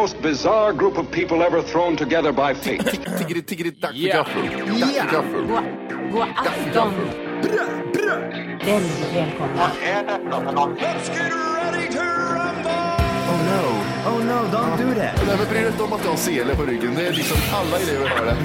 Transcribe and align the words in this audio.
Most 0.00 0.22
bizarre 0.22 0.72
group 0.72 0.96
of 0.96 1.10
people 1.10 1.42
ever 1.42 1.60
thrown 1.60 1.94
together 1.94 2.32
by 2.32 2.54
fate. 2.54 2.84
Tiggeri, 3.18 3.42
tiggeri, 3.42 3.70
dack 3.70 3.92
för 3.92 4.08
gaffel. 4.08 4.42
Dack 4.80 4.92
för 4.92 5.12
gaffel. 5.12 5.46
God 6.12 6.22
afton. 6.36 6.94
Väldigt 8.64 9.14
välkomna. 9.14 9.70
Oh 13.28 13.40
no. 13.50 13.62
Oh 14.10 14.18
no, 14.24 14.38
don't 14.52 14.76
do 14.78 14.94
that. 14.94 15.26
Nej 15.26 15.36
men 15.38 15.48
bry 15.48 15.58
dig 15.58 15.66
inte 15.66 15.82
om 15.82 15.92
att 15.92 16.04
jag 16.04 16.10
har 16.10 16.16
sele 16.16 16.56
på 16.56 16.62
ryggen. 16.62 16.94
Det 16.94 17.06
är 17.06 17.12
liksom 17.12 17.36
alla 17.52 17.78
elever 17.78 18.08
har 18.08 18.26
det. 18.26 18.36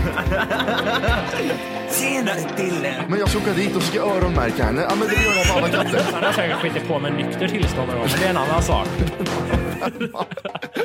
Tjenare 1.91 2.39
Dille. 2.58 3.03
Men 3.09 3.19
jag 3.19 3.30
ska 3.30 3.39
åka 3.39 3.53
dit 3.53 3.75
och 3.75 3.83
ska 3.83 3.99
öronmärka 3.99 4.63
henne. 4.63 4.81
Ja 4.89 4.95
men 4.95 5.08
det 5.08 5.13
gör 5.13 5.35
jag 5.35 5.47
på 5.47 5.58
alla 5.58 5.69
katter. 5.69 6.02
Han 6.13 6.23
har 6.23 6.31
säkert 6.31 6.58
skitit 6.58 6.87
på 6.87 6.99
med 6.99 7.13
nykter 7.13 7.47
tillstånd 7.47 7.87
men 7.87 8.08
det 8.19 8.25
är 8.25 8.30
en 8.30 8.37
annan 8.37 8.63
sak. 8.63 8.87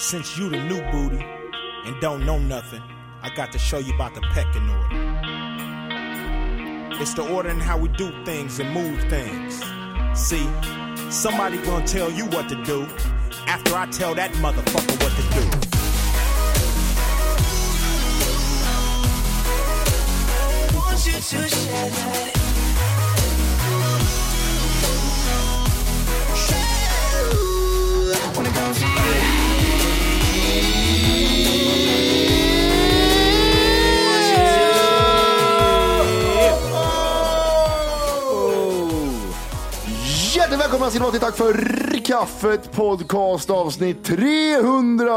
Since 0.00 0.38
you 0.38 0.48
the 0.48 0.56
new 0.56 0.80
booty 0.90 1.22
and 1.84 2.00
don't 2.00 2.24
know 2.24 2.38
nothing, 2.38 2.80
I 3.20 3.28
got 3.36 3.52
to 3.52 3.58
show 3.58 3.76
you 3.76 3.94
about 3.94 4.14
the 4.14 4.22
pecking 4.32 4.66
order. 4.70 4.96
It's 7.02 7.12
the 7.12 7.28
order 7.30 7.50
in 7.50 7.60
how 7.60 7.76
we 7.76 7.90
do 7.90 8.10
things 8.24 8.58
and 8.60 8.72
move 8.72 8.98
things. 9.10 9.62
See, 10.18 10.48
somebody 11.10 11.58
gonna 11.58 11.86
tell 11.86 12.10
you 12.10 12.24
what 12.24 12.48
to 12.48 12.64
do 12.64 12.86
after 13.46 13.74
I 13.74 13.90
tell 13.90 14.14
that 14.14 14.32
motherfucker 14.36 15.02
what 15.02 15.12
to 15.16 15.22
do. 15.38 15.70
Hjärtligt 21.30 22.39
välkomna 40.70 40.90
ska 40.90 41.04
ni 41.04 41.10
till 41.10 41.20
Tack 41.20 41.36
för 41.36 42.04
kaffet 42.04 42.72
podcast 42.72 43.50
avsnitt 43.50 44.04
300. 44.04 45.12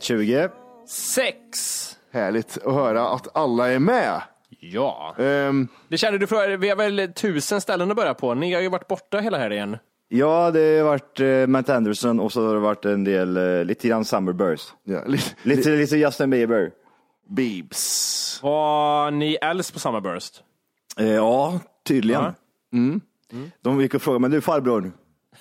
20. 0.00 0.48
Sex! 0.88 1.96
Härligt 2.12 2.58
att 2.66 2.74
höra 2.74 3.08
att 3.08 3.36
alla 3.36 3.68
är 3.72 3.78
med. 3.78 4.22
Ja. 4.60 5.14
Ehm, 5.18 5.68
Det 5.88 5.98
känner 5.98 6.18
du 6.18 6.26
för, 6.26 6.56
vi 6.56 6.68
har 6.68 6.76
väl 6.76 7.12
tusen 7.16 7.60
ställen 7.60 7.90
att 7.90 7.96
börja 7.96 8.14
på. 8.14 8.34
Ni 8.34 8.54
har 8.54 8.60
ju 8.60 8.68
varit 8.68 8.88
borta 8.88 9.18
hela 9.18 9.38
helgen. 9.38 9.76
Ja, 10.08 10.50
det 10.50 10.78
har 10.78 10.84
varit 10.84 11.20
eh, 11.20 11.46
Matt 11.46 11.68
Anderson 11.68 12.20
och 12.20 12.32
så 12.32 12.46
har 12.46 12.54
det 12.54 12.60
varit 12.60 12.84
en 12.84 13.04
del, 13.04 13.36
eh, 13.36 13.64
lite 13.64 13.88
grann 13.88 14.04
Summerburst. 14.04 14.74
ja, 14.84 15.04
lite, 15.06 15.24
Lite, 15.42 15.70
lite 15.70 15.96
Justin 15.96 16.30
Bieber. 16.30 16.70
Bibs. 17.28 18.40
Var 18.42 19.10
ni 19.10 19.34
äldst 19.42 19.72
på 19.72 19.78
Summerburst? 19.78 20.42
Eh, 20.98 21.06
ja, 21.12 21.60
tydligen. 21.86 22.22
Ja. 22.22 22.34
Mm. 22.72 23.00
De 23.62 23.80
gick 23.80 23.94
och 23.94 24.02
frågade, 24.02 24.20
men 24.20 24.30
du 24.30 24.40
farbror, 24.40 24.92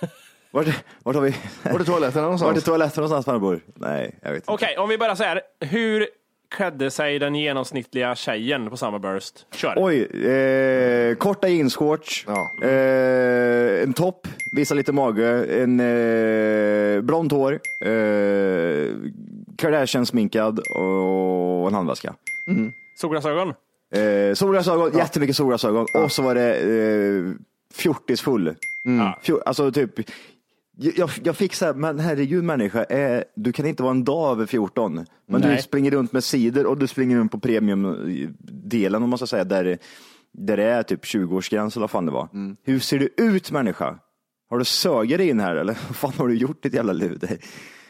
vart, 0.51 0.67
vart 1.03 1.16
har 1.16 1.22
vi, 1.22 1.35
Var 1.63 1.79
är 1.79 1.83
toaletten 1.83 2.03
vart 2.03 2.16
är 2.16 2.22
någonstans? 2.22 2.63
toaletten 2.63 3.01
någonstans 3.03 3.25
farbror? 3.25 3.59
Nej, 3.75 4.19
jag 4.22 4.29
vet 4.29 4.38
inte. 4.38 4.51
Okej, 4.51 4.77
om 4.77 4.89
vi 4.89 4.97
börjar 4.97 5.16
så 5.16 5.23
här. 5.23 5.41
Hur 5.59 6.07
klädde 6.55 6.91
sig 6.91 7.19
den 7.19 7.35
genomsnittliga 7.35 8.16
tjejen 8.16 8.69
på 8.69 8.77
Summerburst? 8.77 9.45
Kör. 9.55 9.73
Oj, 9.77 10.01
eh, 10.27 11.16
korta 11.16 11.47
jeansshorts, 11.47 12.25
Ja. 12.27 12.67
eh, 12.67 13.83
en 13.83 13.94
topp, 13.94 14.27
visa 14.56 14.75
lite 14.75 14.91
mage, 14.91 15.45
en 15.63 15.79
eh, 15.79 17.01
blont 17.01 17.31
hår, 17.31 17.53
eh, 17.85 17.89
Kardashian-sminkad 19.57 20.59
och 20.59 21.67
en 21.67 21.73
handväska. 21.73 22.13
Solglasögon? 23.01 23.53
Eh, 23.95 24.33
solglasögon, 24.33 24.97
jättemycket 24.97 25.35
solglasögon 25.35 25.85
och 25.95 26.11
så 26.11 26.21
var 26.21 26.35
det 26.35 26.56
eh, 26.56 27.31
fjortisfull. 27.74 28.56
Fjor, 29.22 29.44
alltså 29.46 29.72
typ, 29.72 30.09
jag, 30.78 31.09
jag 31.24 31.38
fick 31.38 31.53
så 31.53 31.66
här, 31.66 31.74
men 31.74 32.00
herregud 32.00 32.44
människa, 32.44 32.84
eh, 32.84 33.24
du 33.35 33.52
kan 33.52 33.66
inte 33.66 33.84
vara 33.84 33.91
en 33.91 34.03
dag 34.03 34.31
över 34.31 34.46
14. 34.46 35.06
Men 35.28 35.41
du 35.41 35.47
Nej. 35.47 35.62
springer 35.62 35.91
runt 35.91 36.12
med 36.12 36.24
sidor 36.24 36.66
och 36.66 36.78
du 36.78 36.88
springer 36.88 37.18
runt 37.18 37.31
på 37.31 37.40
premiumdelen 37.40 39.03
om 39.03 39.09
man 39.09 39.18
ska 39.19 39.28
säga, 39.28 39.44
där, 39.44 39.78
där 40.34 40.57
det 40.57 40.63
är 40.63 40.84
typ 40.84 41.03
20-årsgräns 41.03 41.75
eller 41.75 41.81
vad 41.81 41.91
fan 41.91 42.06
det 42.06 42.12
var. 42.12 42.28
Hur 42.63 42.80
ser 42.80 43.00
du 43.00 43.09
ut 43.18 43.52
människa? 43.52 44.00
Har 44.50 44.59
du 44.59 44.66
söger 44.66 45.18
dig 45.18 45.30
in 45.30 45.40
här 45.40 45.56
eller 45.56 45.74
vad 45.88 45.96
fan 45.96 46.13
har 46.18 46.28
du 46.28 46.36
gjort 46.36 46.63
ditt 46.63 46.74
jävla 46.74 46.94
luder? 46.94 47.38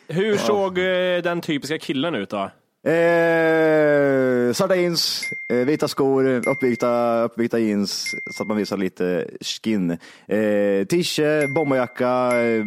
Hur 0.08 0.38
såg 0.38 0.78
eh, 0.78 1.22
den 1.24 1.42
typiska 1.42 1.78
killen 1.78 2.16
ut 2.16 2.30
då? 2.30 2.52
Eh, 2.90 4.54
svarta 4.54 4.76
jeans, 4.76 5.24
eh, 5.50 5.58
vita 5.58 5.88
skor, 5.88 6.48
uppvikta, 6.48 7.24
uppvikta 7.24 7.60
jeans 7.60 8.16
så 8.32 8.44
att 8.44 8.48
man 8.48 8.58
visar 8.58 8.78
lite 8.78 9.26
skin. 9.42 9.98
Eh, 10.28 10.86
Tische, 10.90 11.48
bomberjacka, 11.48 12.42
eh, 12.42 12.66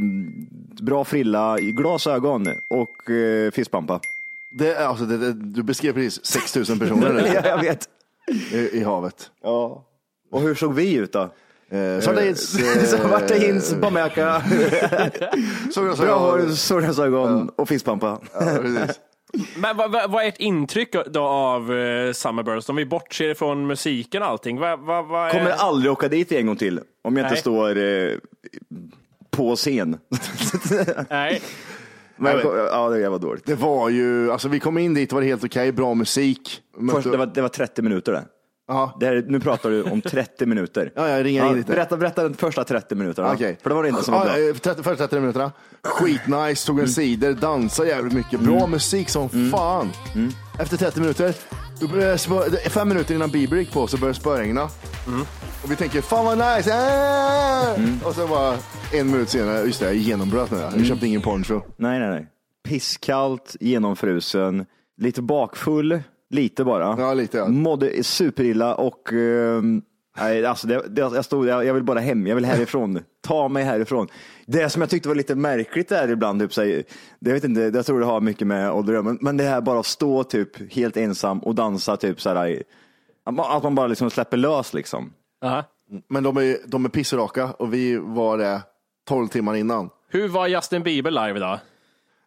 bra 0.82 1.04
frilla, 1.04 1.58
glasögon 1.58 2.46
och 2.68 3.10
eh, 3.10 3.50
fiskpampa. 3.50 4.00
Det 4.58 4.74
är, 4.74 4.86
alltså, 4.86 5.04
det, 5.04 5.18
det, 5.18 5.32
du 5.32 5.62
beskrev 5.62 5.92
precis 5.92 6.24
6000 6.24 6.78
personer 6.78 7.32
ja, 7.34 7.48
jag 7.48 7.58
vet. 7.58 7.88
i, 8.52 8.78
i 8.78 8.82
havet. 8.82 9.30
Ja. 9.42 9.84
Och 10.30 10.40
hur 10.40 10.54
såg 10.54 10.74
vi 10.74 10.94
ut 10.94 11.12
då? 11.12 11.30
Eh, 11.70 12.00
svarta 12.00 12.24
jeans. 12.24 12.40
Svarta 12.90 13.36
jeans, 13.36 13.74
bomberjacka, 13.74 14.42
bra 15.98 16.18
hår, 16.18 16.48
solglasögon 16.54 17.48
och 17.48 17.68
fiskpampa. 17.68 18.18
Ja, 18.32 18.58
precis. 18.62 19.00
Men 19.56 19.76
vad, 19.76 19.92
vad, 19.92 20.10
vad 20.10 20.24
är 20.24 20.28
ert 20.28 20.38
intryck 20.40 20.94
då 21.06 21.22
av 21.22 21.72
eh, 21.74 22.12
Summerburst? 22.12 22.70
Om 22.70 22.76
vi 22.76 22.86
bortser 22.86 23.34
från 23.34 23.66
musiken 23.66 24.22
och 24.22 24.28
allting. 24.28 24.58
Vad, 24.58 24.80
vad, 24.80 25.06
vad 25.06 25.26
är... 25.28 25.32
Kommer 25.32 25.50
aldrig 25.50 25.92
åka 25.92 26.08
dit 26.08 26.32
en 26.32 26.46
gång 26.46 26.56
till 26.56 26.80
om 27.02 27.16
jag 27.16 27.24
inte 27.24 27.34
Nej. 27.34 27.40
står 27.40 27.78
eh, 27.78 28.16
på 29.30 29.56
scen. 29.56 29.98
Nej. 31.10 31.42
Men, 32.16 32.38
ja, 32.44 32.88
det 32.88 33.08
var 33.08 33.18
dåligt. 33.18 33.46
Det 33.46 33.54
var 33.54 33.88
ju, 33.88 34.32
alltså 34.32 34.48
vi 34.48 34.60
kom 34.60 34.78
in 34.78 34.94
dit, 34.94 35.08
det 35.08 35.14
var 35.14 35.22
helt 35.22 35.44
okej, 35.44 35.72
bra 35.72 35.94
musik. 35.94 36.62
Mötte- 36.78 36.94
Först, 36.96 37.10
det, 37.10 37.16
var, 37.16 37.26
det 37.26 37.42
var 37.42 37.48
30 37.48 37.82
minuter 37.82 38.12
det. 38.12 38.24
Ja. 38.72 38.96
Det 39.00 39.06
här, 39.06 39.24
nu 39.28 39.40
pratar 39.40 39.70
du 39.70 39.82
om 39.82 40.00
30 40.02 40.46
minuter. 40.46 40.92
Ja, 40.94 41.08
jag 41.08 41.24
ringer 41.24 41.46
in 41.46 41.54
lite. 41.56 41.72
Berätta, 41.72 41.96
berätta 41.96 42.22
de 42.28 42.34
första 42.34 42.64
30 42.64 42.94
minuterna. 42.94 43.32
Okej. 43.32 43.58
För 43.62 43.70
det 43.70 43.76
var 43.76 43.82
det 43.82 43.88
enda 43.88 44.02
som 44.02 44.14
var 44.14 44.24
bra. 44.24 44.38
eh, 44.48 44.54
30, 44.54 44.82
första 44.82 44.96
30 45.08 45.20
minuterna. 45.20 45.52
Skitnice, 45.84 46.66
tog 46.66 46.80
en 46.80 46.88
cider, 46.88 47.32
dansade 47.32 47.88
jävligt 47.88 48.14
mycket. 48.14 48.40
Bra 48.40 48.66
musik 48.66 49.08
som 49.08 49.50
fan. 49.50 49.90
Efter 50.58 50.76
30 50.76 51.00
minuter, 51.00 51.34
fem 52.70 52.88
minuter 52.88 53.14
innan 53.14 53.30
Bieber 53.30 53.56
gick 53.56 53.72
på 53.72 53.86
så 53.86 53.96
började 53.96 54.12
det 54.18 54.20
spöregna. 54.20 54.62
Och 55.64 55.70
vi 55.70 55.76
tänker, 55.76 56.00
fan 56.00 56.24
vad 56.24 56.38
nice! 56.56 56.70
Äh! 56.72 58.06
Och 58.08 58.14
sen 58.14 58.28
bara 58.28 58.54
en 58.92 59.10
minut 59.10 59.28
senare, 59.28 59.60
just 59.66 59.80
det, 59.80 59.86
jag 59.86 59.94
genombröt 59.94 60.50
nu. 60.50 60.58
Jag 60.76 60.86
köpte 60.86 61.06
ingen 61.06 61.22
poncho. 61.22 61.60
Nej, 61.76 61.98
nej, 61.98 62.10
nej. 62.10 62.26
Pisskallt, 62.68 63.56
genomfrusen, 63.60 64.66
lite 65.00 65.22
bakfull, 65.22 66.02
lite 66.32 66.64
bara. 66.64 66.96
Ja, 66.98 67.14
lite, 67.14 67.38
ja. 67.38 67.48
Mådde 67.48 68.04
superilla 68.04 68.74
och 68.74 69.12
nej, 70.18 70.46
alltså 70.46 70.66
det, 70.66 70.82
det, 70.88 71.00
jag, 71.00 71.24
stod, 71.24 71.46
jag, 71.46 71.64
jag 71.64 71.74
vill 71.74 71.82
bara 71.82 72.00
hem, 72.00 72.26
jag 72.26 72.34
vill 72.34 72.44
härifrån. 72.44 73.00
Ta 73.20 73.48
mig 73.48 73.64
härifrån. 73.64 74.08
Det 74.46 74.70
som 74.70 74.82
jag 74.82 74.90
tyckte 74.90 75.08
var 75.08 75.16
lite 75.16 75.34
märkligt 75.34 75.88
där 75.88 76.10
ibland, 76.10 76.40
typ, 76.40 76.52
så, 76.52 76.62
här, 76.62 76.82
det, 77.20 77.30
jag, 77.30 77.34
vet 77.34 77.44
inte, 77.44 77.60
jag 77.60 77.86
tror 77.86 78.00
det 78.00 78.06
har 78.06 78.20
mycket 78.20 78.46
med 78.46 78.72
ålder 78.72 79.02
men, 79.02 79.18
men 79.20 79.36
det 79.36 79.44
här 79.44 79.60
bara 79.60 79.80
att 79.80 79.86
stå 79.86 80.24
typ 80.24 80.72
helt 80.72 80.96
ensam 80.96 81.38
och 81.38 81.54
dansa 81.54 81.96
typ 81.96 82.20
så 82.20 82.30
här, 82.30 82.62
att 83.24 83.62
man, 83.62 83.74
bara 83.74 83.86
liksom 83.86 84.10
släpper 84.10 84.36
lös 84.36 84.74
liksom. 84.74 85.12
Aha. 85.44 85.64
Men 86.08 86.22
de 86.22 86.36
är, 86.36 86.56
de 86.66 86.84
är 86.84 86.88
pissraka 86.88 87.52
och 87.52 87.74
vi 87.74 87.96
var 87.96 88.38
det 88.38 88.60
12 89.08 89.28
timmar 89.28 89.54
innan. 89.54 89.90
Hur 90.08 90.28
var 90.28 90.46
Justin 90.46 90.82
Bieber 90.82 91.10
live 91.10 91.36
idag? 91.36 91.58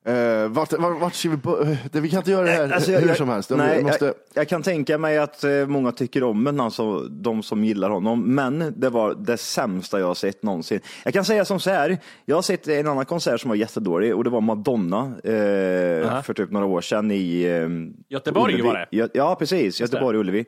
Eh, 0.07 0.48
vart, 0.48 0.74
vart, 0.74 1.02
vart 1.02 1.13
ska 1.13 1.30
vi 1.30 1.38
börja? 1.38 1.78
Det- 1.92 2.00
Vi 2.00 2.10
kan 2.10 2.18
inte 2.19 2.31
göra 2.31 2.46
det 2.46 2.52
här 2.52 2.72
Alltså, 2.72 2.92
hur 2.92 3.13
som 3.13 3.30
helst. 3.30 3.50
Nej, 3.50 3.84
måste... 3.84 4.06
jag, 4.06 4.13
jag 4.34 4.48
kan 4.48 4.63
tänka 4.63 4.98
mig 4.98 5.18
att 5.18 5.44
eh, 5.44 5.52
många 5.68 5.92
tycker 5.92 6.24
om 6.24 6.44
den, 6.44 6.60
alltså 6.60 7.00
de 7.02 7.44
som 7.44 7.63
gillar 7.63 7.90
honom. 7.90 8.36
Men 8.36 8.74
det 8.78 8.90
var 8.90 9.13
det 9.16 9.38
sämsta 9.38 10.00
jag 10.00 10.07
har 10.07 10.16
sett 10.16 10.44
någonsin. 10.44 10.80
Jag 11.06 11.13
kan 11.13 11.25
säga 11.25 11.46
som 11.46 11.60
så 11.60 11.69
här, 11.69 11.98
jag 12.25 12.36
har 12.38 12.42
sett 12.42 12.68
en 12.68 12.88
annan 12.88 13.06
konsert 13.06 13.42
som 13.42 13.50
var 13.50 13.56
jättedålig 13.56 14.16
och 14.16 14.24
det 14.24 14.30
var 14.30 14.42
Madonna 14.42 15.00
eh, 15.24 16.22
för 16.22 16.34
typ 16.34 16.51
några 16.51 16.66
år 16.66 16.81
sedan 16.81 17.12
i 17.12 17.42
eh, 17.44 17.69
Göteborg 18.16 18.54
Ullevi. 18.54 18.68
var 18.69 18.88
det. 18.92 19.10
Ja, 19.13 19.36
precis. 19.36 19.80
Göteborg, 19.81 20.18
Ullevi. 20.18 20.46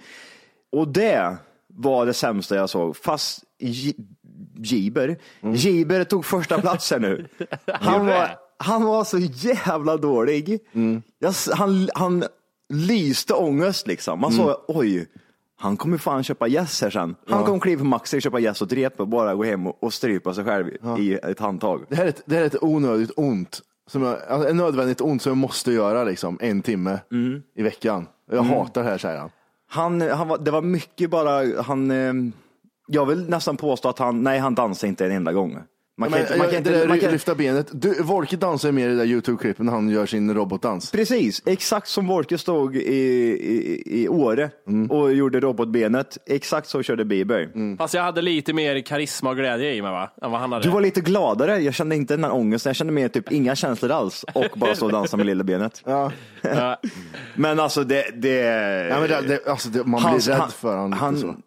Och 0.71 0.88
det 0.88 1.38
var 1.68 2.06
det 2.06 2.13
sämsta 2.13 2.56
jag 2.56 2.69
såg. 2.69 2.98
Fast 2.98 3.39
Jiber, 4.57 5.18
Mm. 5.42 5.56
Jiber 5.56 6.03
tog 6.03 6.25
första 6.25 6.62
platsen 6.62 7.01
nu. 7.01 7.27
Han 7.68 8.06
var? 8.07 8.30
Han 8.57 8.83
var 8.86 9.04
så 9.04 9.18
jävla 9.19 9.98
dålig. 9.98 10.59
Jag, 11.19 11.30
s- 11.30 11.50
han, 11.54 11.89
han 11.95 12.24
lyste 12.74 13.33
ångest 13.33 13.88
liksom. 13.88 14.19
Man 14.19 14.31
såg, 14.31 14.56
oj, 14.68 15.07
han 15.59 15.77
kommer 15.77 15.98
fan 15.98 16.24
köpa 16.24 16.48
gäss 16.48 16.81
här 16.81 16.89
sen. 16.89 17.15
Han 17.30 17.44
kommer 17.45 17.59
kliva 17.59 17.80
på 17.80 17.86
Maxi, 17.86 18.21
köpa 18.21 18.39
gäss 18.39 18.62
och 18.62 18.74
ett 18.74 19.00
och 19.00 19.07
bara 19.07 19.36
gå 19.36 19.44
hem 19.44 19.68
och, 19.68 19.83
och 19.83 19.94
strypa 19.94 20.33
sig 20.33 20.44
själv 20.45 20.68
i 21.00 21.13
ett 21.13 21.39
handtag. 21.39 21.86
Det 21.89 21.95
här 21.95 22.06
är 22.06 22.09
ett, 22.09 22.21
det 22.25 22.36
här 22.36 22.42
är 22.42 22.45
ett 22.45 22.63
onödigt 22.63 23.12
ont. 23.15 23.62
Som 23.89 24.01
jag, 24.04 24.18
alltså 24.30 24.50
ett 24.50 24.56
nödvändigt 24.56 25.01
ont 25.01 25.21
som 25.21 25.30
jag 25.30 25.38
måste 25.38 25.71
göra 25.71 26.03
liksom, 26.03 26.38
en 26.42 26.62
timme 26.62 27.00
i 27.56 27.63
veckan. 27.63 28.07
Jag 28.31 28.44
hatar 28.44 28.83
det 28.83 28.89
här, 28.89 28.98
säger 28.98 29.19
han. 29.19 29.30
Han, 29.69 30.01
han 30.01 30.27
var, 30.27 30.38
det 30.38 30.51
var 30.51 30.62
mycket 30.62 31.10
bara, 31.10 31.62
han, 31.62 31.92
eh, 31.92 32.13
jag 32.88 33.06
vill 33.06 33.30
nästan 33.30 33.57
påstå 33.57 33.89
att 33.89 34.00
han, 34.00 34.24
nej 34.24 34.39
han 34.39 34.56
dansade 34.56 34.88
inte 34.89 35.06
en 35.06 35.12
enda 35.12 35.33
gång. 35.33 35.57
Man 36.00 36.10
kan 36.10 36.20
Men, 36.20 36.22
inte, 36.28 36.38
man 36.38 36.48
kan 36.48 36.58
inte, 36.58 36.88
man 36.88 37.00
kan, 37.00 37.12
lyfta 37.12 37.36
benet. 37.36 37.68
Du, 37.72 38.04
Volke 38.04 38.36
dansar 38.38 38.72
mer 38.72 38.86
i 38.90 38.92
det 38.92 38.98
där 38.98 39.06
YouTube-klippet 39.06 39.66
när 39.66 39.72
han 39.72 39.90
gör 39.90 40.06
sin 40.06 40.34
robotdans. 40.34 40.92
Precis, 40.92 41.42
exakt 41.46 41.88
som 41.88 42.08
Wolke 42.08 42.38
stod 42.38 42.76
i, 42.76 42.80
i, 42.82 43.84
i 44.04 44.08
Åre 44.10 44.50
och 44.90 45.14
gjorde 45.14 45.40
robotbenet. 45.40 46.18
Exakt 46.26 46.68
så 46.70 46.84
körde 46.84 47.06
Bieber. 47.06 47.78
Fast 47.78 47.94
jag 47.94 48.04
hade 48.04 48.22
lite 48.22 48.54
mer 48.54 48.82
karisma 48.82 49.30
och 49.30 49.36
glädje 49.38 49.74
i 49.74 49.82
mig 49.82 49.92
va? 49.92 50.12
Än 50.22 50.32
vad 50.32 50.40
han 50.40 50.52
hade. 50.52 50.64
Du 50.64 50.70
var 50.70 50.82
lite 50.82 51.02
gladare, 51.02 51.58
jag 51.60 51.74
kände 51.74 51.96
inte 51.96 52.14
den 52.14 52.24
här 52.24 52.34
ångesten, 52.34 52.70
jag 52.70 52.76
kände 52.76 52.94
mer 52.94 53.08
typ 53.08 53.32
inga 53.32 53.56
känslor 53.56 53.92
alls 53.92 54.26
och 54.34 54.46
bara 54.60 54.76
stå 54.76 54.86
och 54.86 54.92
dansa 54.92 55.18
med 55.18 55.26
lilla 55.26 55.44
benet. 55.44 55.84
Ja. 56.44 56.80
Men 57.36 57.60
alltså 57.60 57.84
det... 57.84 58.06
det, 58.16 58.34
Ja, 58.90 59.00
men 59.00 59.10
det, 59.10 59.22
det, 59.28 59.48
alltså, 59.48 59.70
det, 59.70 59.84
man 59.84 60.02
Hans- 60.02 60.26
blir 60.26 60.34
rädd 60.34 60.42
han- 60.42 60.52
för 60.52 60.76
honom. 60.78 60.94
han-. 60.94 61.42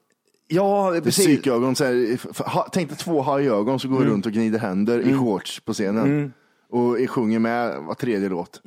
Ja, 0.50 0.92
precis. 1.04 1.24
psykögon. 1.26 1.74
Så 1.76 1.84
här, 1.84 2.18
ha, 2.50 2.68
tänk 2.72 2.88
dig 2.88 2.98
två 2.98 3.22
hajögon 3.22 3.80
som 3.80 3.90
går 3.90 4.04
runt 4.04 4.26
och 4.26 4.32
gnider 4.32 4.58
händer 4.58 5.00
i 5.00 5.14
shorts 5.14 5.60
på 5.60 5.72
scenen. 5.72 6.32
Och 6.70 7.00
är- 7.00 7.06
sjunger 7.06 7.38
med 7.38 7.82
var 7.82 7.94
tredje 7.94 8.28
låt. 8.28 8.62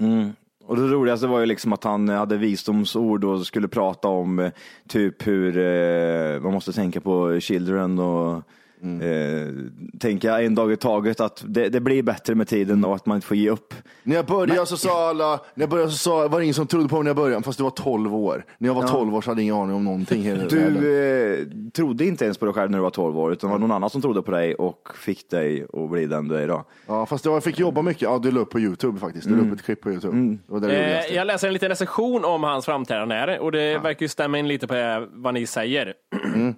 Och 0.65 0.75
det 0.77 0.87
roligaste 0.87 1.27
var 1.27 1.39
ju 1.39 1.45
liksom 1.45 1.73
att 1.73 1.83
han 1.83 2.09
hade 2.09 2.37
visdomsord 2.37 3.23
och 3.23 3.45
skulle 3.45 3.67
prata 3.67 4.07
om 4.07 4.39
eh, 4.39 4.51
typ 4.87 5.27
hur 5.27 5.57
eh, 5.57 6.39
man 6.41 6.53
måste 6.53 6.73
tänka 6.73 7.01
på 7.01 7.39
children 7.39 7.99
och 7.99 8.43
eh, 8.83 9.99
tänka 9.99 10.41
en 10.41 10.55
dag 10.55 10.71
i 10.71 10.75
taget 10.75 11.19
att 11.19 11.43
det, 11.47 11.69
det 11.69 11.79
blir 11.79 12.03
bättre 12.03 12.35
med 12.35 12.47
tiden 12.47 12.85
och 12.85 12.95
att 12.95 13.05
man 13.05 13.15
inte 13.15 13.27
får 13.27 13.37
ge 13.37 13.49
upp. 13.49 13.73
När 14.03 14.15
jag 14.15 14.25
började 14.25 14.65
så 14.65 14.77
sa 14.77 15.09
alla, 15.09 15.39
när 15.53 15.63
jag 15.63 15.69
började 15.69 15.91
så 15.91 15.97
sa, 15.97 16.27
var 16.27 16.39
det 16.39 16.45
ingen 16.45 16.53
som 16.53 16.67
trodde 16.67 16.89
på 16.89 16.95
mig 16.95 17.03
när 17.03 17.09
jag 17.09 17.15
började, 17.15 17.43
fast 17.43 17.57
det 17.57 17.63
var 17.63 17.71
12 17.71 18.15
år. 18.15 18.45
När 18.57 18.69
jag 18.69 18.75
var 18.75 18.87
12 18.87 19.15
år 19.15 19.21
så 19.21 19.31
hade 19.31 19.41
jag 19.41 19.43
ingen 19.43 19.55
aning 19.55 19.75
om 19.75 19.83
någonting. 19.83 20.21
i 20.21 20.23
hela 20.23 20.43
världen. 20.43 20.73
Du 20.81 21.33
eh, 21.33 21.71
trodde 21.71 22.05
inte 22.05 22.25
ens 22.25 22.37
på 22.37 22.45
dig 22.45 22.53
själv 22.53 22.71
när 22.71 22.77
du 22.77 22.81
var 22.83 22.89
12 22.89 23.19
år 23.19 23.33
utan 23.33 23.49
det 23.49 23.51
var 23.51 23.59
någon 23.59 23.71
annan 23.71 23.89
som 23.89 24.01
trodde 24.01 24.21
på 24.21 24.31
dig 24.31 24.55
och 24.55 24.89
fick 24.95 25.29
dig 25.29 25.65
att 25.73 25.89
bli 25.89 26.05
den 26.05 26.27
du 26.27 26.35
är 26.35 26.41
idag. 26.41 26.65
Ja, 26.87 27.05
fast 27.05 27.25
jag 27.25 27.43
fick 27.43 27.59
jobba 27.59 27.81
mycket. 27.81 28.01
Ja, 28.01 28.19
du 28.23 28.31
la 28.31 28.39
upp 28.39 28.49
på 28.49 28.59
YouTube 28.59 28.99
faktiskt. 28.99 29.27
Du 29.27 29.35
la 29.35 29.43
upp 29.43 29.53
ett 29.53 29.65
klipp 29.65 29.81
på 29.81 29.91
YouTube. 29.91 30.37
Det 30.47 30.83
Eh, 30.83 31.15
jag 31.15 31.27
läser 31.27 31.47
en 31.47 31.53
liten 31.53 31.69
recension 31.69 32.25
om 32.25 32.43
hans 32.43 32.65
framträdande 32.65 33.15
här 33.15 33.39
och 33.39 33.51
det 33.51 33.77
verkar 33.77 34.03
ju 34.03 34.07
stämma 34.07 34.39
in 34.39 34.47
lite 34.47 34.67
på 34.67 34.75
eh, 34.75 35.03
vad 35.11 35.33
ni 35.33 35.45
säger. 35.45 35.93
Eh, 36.35 36.53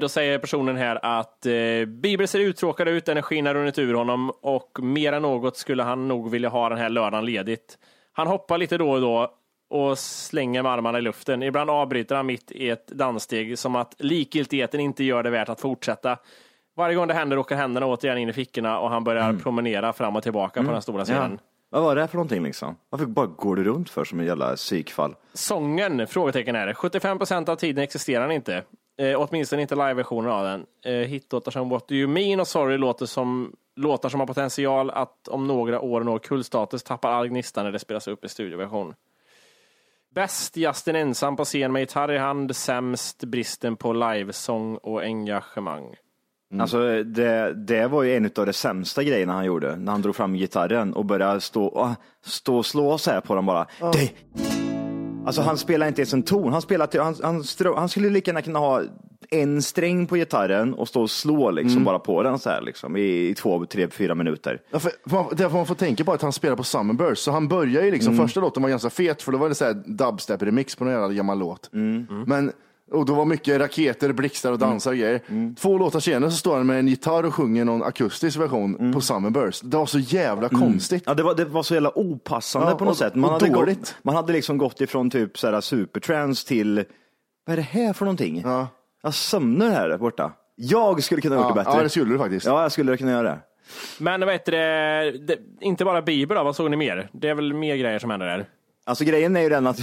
Då 0.00 0.08
säger 0.08 0.38
personen 0.38 0.76
här 0.76 0.98
att 1.02 1.46
eh, 1.46 1.52
Bieber 1.86 2.26
ser 2.26 2.38
uttråkad 2.38 2.88
ut, 2.88 3.08
energin 3.08 3.46
har 3.46 3.54
runnit 3.54 3.78
ur 3.78 3.94
honom 3.94 4.30
och 4.30 4.78
mer 4.82 5.12
än 5.12 5.22
något 5.22 5.56
skulle 5.56 5.82
han 5.82 6.08
nog 6.08 6.30
vilja 6.30 6.48
ha 6.48 6.68
den 6.68 6.78
här 6.78 6.88
lördagen 6.88 7.24
ledigt. 7.26 7.78
Han 8.12 8.26
hoppar 8.26 8.58
lite 8.58 8.78
då 8.78 8.90
och 8.90 9.00
då 9.00 9.34
och 9.70 9.98
slänger 9.98 10.62
med 10.62 10.72
armarna 10.72 10.98
i 10.98 11.02
luften. 11.02 11.42
Ibland 11.42 11.70
avbryter 11.70 12.14
han 12.14 12.26
mitt 12.26 12.50
i 12.50 12.68
ett 12.70 12.86
danssteg 12.86 13.58
som 13.58 13.76
att 13.76 13.94
likgiltigheten 13.98 14.80
inte 14.80 15.04
gör 15.04 15.22
det 15.22 15.30
värt 15.30 15.48
att 15.48 15.60
fortsätta. 15.60 16.18
Varje 16.76 16.94
gång 16.96 17.06
det 17.08 17.14
händer 17.14 17.38
åker 17.38 17.56
händerna 17.56 17.86
återigen 17.86 18.18
in 18.18 18.28
i 18.28 18.32
fickorna 18.32 18.78
och 18.78 18.90
han 18.90 19.04
börjar 19.04 19.32
promenera 19.42 19.92
fram 19.92 20.16
och 20.16 20.22
tillbaka 20.22 20.62
på 20.62 20.70
den 20.70 20.82
stora 20.82 21.04
scenen. 21.04 21.38
Vad 21.70 21.82
var 21.82 21.96
det 21.96 22.08
för 22.08 22.16
någonting 22.16 22.42
liksom? 22.42 22.76
Varför 22.90 23.06
bara 23.06 23.26
går 23.26 23.56
du 23.56 23.64
runt 23.64 23.90
för 23.90 24.04
som 24.04 24.20
en 24.20 24.26
jävla 24.26 24.56
psykfall? 24.56 25.14
Sången? 25.32 26.06
Frågetecken 26.06 26.56
är 26.56 26.66
det. 26.66 26.74
75 26.74 27.18
procent 27.18 27.48
av 27.48 27.56
tiden 27.56 27.84
existerar 27.84 28.22
den 28.22 28.36
inte. 28.36 28.62
Eh, 28.98 29.20
åtminstone 29.20 29.62
inte 29.62 29.74
live-versionen 29.74 30.30
av 30.30 30.44
den. 30.44 30.66
Eh, 30.84 31.08
hitlåtar 31.08 31.50
som 31.50 31.68
What 31.68 31.88
Do 31.88 31.94
You 31.94 32.08
Mean 32.08 32.40
och 32.40 32.48
Sorry 32.48 32.78
låter 32.78 33.06
som 33.06 33.52
låtar 33.76 34.08
som 34.08 34.20
har 34.20 34.26
potential 34.26 34.90
att 34.90 35.28
om 35.28 35.46
några 35.46 35.80
år 35.80 36.00
nå 36.00 36.18
kultstatus 36.18 36.82
tappar 36.82 37.10
all 37.10 37.28
gnista 37.28 37.62
när 37.62 37.72
det 37.72 37.78
spelas 37.78 38.08
upp 38.08 38.24
i 38.24 38.28
studioversion. 38.28 38.94
Bäst 40.14 40.56
Justin 40.56 40.96
ensam 40.96 41.36
på 41.36 41.44
scen 41.44 41.72
med 41.72 41.80
gitarr 41.80 42.12
i 42.12 42.18
hand, 42.18 42.56
sämst 42.56 43.24
bristen 43.24 43.76
på 43.76 43.92
livesång 43.92 44.76
och 44.76 45.02
engagemang. 45.02 45.96
Alltså 46.60 47.02
det, 47.02 47.54
det 47.54 47.86
var 47.86 48.02
ju 48.02 48.16
en 48.16 48.24
av 48.24 48.46
de 48.46 48.52
sämsta 48.52 49.02
grejerna 49.02 49.32
han 49.32 49.44
gjorde, 49.44 49.76
när 49.76 49.92
han 49.92 50.02
drog 50.02 50.16
fram 50.16 50.34
gitarren 50.34 50.92
och 50.92 51.04
började 51.04 51.40
stå, 51.40 51.78
ah, 51.78 51.94
stå 52.24 52.56
och 52.56 52.66
slå 52.66 52.98
så 52.98 53.10
här 53.10 53.20
på 53.20 53.34
den 53.34 53.46
bara. 53.46 53.66
Det. 53.92 54.57
Alltså 55.28 55.42
han 55.42 55.58
spelar 55.58 55.88
inte 55.88 56.00
ens 56.00 56.12
en 56.12 56.22
ton, 56.22 56.52
han, 56.52 56.62
spelar 56.62 56.86
till, 56.86 57.00
han, 57.00 57.14
han, 57.22 57.44
han 57.76 57.88
skulle 57.88 58.10
lika 58.10 58.30
gärna 58.30 58.42
kunna 58.42 58.58
ha 58.58 58.82
en 59.30 59.62
sträng 59.62 60.06
på 60.06 60.16
gitarren 60.16 60.74
och 60.74 60.88
stå 60.88 61.02
och 61.02 61.10
slå 61.10 61.50
liksom 61.50 61.84
bara 61.84 61.98
på 61.98 62.22
den 62.22 62.38
så 62.38 62.50
här 62.50 62.60
liksom 62.60 62.96
i, 62.96 63.28
i 63.28 63.34
två, 63.34 63.66
tre, 63.66 63.88
fyra 63.90 64.14
minuter. 64.14 64.60
Ja, 64.70 64.78
för, 64.78 64.92
för 65.06 65.36
det 65.36 65.50
får 65.50 65.56
man 65.56 65.66
får 65.66 65.74
tänka 65.74 66.04
på 66.04 66.12
att 66.12 66.22
han 66.22 66.32
spelar 66.32 66.56
på 66.56 66.64
Summerburst, 66.64 67.22
så 67.22 67.30
han 67.30 67.48
börjar 67.48 67.82
ju 67.84 67.90
liksom, 67.90 68.16
första 68.16 68.40
låten 68.40 68.62
var 68.62 68.70
ganska 68.70 68.90
fet, 68.90 69.22
för 69.22 69.32
då 69.32 69.38
var 69.38 69.48
det 69.48 69.54
så 69.54 69.64
här 69.64 69.74
dubstep-remix 69.74 70.78
på 70.78 70.84
någon 70.84 70.92
jävla 70.92 71.12
gammal 71.12 71.38
låt. 71.38 71.68
Men, 72.26 72.52
och 72.90 73.04
då 73.06 73.14
var 73.14 73.24
mycket 73.24 73.60
raketer, 73.60 74.12
blixtar 74.12 74.52
och 74.52 74.58
dansar 74.58 74.90
och 74.90 74.96
grejer. 74.96 75.54
Två 75.54 75.78
låtar 75.78 76.00
senare 76.00 76.30
så 76.30 76.36
står 76.36 76.56
han 76.56 76.66
med 76.66 76.78
en 76.78 76.88
gitarr 76.88 77.24
och 77.26 77.34
sjunger 77.34 77.64
någon 77.64 77.82
akustisk 77.82 78.38
version 78.38 78.92
på 78.92 79.00
Summerburst. 79.00 79.60
Det 79.64 79.76
var 79.76 79.86
så 79.86 79.98
jävla 79.98 80.48
konstigt. 80.48 81.02
Ja, 81.06 81.14
det 81.14 81.22
var, 81.22 81.34
det 81.34 81.44
var 81.44 81.62
så 81.62 81.74
jävla 81.74 81.98
opassande 81.98 82.70
Ja, 82.70 82.76
på 82.76 82.84
något 82.84 82.92
och- 82.92 82.98
sätt. 82.98 83.14
Man 83.14 83.24
och 83.30 83.40
hade, 83.40 83.52
dåligt. 83.54 83.78
gått, 83.78 83.94
man 84.02 84.14
hade 84.14 84.32
liksom 84.32 84.58
gått 84.58 84.80
ifrån 84.80 85.10
typ 85.10 85.38
så 85.38 85.50
här 85.50 85.60
supertrans 85.60 86.44
till, 86.44 86.84
vad 87.46 87.52
är 87.52 87.56
det 87.56 87.62
här 87.62 87.92
för 87.92 88.04
någonting? 88.04 88.42
Ja. 88.44 88.68
Jag 89.02 89.14
sömnar 89.14 89.70
här 89.70 89.98
borta. 89.98 90.32
Jag 90.56 91.02
skulle 91.02 91.20
kunna 91.20 91.36
ha 91.36 91.42
gjort 91.42 91.54
det 91.56 91.60
bättre. 91.64 91.76
ja, 91.78 91.82
det 91.82 91.88
skulle 91.88 92.12
du 92.12 92.18
faktiskt. 92.18 92.46
Ja, 92.46 92.62
jag 92.62 92.72
skulle 92.72 92.96
kunna 92.96 93.10
göra 93.10 93.22
det. 93.22 93.38
Men 93.98 94.20
vad 94.20 94.32
heter 94.32 94.52
det, 94.52 95.10
det, 95.26 95.38
inte 95.60 95.84
bara 95.84 96.02
Bieber 96.02 96.34
då, 96.34 96.44
vad 96.44 96.56
såg 96.56 96.70
ni 96.70 96.76
mer? 96.76 97.08
Det 97.12 97.28
är 97.28 97.34
väl 97.34 97.54
mer 97.54 97.76
grejer 97.76 97.98
som 97.98 98.10
händer 98.10 98.26
där? 98.26 98.46
Alltså 98.86 99.04
grejen 99.04 99.36
är 99.36 99.40
ju 99.40 99.48
den 99.48 99.66
att 99.66 99.78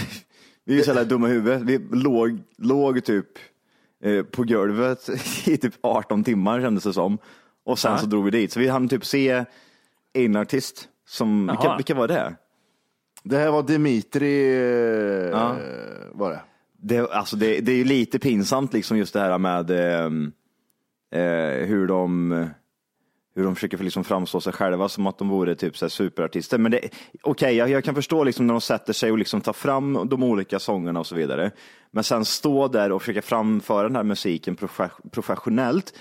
vi, 0.65 0.79
är 0.79 0.83
så 0.83 0.89
jävla 0.89 1.03
dumma 1.03 1.29
i 1.29 1.31
huvudet. 1.31 1.61
Vi 1.61 1.79
låg, 1.91 2.39
låg 2.57 3.05
typ 3.05 3.27
eh, 4.03 4.23
på 4.23 4.43
golvet 4.43 5.09
i 5.47 5.57
typ 5.57 5.73
18 5.81 6.23
timmar 6.23 6.61
kändes 6.61 6.83
det 6.83 6.93
som. 6.93 7.17
Och 7.63 7.79
sen 7.79 7.99
så 7.99 8.05
drog 8.05 8.25
vi 8.25 8.31
dit. 8.31 8.51
Så 8.51 8.59
vi 8.59 8.67
hann 8.67 8.87
typ 8.87 9.05
se 9.05 9.45
en 10.13 10.35
artist 10.35 10.89
som, 11.07 11.47
vilka, 11.47 11.63
Jaha. 11.63 11.77
vilka 11.77 11.95
var 11.95 12.07
det? 12.07 12.35
Det 13.23 13.37
här 13.37 13.51
var 13.51 13.63
Dimitri, 13.63 14.53
eh, 14.55 15.29
Ja. 15.29 15.55
var 16.11 16.29
det. 16.31 16.41
Det, 16.77 16.99
alltså 17.11 17.35
det, 17.35 17.59
det 17.59 17.71
är 17.71 17.75
ju 17.75 17.83
lite 17.83 18.19
pinsamt 18.19 18.73
liksom 18.73 18.97
just 18.97 19.13
det 19.13 19.19
här 19.19 19.37
med 19.37 19.71
ehm, 19.71 20.31
eh, 21.11 21.67
hur 21.67 21.87
de 21.87 22.31
hur 23.35 23.43
de 23.43 23.55
försöker 23.55 23.77
liksom 23.77 24.03
framstå 24.03 24.41
sig 24.41 24.53
själva 24.53 24.89
som 24.89 25.07
att 25.07 25.17
de 25.17 25.29
vore 25.29 25.55
typ 25.55 25.77
så 25.77 25.89
superartister. 25.89 26.57
Men 26.57 26.79
okej, 27.21 27.55
jag, 27.55 27.69
jag 27.69 27.83
kan 27.83 27.95
förstå 27.95 28.23
liksom 28.23 28.47
när 28.47 28.53
de 28.53 28.61
sätter 28.61 28.93
sig 28.93 29.11
och 29.11 29.17
liksom 29.17 29.41
tar 29.41 29.53
fram 29.53 30.07
de 30.09 30.23
olika 30.23 30.59
sångerna 30.59 30.99
och 30.99 31.07
så 31.07 31.15
vidare. 31.15 31.51
Men 31.91 32.03
sen 32.03 32.25
stå 32.25 32.67
där 32.67 32.91
och 32.91 33.01
försöka 33.01 33.21
framföra 33.21 33.83
den 33.83 33.95
här 33.95 34.03
musiken 34.03 34.55
profe- 34.57 35.09
professionellt 35.11 35.93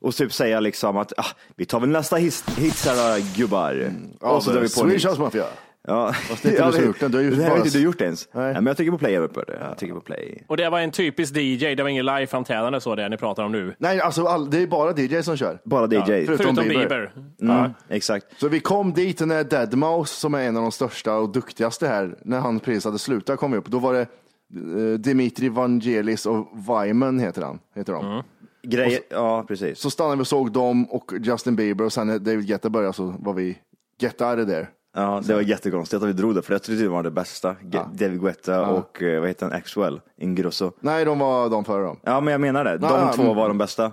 och 0.00 0.14
typ 0.14 0.32
säga 0.32 0.60
liksom 0.60 0.96
att 0.96 1.12
ah, 1.16 1.26
vi 1.56 1.66
tar 1.66 1.80
väl 1.80 1.88
nästa 1.88 2.16
hit, 2.16 2.44
hit 2.56 2.86
här 2.86 3.36
gubbar. 3.36 3.92
Ja, 4.20 4.28
och 4.30 4.42
så 4.42 4.50
drar 4.50 4.60
vi 4.60 4.66
på 4.66 4.80
Swedish. 4.80 5.06
House 5.06 5.20
Mafia. 5.20 5.44
Ja. 5.88 6.12
Fast 6.12 6.42
det 6.42 6.48
är 6.48 6.52
inte 6.52 6.66
du 6.66 6.72
som 6.72 6.80
men- 6.80 6.86
gjort 6.88 7.00
den, 7.00 7.10
du 7.10 7.16
har 7.18 7.24
ju 7.24 7.30
det 7.30 7.36
här 7.36 7.42
har 7.42 7.50
bara- 7.50 7.64
inte 7.64 7.78
du 7.78 7.84
gjort 7.84 8.00
ens. 8.00 8.28
Nej. 8.32 8.44
Nej. 8.44 8.54
men 8.54 8.66
jag 8.66 8.76
trycker 8.76 8.92
på 8.92 8.98
play 8.98 9.16
över 9.16 9.28
på 9.28 9.42
det. 9.42 9.58
Jag 9.68 9.78
trycker 9.78 9.94
på 9.94 10.00
play. 10.00 10.44
Och 10.48 10.56
det 10.56 10.70
var 10.70 10.80
en 10.80 10.90
typisk 10.90 11.36
DJ, 11.36 11.74
det 11.74 11.82
var 11.82 11.88
ingen 11.90 12.06
liveframträdande 12.06 12.80
så 12.80 12.94
det 12.94 13.08
ni 13.08 13.16
pratar 13.16 13.44
om 13.44 13.52
nu. 13.52 13.74
Nej, 13.78 14.00
alltså 14.00 14.24
all, 14.26 14.50
det 14.50 14.62
är 14.62 14.66
bara 14.66 14.92
DJ 15.00 15.22
som 15.22 15.36
kör. 15.36 15.58
Bara 15.64 15.86
DJ. 15.86 16.00
förutom 16.04 16.36
Förutom 16.36 16.54
Bieber. 16.54 16.78
Bieber. 16.78 17.12
Mm, 17.60 17.70
Exakt. 17.88 18.26
Så 18.40 18.48
vi 18.48 18.60
kom 18.60 18.92
dit 18.92 19.20
när 19.20 19.44
Deadmau5, 19.44 20.04
som 20.04 20.34
är 20.34 20.42
en 20.42 20.56
av 20.56 20.62
de 20.62 20.72
största 20.72 21.14
och 21.16 21.28
duktigaste 21.32 21.86
här, 21.88 22.18
när 22.24 22.38
han 22.40 22.60
precis 22.60 22.84
hade 22.84 22.98
slutat 22.98 23.38
kom 23.38 23.54
upp. 23.54 23.66
Då 23.66 23.78
var 23.78 23.94
det 23.94 24.00
eh, 24.00 24.98
Dimitri 24.98 25.48
Vangelis 25.48 26.26
och 26.26 26.48
Wyman 26.68 27.18
heter 27.20 27.42
han. 27.42 27.58
Heter 27.74 27.92
de. 27.92 28.22
Grej, 28.62 29.00
ja, 29.10 29.44
precis. 29.48 29.78
Så 29.78 29.90
stannade 29.90 30.16
vi 30.16 30.22
och 30.22 30.26
såg 30.26 30.52
dem 30.52 30.84
och 30.84 31.12
Justin 31.22 31.56
Bieber 31.56 31.84
och 31.84 31.92
sen 31.92 32.06
när 32.06 32.18
David 32.18 32.46
Guetta 32.46 32.70
började 32.70 32.92
så 32.92 33.14
var 33.18 33.32
vi 33.32 33.58
Get 34.00 34.20
out 34.22 34.38
of 34.38 34.46
there. 34.46 34.66
Ja, 35.02 35.22
det 35.26 35.34
var 35.34 35.40
jättekonstigt 35.40 36.02
att 36.02 36.08
vi 36.08 36.12
drog 36.12 36.34
det, 36.34 36.42
för 36.42 36.52
jag 36.54 36.62
trodde 36.62 36.82
det 36.82 36.88
var 36.88 37.02
det 37.02 37.10
bästa. 37.10 37.56
Ge- 37.62 37.80
David 37.92 38.20
Guetta 38.20 38.66
och 38.68 39.02
eh, 39.02 39.20
vad 39.20 39.28
heter 39.28 39.46
han, 39.46 39.54
Axwell 39.54 40.00
Ingrosso. 40.16 40.72
Nej, 40.80 41.04
de 41.04 41.18
var 41.18 41.50
de 41.50 41.64
före 41.64 41.82
dem. 41.84 41.96
Ja, 42.02 42.20
men 42.20 42.32
jag 42.32 42.40
menar 42.40 42.64
det. 42.64 42.78
De 42.78 42.86
Ja, 42.86 42.98
ja, 43.00 43.12
två 43.12 43.22
mm. 43.22 43.36
var 43.36 43.48
de 43.48 43.58
bästa. 43.58 43.92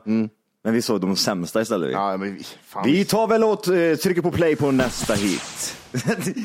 Men 0.66 0.74
vi 0.74 0.82
såg 0.82 1.02
de 1.02 1.16
sämsta 1.16 1.62
istället. 1.62 1.90
Vi, 1.90 1.94
Ja, 1.94 2.18
men 2.18 2.40
fan. 2.68 2.84
vi 2.86 3.06
tar 3.06 3.28
väl 3.28 3.44
åt, 3.44 3.68
eh, 3.68 3.74
trycker 4.04 4.22
på 4.22 4.32
play 4.32 4.56
på 4.56 4.72
nästa 4.72 5.14
hit. 5.14 5.76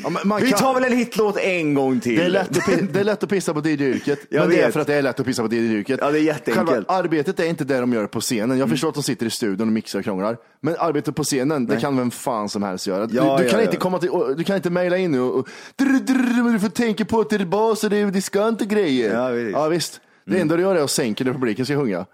Ja, 0.03 0.09
men 0.09 0.27
man 0.27 0.41
vi 0.41 0.49
kan- 0.49 0.59
tar 0.59 0.73
väl 0.73 0.83
en 0.83 0.97
hitlåt 0.97 1.37
en 1.37 1.73
gång 1.73 1.99
till. 1.99 2.15
Det 2.19 2.23
är, 2.25 2.29
lätt 2.29 2.49
att, 2.57 2.63
pi- 2.63 2.87
det 2.93 2.99
är 2.99 3.03
lätt 3.03 3.23
att 3.23 3.29
pissa 3.29 3.53
på 3.53 3.59
DJ-yrket, 3.61 4.19
Jag 4.29 4.39
men 4.41 4.49
det 4.49 4.59
är 4.61 4.65
vet. 4.65 4.73
för 4.73 4.79
att 4.79 4.87
det 4.87 4.95
är 4.95 5.01
lätt 5.01 5.19
att 5.19 5.25
pissa 5.25 5.41
på 5.43 5.47
DJ-yrket. 5.53 5.99
Ja, 6.01 6.11
det 6.11 6.19
är 6.19 6.21
jätteenkelt. 6.23 6.57
Mm. 6.69 6.73
Själva 6.73 6.93
arbetet 6.93 7.39
är 7.39 7.45
inte 7.45 7.63
det 7.63 7.79
de 7.79 7.93
gör 7.93 8.07
på 8.07 8.21
scenen. 8.21 8.57
Jag 8.57 8.69
förstår 8.69 8.89
att 8.89 8.93
de 8.95 9.03
sitter 9.03 9.25
i 9.25 9.29
studion 9.29 9.67
och 9.67 9.73
mixar 9.73 9.99
och 9.99 10.05
krånglar. 10.05 10.37
Men 10.61 10.75
arbetet 10.79 11.15
på 11.15 11.23
scenen, 11.23 11.65
det 11.65 11.77
kan 11.77 11.97
vem 11.97 12.11
fan 12.11 12.49
som 12.49 12.63
helst 12.63 12.87
göra. 12.87 13.05
Du, 13.07 13.15
Ja, 13.15 13.37
du, 13.37 13.43
ja, 13.43 13.49
kan 13.49 13.59
ja. 13.59 13.65
inte 13.65 13.77
komma 13.77 13.99
till, 13.99 14.09
och- 14.09 14.37
du 14.37 14.43
kan 14.43 14.55
inte 14.55 14.69
mejla 14.69 14.97
in 14.97 15.11
nu 15.11 15.19
och, 15.21 15.35
och 15.39 15.47
drr, 15.75 15.99
drr, 15.99 16.43
men 16.43 16.53
du 16.53 16.59
får 16.59 16.69
tänka 16.69 17.05
på 17.05 17.19
att 17.19 17.29
det 17.29 17.35
är 17.35 17.45
bas 17.45 17.83
och 17.83 17.89
det 17.89 17.97
är 17.97 18.05
diskant 18.05 18.61
och 18.61 18.67
grejer. 18.67 19.49
Ja, 19.51 19.67
visst. 19.67 20.01
Ja. 20.25 20.33
Det 20.33 20.41
enda 20.41 20.55
du 20.55 20.61
gör 20.61 20.75
är 20.75 20.83
att 20.83 20.91
sänka 20.91 21.23
när 21.23 21.33
publiken 21.33 21.65
ska 21.65 21.75
sjunga. 21.75 22.05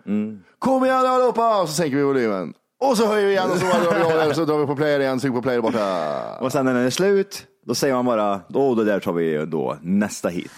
Kom 0.60 0.86
igen 0.86 1.06
allihopa! 1.06 1.62
Och 1.62 1.70
så 1.70 1.76
sänker 1.76 1.98
vi 1.98 2.04
volymen. 2.04 2.54
Och 2.80 2.98
så 2.98 3.06
höjer 3.08 3.26
vi 3.26 3.32
igen 3.32 3.52
och 3.52 3.58
så, 3.58 3.66
drar 3.66 4.26
vi, 4.26 4.32
och 4.32 4.36
så 4.36 4.46
drar 4.46 4.58
vi 4.60 4.66
på 4.66 4.76
player 4.76 5.00
igen, 5.00 5.20
trycker 5.20 5.36
på 5.36 5.42
player 5.42 5.62
borta. 5.62 6.38
Och 6.40 6.52
sen 6.52 6.66
när 6.66 6.74
den 6.74 6.86
är 6.86 6.90
slut, 6.90 7.46
då 7.66 7.76
säger 7.76 7.94
man 7.94 8.06
bara, 8.06 8.42
då 8.50 8.76
det 8.76 8.84
där 8.84 9.00
tar 9.00 9.14
vi 9.14 9.46
då 9.46 9.78
nästa 9.82 10.30
hit. 10.30 10.52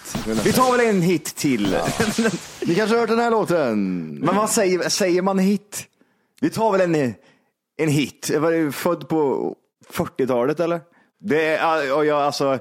Vi 0.44 0.52
tar 0.52 0.76
väl 0.76 0.86
en 0.86 1.02
hit 1.02 1.24
till. 1.36 1.76
Ni 2.66 2.74
kanske 2.74 2.94
har 2.96 3.00
hört 3.00 3.08
den 3.08 3.18
här 3.18 3.30
låten? 3.30 4.04
Men 4.14 4.36
vad 4.36 4.50
säger, 4.50 4.88
säger 4.88 5.22
man 5.22 5.38
hit? 5.38 5.84
Vi 6.40 6.50
tar 6.50 6.72
väl 6.72 6.80
en, 6.80 7.14
en 7.76 7.88
hit. 7.88 8.30
Var 8.38 8.50
ju 8.50 8.72
född 8.72 9.08
på 9.08 9.54
40-talet 9.92 10.60
eller? 10.60 10.80
Det 11.20 11.56
är, 11.56 11.96
och 11.96 12.06
jag, 12.06 12.22
alltså, 12.22 12.58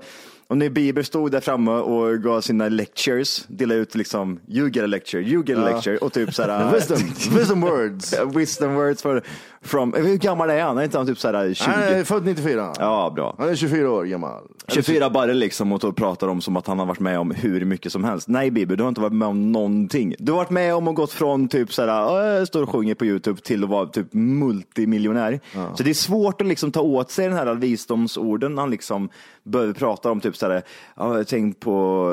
och 0.50 0.58
när 0.58 0.70
Bieber 0.70 1.04
stod 1.04 1.32
där 1.32 1.40
framme 1.40 1.72
och 1.72 2.24
gav 2.24 2.42
sina 2.42 2.70
lectures, 2.70 3.46
delade 3.48 3.80
ut 3.80 3.96
liksom, 3.96 4.40
you 4.48 4.70
get 4.70 4.84
a 4.84 4.88
lecture, 4.88 5.24
you 5.24 5.44
get 5.46 5.58
a 5.58 5.74
lecture 5.74 5.98
och 5.98 6.14
typ 6.14 6.34
såhär. 6.34 6.74
Wisdom, 6.74 6.98
wisdom 7.38 7.62
words. 7.62 8.16
wisdom 8.36 8.76
words 8.76 9.02
for, 9.02 9.24
from, 9.62 9.94
hur 9.94 10.18
gammal 10.18 10.50
är 10.50 10.64
han? 10.64 10.78
Är 10.78 10.84
inte 10.84 10.98
han 10.98 11.08
typ 11.08 11.20
såhär 11.20 11.54
20? 11.54 11.72
Han 11.72 11.84
är 11.84 12.04
född 12.04 12.26
94. 12.26 12.74
Ja, 12.80 13.12
bra. 13.16 13.36
Han 13.38 13.50
är 13.50 13.56
24 13.56 13.92
år 13.92 14.04
gammal. 14.04 14.44
24 14.68 15.10
barre 15.10 15.34
liksom 15.34 15.72
och 15.72 15.96
pratar 15.96 16.28
om 16.28 16.42
som 16.42 16.58
att 16.58 16.68
han 16.68 16.80
har 16.80 16.86
varit 16.86 17.00
med 17.00 17.20
om 17.20 17.32
hur 17.32 17.66
mycket 17.66 17.92
som 17.92 18.04
helst. 18.04 18.28
Nej 18.28 18.52
Bieber, 18.52 18.76
du 18.76 18.84
har 18.84 18.90
inte 18.90 19.02
varit 19.02 19.14
med 19.14 19.28
om 19.28 19.52
någonting. 19.52 20.16
Du 20.20 20.32
har 20.32 20.38
varit 20.38 20.50
med 20.50 20.76
om 20.76 20.88
att 20.88 20.96
gått 20.96 21.12
från 21.12 21.48
typ 21.48 21.74
såhär, 21.74 22.12
"Åh, 22.12 22.26
jag 22.26 22.48
står 22.48 22.64
och 22.64 22.70
sjunger 22.70 22.96
på 22.96 23.06
YouTube 23.06 23.42
till 23.42 23.64
att 23.64 23.70
vara 23.70 23.86
typ 23.86 24.14
multimiljonär. 24.14 25.40
Så 25.76 25.84
det 25.84 25.90
är 25.90 25.94
svårt 25.94 26.42
att 26.42 26.48
liksom 26.48 26.72
ta 26.72 26.82
åt 26.82 27.12
sig 27.12 27.28
den 27.28 27.38
här 27.38 27.54
visdomsorden 27.56 28.58
han 28.58 28.70
liksom 28.70 29.10
börjar 29.44 29.74
prata 29.74 30.12
om 30.12 30.20
typ 30.22 30.38
såhär, 30.38 30.62
"Ja, 30.98 31.24
tänk 31.28 31.60
på, 31.60 32.06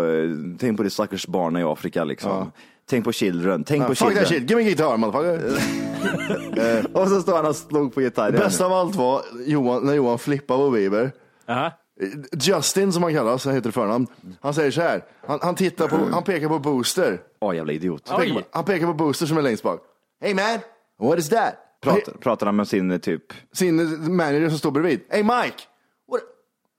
tänk 0.59 0.77
på 0.77 0.83
de 0.83 0.91
stackars 0.91 1.27
barnen 1.27 1.63
i 1.63 1.65
Afrika 1.65 2.05
liksom. 2.05 2.51
Tänk 2.89 3.05
på 3.05 3.13
children, 3.13 3.65
tänk 3.65 3.87
på 3.87 3.95
Fuck 3.95 3.99
that 3.99 4.29
children. 4.29 4.41
shit, 4.41 4.51
give 4.51 4.57
me 4.57 4.65
guitar 4.65 4.97
motherfucker. 4.97 6.87
Och 6.97 7.09
så 7.09 7.23
står 7.23 7.37
han 7.37 7.47
och 7.47 7.57
slog 7.57 7.95
på 7.95 8.01
gitarren. 8.01 8.41
Bästa 8.41 8.67
av 8.67 8.73
allt 8.73 8.95
var 8.95 9.23
Johan, 9.47 9.87
när 9.87 9.95
Johan 9.95 10.19
flippade 10.19 10.59
på 10.59 10.71
Bieber. 10.71 11.13
Aha. 11.49 11.73
Justin 12.41 12.93
som 12.93 13.03
han 13.03 13.15
kallas, 13.15 13.45
han 13.45 13.55
heter 13.55 13.71
förnamn. 13.71 14.07
Han 14.41 14.55
säger 14.55 14.71
så 14.71 14.81
här, 14.81 15.05
han, 15.27 15.39
han 15.43 15.55
tittar 15.55 15.89
på, 15.89 15.97
han 15.97 16.23
pekar 16.25 16.49
på 16.49 16.59
Booster. 16.59 17.21
Åh 17.41 17.57
jävla 17.57 17.73
idiot. 17.73 18.09
Han 18.09 18.21
pekar, 18.21 18.35
på, 18.35 18.43
han 18.51 18.65
pekar 18.65 18.87
på 18.87 18.95
Booster 18.95 19.27
som 19.27 19.39
är 19.39 19.43
längst 19.43 19.63
bak. 19.63 19.81
Hey 20.21 20.35
man, 20.35 20.59
what 20.99 21.19
is 21.19 21.29
that? 21.29 21.55
Pratar, 21.83 22.13
pratar 22.13 22.47
han 22.47 22.57
med 22.57 22.69
sin 22.69 23.01
typ 23.01 23.23
Sin 23.53 23.77
manager 24.17 24.49
som 24.49 24.59
står 24.59 24.71
bredvid. 24.71 25.01
Hey 25.11 25.23
Mike, 25.23 25.63
what, 26.09 26.21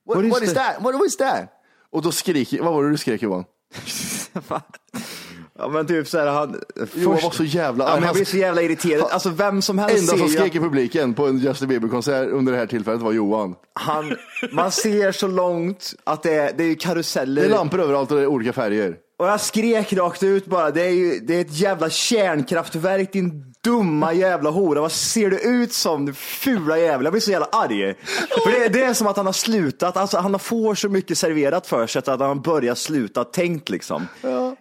what, 0.06 0.18
What 0.18 0.26
is 0.26 0.32
what 0.32 0.44
is 0.44 0.54
that? 0.54 0.74
that? 0.76 0.84
What, 0.84 0.96
what 0.96 1.06
is 1.08 1.18
that? 1.18 1.50
Och 1.92 2.02
då 2.02 2.12
skriker, 2.12 2.62
vad 2.62 2.74
var 2.74 2.84
det 2.84 2.90
du 2.90 2.98
skrek 2.98 3.22
Johan? 3.22 3.46
Ja 5.58 5.68
men 5.68 5.88
typ 5.88 6.08
såhär, 6.08 6.28
han... 6.28 6.62
Johan 6.94 7.20
var 7.24 7.32
så 7.32 7.44
jävla 7.44 7.84
Ja, 7.86 7.94
men 7.94 8.02
jag 8.04 8.10
arg. 8.10 8.16
blir 8.16 8.26
så 8.26 8.38
jävla 8.38 8.62
irriterad. 8.62 9.02
Han- 9.02 9.12
Alltså 9.12 9.30
vem 9.30 9.62
som 9.62 9.78
helst 9.80 10.12
Enda 10.12 10.18
som 10.18 10.28
skrek 10.30 10.56
i 10.56 10.60
publiken 10.60 11.14
på 11.14 11.28
en 11.28 11.38
Justin 11.38 11.68
Bieber-konsert 11.68 12.30
under 12.30 12.52
det 12.54 12.58
här 12.60 12.66
tillfället 12.68 13.02
var 13.02 13.12
Johan. 13.12 13.56
han, 13.74 14.16
man 14.52 14.72
ser 14.72 15.12
så 15.12 15.28
långt 15.28 15.94
att 16.04 16.24
det 16.24 16.34
är, 16.34 16.52
det 16.58 16.64
är 16.64 16.76
karuseller. 16.76 17.42
Det 17.42 17.48
är 17.48 17.52
lampor 17.52 17.80
överallt 17.82 18.12
och 18.12 18.18
det 18.18 18.24
är 18.24 18.28
olika 18.28 18.54
färger. 18.54 18.96
Och 19.20 19.28
jag 19.28 19.42
skrek 19.42 19.94
rakt 19.94 20.24
ut 20.24 20.46
bara, 20.46 20.72
det 20.72 20.82
är 20.86 20.90
ju 20.92 21.20
det 21.20 21.36
är 21.36 21.42
ett 21.42 21.54
jävla 21.60 21.90
kärnkraftverk 21.90 23.14
din 23.14 23.54
dumma 23.64 24.14
jävla 24.14 24.50
hora. 24.50 24.82
Vad 24.82 24.92
ser 24.92 25.30
du 25.30 25.40
ut 25.40 25.74
som 25.74 26.06
du 26.06 26.14
fula 26.14 26.78
jävel? 26.78 27.04
Jag 27.06 27.14
blir 27.14 27.22
så 27.22 27.32
jävla 27.32 27.48
arg. 27.52 27.96
För 28.44 28.60
det, 28.60 28.68
det 28.70 28.84
är 28.84 28.94
som 28.94 29.08
att 29.08 29.18
han 29.18 29.26
har 29.26 29.34
slutat, 29.34 29.98
alltså 29.98 30.18
han 30.18 30.40
får 30.40 30.76
så 30.76 30.90
mycket 30.90 31.18
serverat 31.18 31.68
för 31.68 31.88
sig 31.88 32.02
att 32.06 32.20
han 32.20 32.42
börjar 32.42 32.76
sluta 32.76 33.24
tänkt 33.24 33.70
liksom. 33.70 34.08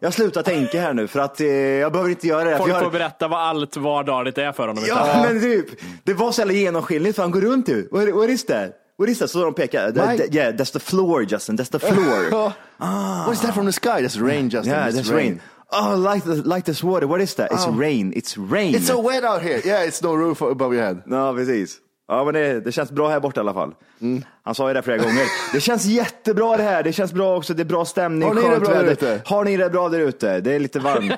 Jag 0.00 0.14
slutar 0.14 0.42
tänka 0.42 0.80
här 0.80 0.94
nu 0.94 1.06
för 1.08 1.20
att 1.20 1.40
eh, 1.40 1.46
jag 1.46 1.92
behöver 1.92 2.10
inte 2.10 2.26
göra 2.26 2.44
det. 2.44 2.50
för 2.50 2.58
Folk 2.58 2.70
jag 2.70 2.74
har- 2.74 2.82
får 2.82 2.90
berätta 2.90 3.28
vad 3.28 3.40
allt 3.40 3.76
vardagligt 3.76 4.38
är 4.38 4.52
för 4.52 4.68
honom. 4.68 4.84
Ja, 4.88 5.24
men 5.26 5.40
typ. 5.40 5.66
Det 6.04 6.14
var 6.14 6.32
så 6.32 6.40
jävla 6.40 6.54
genomskinligt 6.54 7.16
för 7.16 7.22
han 7.22 7.30
går 7.30 7.40
runt 7.40 7.68
ju. 7.68 7.88
What, 7.90 8.08
what 8.14 8.28
is 8.28 8.46
that? 8.46 8.70
What 8.98 9.08
is 9.08 9.18
that? 9.18 9.30
Så 9.30 9.44
de 9.44 9.54
pekar. 9.54 9.92
That, 9.92 10.34
yeah, 10.34 10.54
that's 10.54 10.72
the 10.72 10.78
floor 10.80 11.22
Justin, 11.32 11.58
that's 11.58 11.70
the 11.70 11.78
floor. 11.78 12.30
What 13.26 13.32
is 13.34 13.40
that 13.40 13.54
from 13.54 13.66
the 13.66 13.72
sky? 13.72 13.88
That's 14.02 14.16
rain 14.16 14.48
Justin. 14.50 14.72
yeah, 14.72 14.90
that's 14.90 15.10
rain. 15.10 15.40
Oh, 15.72 15.96
like, 16.14 16.24
the, 16.24 16.34
like 16.56 16.64
this 16.64 16.82
water. 16.84 17.06
What 17.06 17.20
is 17.20 17.34
that? 17.34 17.50
It's 17.52 17.66
rain. 17.66 18.12
It's 18.16 18.36
rain. 18.38 18.74
It's 18.74 18.86
so 18.86 19.00
wet 19.00 19.24
out 19.24 19.42
here. 19.42 19.60
Yeah, 19.64 19.82
it's 19.88 20.02
no 20.02 20.14
roof 20.14 20.40
above 20.42 20.74
your 20.74 20.84
head. 20.84 21.02
Ja, 21.06 21.32
precis. 21.32 21.80
Ja, 22.08 22.24
men 22.24 22.34
det, 22.34 22.60
det 22.60 22.72
känns 22.72 22.90
bra 22.90 23.08
här 23.08 23.20
borta 23.20 23.40
i 23.40 23.42
alla 23.42 23.54
fall. 23.54 23.74
Mm. 24.00 24.24
Han 24.42 24.54
sa 24.54 24.68
ju 24.68 24.74
det 24.74 24.82
flera 24.82 24.98
gånger. 24.98 25.24
Det 25.52 25.60
känns 25.60 25.84
jättebra 25.84 26.56
det 26.56 26.62
här. 26.62 26.82
Det 26.82 26.92
känns 26.92 27.12
bra 27.12 27.36
också. 27.36 27.54
Det 27.54 27.62
är 27.62 27.64
bra 27.64 27.84
stämning. 27.84 28.28
Har 28.28 28.34
ni 28.34 28.48
det 28.48 28.60
bra 28.60 28.74
där 28.74 28.84
ute? 28.84 29.22
Har 29.24 29.44
ni 29.44 29.56
det 29.56 29.70
bra 29.70 29.88
där 29.88 29.98
ute? 29.98 30.40
Det 30.40 30.52
är 30.54 30.58
lite 30.58 30.78
varmt. 30.78 31.12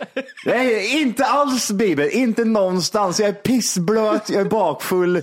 Nej, 0.46 1.02
inte 1.02 1.24
alls 1.24 1.70
Bibel. 1.70 2.08
Inte 2.08 2.44
någonstans. 2.44 3.20
Jag 3.20 3.28
är 3.28 3.32
pissblöt, 3.32 4.30
jag 4.30 4.40
är 4.40 4.44
bakfull. 4.50 5.22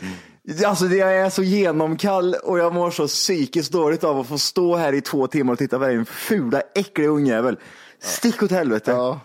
Alltså 0.65 0.85
jag 0.85 1.15
är 1.15 1.29
så 1.29 1.43
genomkall 1.43 2.35
och 2.43 2.59
jag 2.59 2.73
mår 2.73 2.91
så 2.91 3.07
psykiskt 3.07 3.71
dåligt 3.71 4.03
av 4.03 4.19
att 4.19 4.27
få 4.27 4.37
stå 4.37 4.75
här 4.75 4.93
i 4.93 5.01
två 5.01 5.27
timmar 5.27 5.53
och 5.53 5.59
titta 5.59 5.79
på 5.79 5.87
din 5.87 6.05
fula, 6.05 6.61
äckliga 6.75 7.09
ungjävel. 7.09 7.57
Stick 8.01 8.43
åt 8.43 8.51
helvete. 8.51 8.91
Ja. 8.91 9.19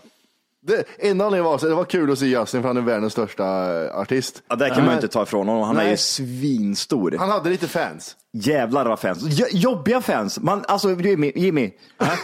Det, 0.69 0.85
en 0.99 1.21
anledning 1.21 1.45
var 1.45 1.55
att 1.55 1.61
det 1.61 1.75
var 1.75 1.85
kul 1.85 2.13
att 2.13 2.19
se 2.19 2.27
Justin 2.27 2.61
för 2.63 2.69
han 2.69 2.77
är 2.77 2.81
världens 2.81 3.13
största 3.13 3.45
eh, 3.85 3.99
artist. 4.01 4.43
Ja, 4.49 4.57
det 4.57 4.69
kan 4.71 4.79
man 4.79 4.89
ju 4.89 4.95
inte 4.95 5.09
ta 5.09 5.23
ifrån 5.23 5.49
honom. 5.49 5.63
Han 5.63 5.77
är 5.77 5.81
Nej. 5.83 5.91
ju 5.91 5.97
svinstor. 5.97 7.17
Han 7.19 7.31
hade 7.31 7.51
lite 7.51 7.69
fans. 7.69 8.17
Jävlar 8.33 8.87
vad 8.89 8.99
fans. 9.01 9.19
Jo- 9.23 9.47
Jobbiga 9.51 10.01
fans. 10.01 10.39
Man, 10.41 10.65
alltså 10.69 10.91
Jimmy, 11.01 11.33
Jimmy 11.37 11.71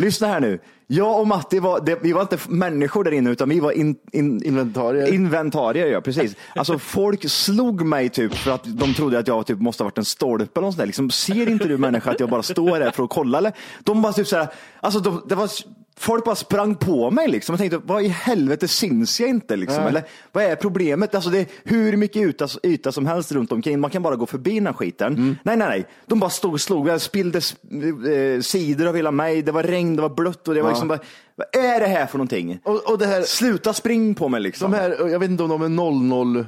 lyssna 0.00 0.26
här 0.26 0.40
nu. 0.40 0.58
Jag 0.86 1.20
och 1.20 1.26
Matti 1.26 1.58
var, 1.58 1.80
det, 1.80 1.98
vi 2.02 2.12
var 2.12 2.20
inte 2.22 2.38
människor 2.48 3.04
där 3.04 3.10
inne 3.12 3.30
utan 3.30 3.48
vi 3.48 3.60
var 3.60 3.72
in, 3.72 3.96
in, 4.12 4.42
Inventarier. 4.44 5.14
inventarier. 5.14 5.86
Ja, 5.86 6.00
precis. 6.00 6.36
Alltså 6.54 6.78
folk 6.78 7.30
slog 7.30 7.82
mig 7.86 8.08
typ 8.08 8.34
för 8.34 8.50
att 8.50 8.64
de 8.64 8.94
trodde 8.94 9.18
att 9.18 9.28
jag 9.28 9.46
typ 9.46 9.58
måste 9.60 9.82
ha 9.82 9.86
varit 9.86 9.98
en 9.98 10.04
stolpe 10.04 10.60
eller 10.60 10.66
något 10.66 10.74
sånt 10.74 10.78
där. 10.78 10.86
Liksom, 10.86 11.10
ser 11.10 11.48
inte 11.48 11.64
du 11.68 11.78
människa 11.78 12.10
att 12.10 12.20
jag 12.20 12.28
bara 12.30 12.42
står 12.42 12.80
här 12.80 12.90
för 12.90 13.04
att 13.04 13.10
kolla 13.10 13.38
eller? 13.38 13.52
De 13.84 14.02
bara 14.02 14.12
typ 14.12 14.26
såhär, 14.28 14.48
alltså 14.80 15.00
de, 15.00 15.22
det 15.28 15.34
var 15.34 15.50
folk 15.98 16.24
bara 16.24 16.34
sprang 16.34 16.74
på 16.74 17.10
mig 17.10 17.28
liksom. 17.28 17.52
Jag 17.52 17.58
tänkte, 17.58 17.80
vad 17.84 18.02
i 18.02 18.08
helvete 18.08 18.68
syns 18.68 19.20
jag 19.20 19.28
inte 19.28 19.56
liksom? 19.56 19.86
Eller 19.86 20.02
vad 20.32 20.44
är 20.44 20.56
problemet? 20.56 21.14
Alltså 21.14 21.30
det 21.30 21.38
är 21.38 21.46
hur 21.64 21.96
mycket 21.96 22.22
yta, 22.22 22.48
yta 22.62 22.92
som 22.92 23.06
helst 23.06 23.32
runt 23.32 23.52
omkring. 23.52 23.80
Man 23.80 23.90
kan 23.90 24.02
bara 24.02 24.16
gå 24.16 24.26
förbi 24.26 24.54
den 24.54 24.66
här 24.66 24.74
skiten. 24.74 25.12
Mm. 25.12 25.36
Nej, 25.42 25.56
nej, 25.56 25.68
nej. 25.68 25.86
De 26.06 26.20
bara 26.20 26.30
stod 26.30 26.52
och 26.52 26.60
slog. 26.60 26.88
Jag 26.88 27.00
spillde 27.00 27.38
eh, 27.38 28.40
sidor 28.40 28.86
av 28.86 28.96
hela 28.96 29.10
mig. 29.10 29.42
Det 29.42 29.52
var 29.52 29.62
regn, 29.62 29.96
det 29.96 30.02
var 30.02 30.08
blött 30.08 30.48
och 30.48 30.54
det 30.54 30.62
var 30.62 30.70
liksom 30.70 30.88
bara, 30.88 30.98
vad 31.36 31.64
är 31.64 31.80
det 31.80 31.86
här 31.86 32.06
för 32.06 32.18
någonting? 32.18 32.60
Och, 32.64 32.90
och 32.90 32.98
det 32.98 33.06
här, 33.06 33.22
Sluta 33.22 33.72
spring 33.72 34.14
på 34.14 34.28
mig 34.28 34.40
liksom. 34.40 34.70
de 34.70 34.76
här, 34.76 35.08
jag 35.10 35.18
vet 35.18 35.30
inte 35.30 35.42
om 35.42 35.48
de 35.48 35.62
är 35.62 35.68
00, 35.68 36.46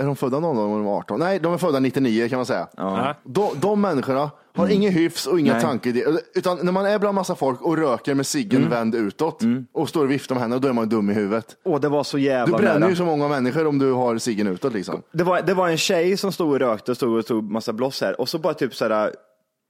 är 0.00 0.06
de 0.06 0.16
födda 0.16 0.40
00 0.40 0.56
eller 0.56 0.68
de 0.68 0.86
är 0.86 0.90
18? 0.90 1.20
Nej, 1.20 1.38
de 1.38 1.52
är 1.54 1.58
födda 1.58 1.80
99 1.80 2.28
kan 2.28 2.36
man 2.38 2.46
säga. 2.46 2.68
Ja. 2.76 3.14
De, 3.24 3.50
de 3.60 3.80
människorna 3.80 4.30
har 4.54 4.68
ingen 4.68 4.92
hyfs 4.92 5.26
och 5.26 5.40
inga 5.40 5.52
Mm. 5.52 5.62
Nej. 5.62 5.80
tankar. 5.80 6.18
Utan 6.34 6.58
när 6.62 6.72
man 6.72 6.86
är 6.86 6.98
bland 6.98 7.14
massa 7.14 7.34
folk 7.34 7.60
och 7.62 7.76
röker 7.76 8.14
med 8.14 8.26
ciggen 8.26 8.58
Mm. 8.60 8.70
vänd 8.70 8.94
utåt 8.94 9.40
och 9.72 9.88
står 9.88 10.04
och 10.04 10.10
viftar 10.10 10.34
med 10.34 10.42
händerna, 10.42 10.60
då 10.62 10.68
är 10.68 10.72
man 10.72 10.88
dum 10.88 11.10
i 11.10 11.14
huvudet. 11.14 11.56
Åh, 11.64 11.80
det 11.80 11.88
var 11.88 12.04
så 12.04 12.16
Du 12.16 12.22
jävla 12.22 12.58
bränner 12.58 12.78
nära. 12.80 12.90
ju 12.90 12.96
så 12.96 13.04
många 13.04 13.28
människor 13.28 13.66
om 13.66 13.78
du 13.78 13.92
har 13.92 14.18
ciggen 14.18 14.46
utåt 14.46 14.72
liksom. 14.74 15.02
Det 15.12 15.24
var, 15.24 15.42
det 15.42 15.54
var 15.54 15.68
en 15.68 15.76
tjej 15.78 16.16
som 16.16 16.32
stod 16.32 16.50
och 16.52 16.58
rökte 16.58 16.90
och 16.90 16.96
stod 16.96 17.18
och 17.18 17.26
tog 17.26 17.50
massa 17.50 17.72
bloss 17.72 18.00
här 18.00 18.20
och 18.20 18.28
så 18.28 18.38
bara 18.38 18.54
typ 18.54 18.74
såhär, 18.74 19.12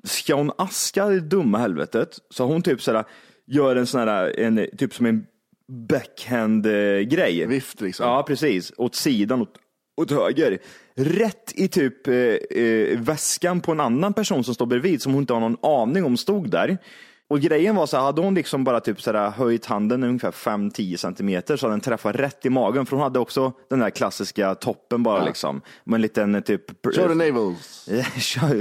ska 0.05 0.35
hon 0.35 0.51
aska 0.59 1.07
det 1.07 1.21
dumma 1.21 1.59
helvetet? 1.59 2.19
Så 2.31 2.45
hon 2.45 2.63
typ 2.63 2.83
såhär, 2.83 3.05
gör 3.47 3.77
en 3.77 3.87
sån 3.87 4.01
här, 4.09 4.41
en, 4.41 4.67
typ 4.79 4.95
som 4.95 5.07
en 5.07 5.25
backhand-grej. 6.23 7.47
Vift 7.47 7.81
liksom. 7.81 8.07
Ja, 8.07 8.23
precis. 8.23 8.73
Åt 8.77 8.95
sidan, 8.95 9.43
åt, 9.43 9.55
åt 9.97 10.11
höger. 10.11 10.59
Rätt 10.95 11.53
i 11.55 11.69
typ 11.69 12.09
eh, 12.09 12.15
eh, 12.15 13.01
väskan 13.01 13.61
på 13.61 13.73
en 13.73 13.81
annan 13.81 14.13
person 14.13 14.45
som 14.45 14.55
står 14.55 14.67
bredvid 14.67 15.03
som 15.03 15.13
hon 15.13 15.23
inte 15.23 15.33
har 15.33 15.41
någon 15.41 15.57
aning 15.63 16.05
om 16.05 16.17
stod 16.17 16.51
där. 16.51 16.79
Och 17.29 17.41
grejen 17.41 17.77
var 17.77 17.87
så 17.87 17.97
här, 17.97 18.05
hade 18.05 18.21
hon 18.21 18.35
liksom 18.35 18.65
bara 18.65 18.81
typ 18.81 19.03
så 19.03 19.13
här 19.13 19.31
höjt 19.31 19.67
handen 19.67 20.05
ungefär 20.05 20.31
5-10 20.31 20.97
centimeter 20.97 21.57
så 21.57 21.67
hade 21.67 21.73
den 21.73 21.81
träffat 21.81 22.17
rätt 22.17 22.47
i 22.47 22.51
magen. 22.51 22.87
För 22.87 22.97
hon 22.97 23.03
hade 23.03 23.19
också 23.19 23.53
den 23.71 23.79
där 23.79 23.91
klassiska 23.91 24.55
toppen 24.55 25.03
bara 25.03 25.25
liksom. 25.25 25.61
Med 25.85 25.95
en 25.95 26.03
liten 26.03 26.35
eh, 26.35 26.41
typ... 26.41 26.95
Kör 26.95 27.09
du 27.09 27.15
navels? 27.15 27.89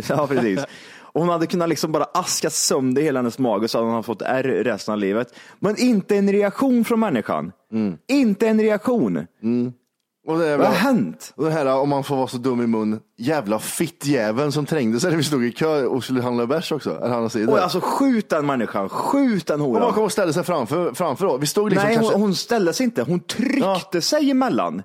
Ja, 0.09 0.27
precis. 0.27 0.63
Och 0.99 1.21
hon 1.21 1.29
hade 1.29 1.47
kunnat 1.47 1.69
liksom 1.69 1.91
bara 1.91 2.03
aska 2.03 2.49
sönder 2.49 3.01
hela 3.01 3.19
hennes 3.19 3.39
mage 3.39 3.67
så 3.67 3.77
hade 3.77 3.91
hon 3.91 4.03
fått 4.03 4.21
ärr 4.21 4.43
resten 4.43 4.91
av 4.91 4.97
livet. 4.97 5.35
Men 5.59 5.77
inte 5.79 6.15
en 6.17 6.31
reaktion 6.31 6.85
från 6.85 6.99
människan. 6.99 7.51
Inte 8.07 8.47
en 8.47 8.61
reaktion. 8.61 9.27
Och 10.27 10.39
det 10.39 10.57
Vad 10.57 10.67
har 10.67 10.73
hänt? 10.73 11.33
Och 11.35 11.45
det 11.45 11.51
här, 11.51 11.65
om 11.65 11.89
man 11.89 12.03
får 12.03 12.15
vara 12.15 12.27
så 12.27 12.37
dum 12.37 12.61
i 12.61 12.67
mun, 12.67 12.99
jävla 13.17 13.59
fittjäveln 13.59 14.51
som 14.51 14.65
trängde 14.65 14.99
sig 14.99 15.09
när 15.09 15.17
vi 15.17 15.23
stod 15.23 15.45
i 15.45 15.51
kö 15.51 15.85
och 15.85 16.03
skulle 16.03 16.21
handla 16.21 16.47
bärs 16.47 16.71
också. 16.71 16.97
Eller 16.97 17.09
handla 17.09 17.29
cider. 17.29 17.53
Och 17.53 17.59
alltså 17.59 17.79
skjut 17.81 18.29
den 18.29 18.45
människan, 18.45 18.89
skjut 18.89 19.47
den 19.47 19.61
och 19.61 19.69
man 19.69 19.81
horan. 19.81 19.93
kom 19.93 20.03
och 20.03 20.11
ställde 20.11 20.33
sig 20.33 20.43
framför, 20.43 20.93
framför 20.93 21.25
oss. 21.25 21.41
Vi 21.41 21.47
stod 21.47 21.69
liksom 21.69 21.87
Nej, 21.87 21.95
kanske... 21.95 22.13
hon, 22.13 22.21
hon 22.21 22.35
ställde 22.35 22.73
sig 22.73 22.83
inte. 22.83 23.03
Hon 23.03 23.19
tryckte 23.19 24.01
sig 24.01 24.31
emellan. 24.31 24.83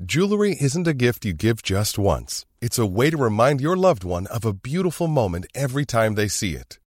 Jewelry 0.00 0.56
isn't 0.60 0.86
a 0.88 0.92
gift 0.92 1.26
you 1.26 1.34
give 1.34 1.60
just 1.64 1.98
once. 1.98 2.46
It's 2.60 2.78
a 2.78 2.86
way 2.86 3.10
to 3.10 3.16
remind 3.16 3.60
your 3.60 3.76
loved 3.76 4.04
one 4.04 4.26
of 4.26 4.46
a 4.46 4.52
beautiful 4.52 5.08
moment 5.08 5.46
every 5.54 5.84
time 5.84 6.14
they 6.14 6.28
see 6.28 6.50
it. 6.50 6.78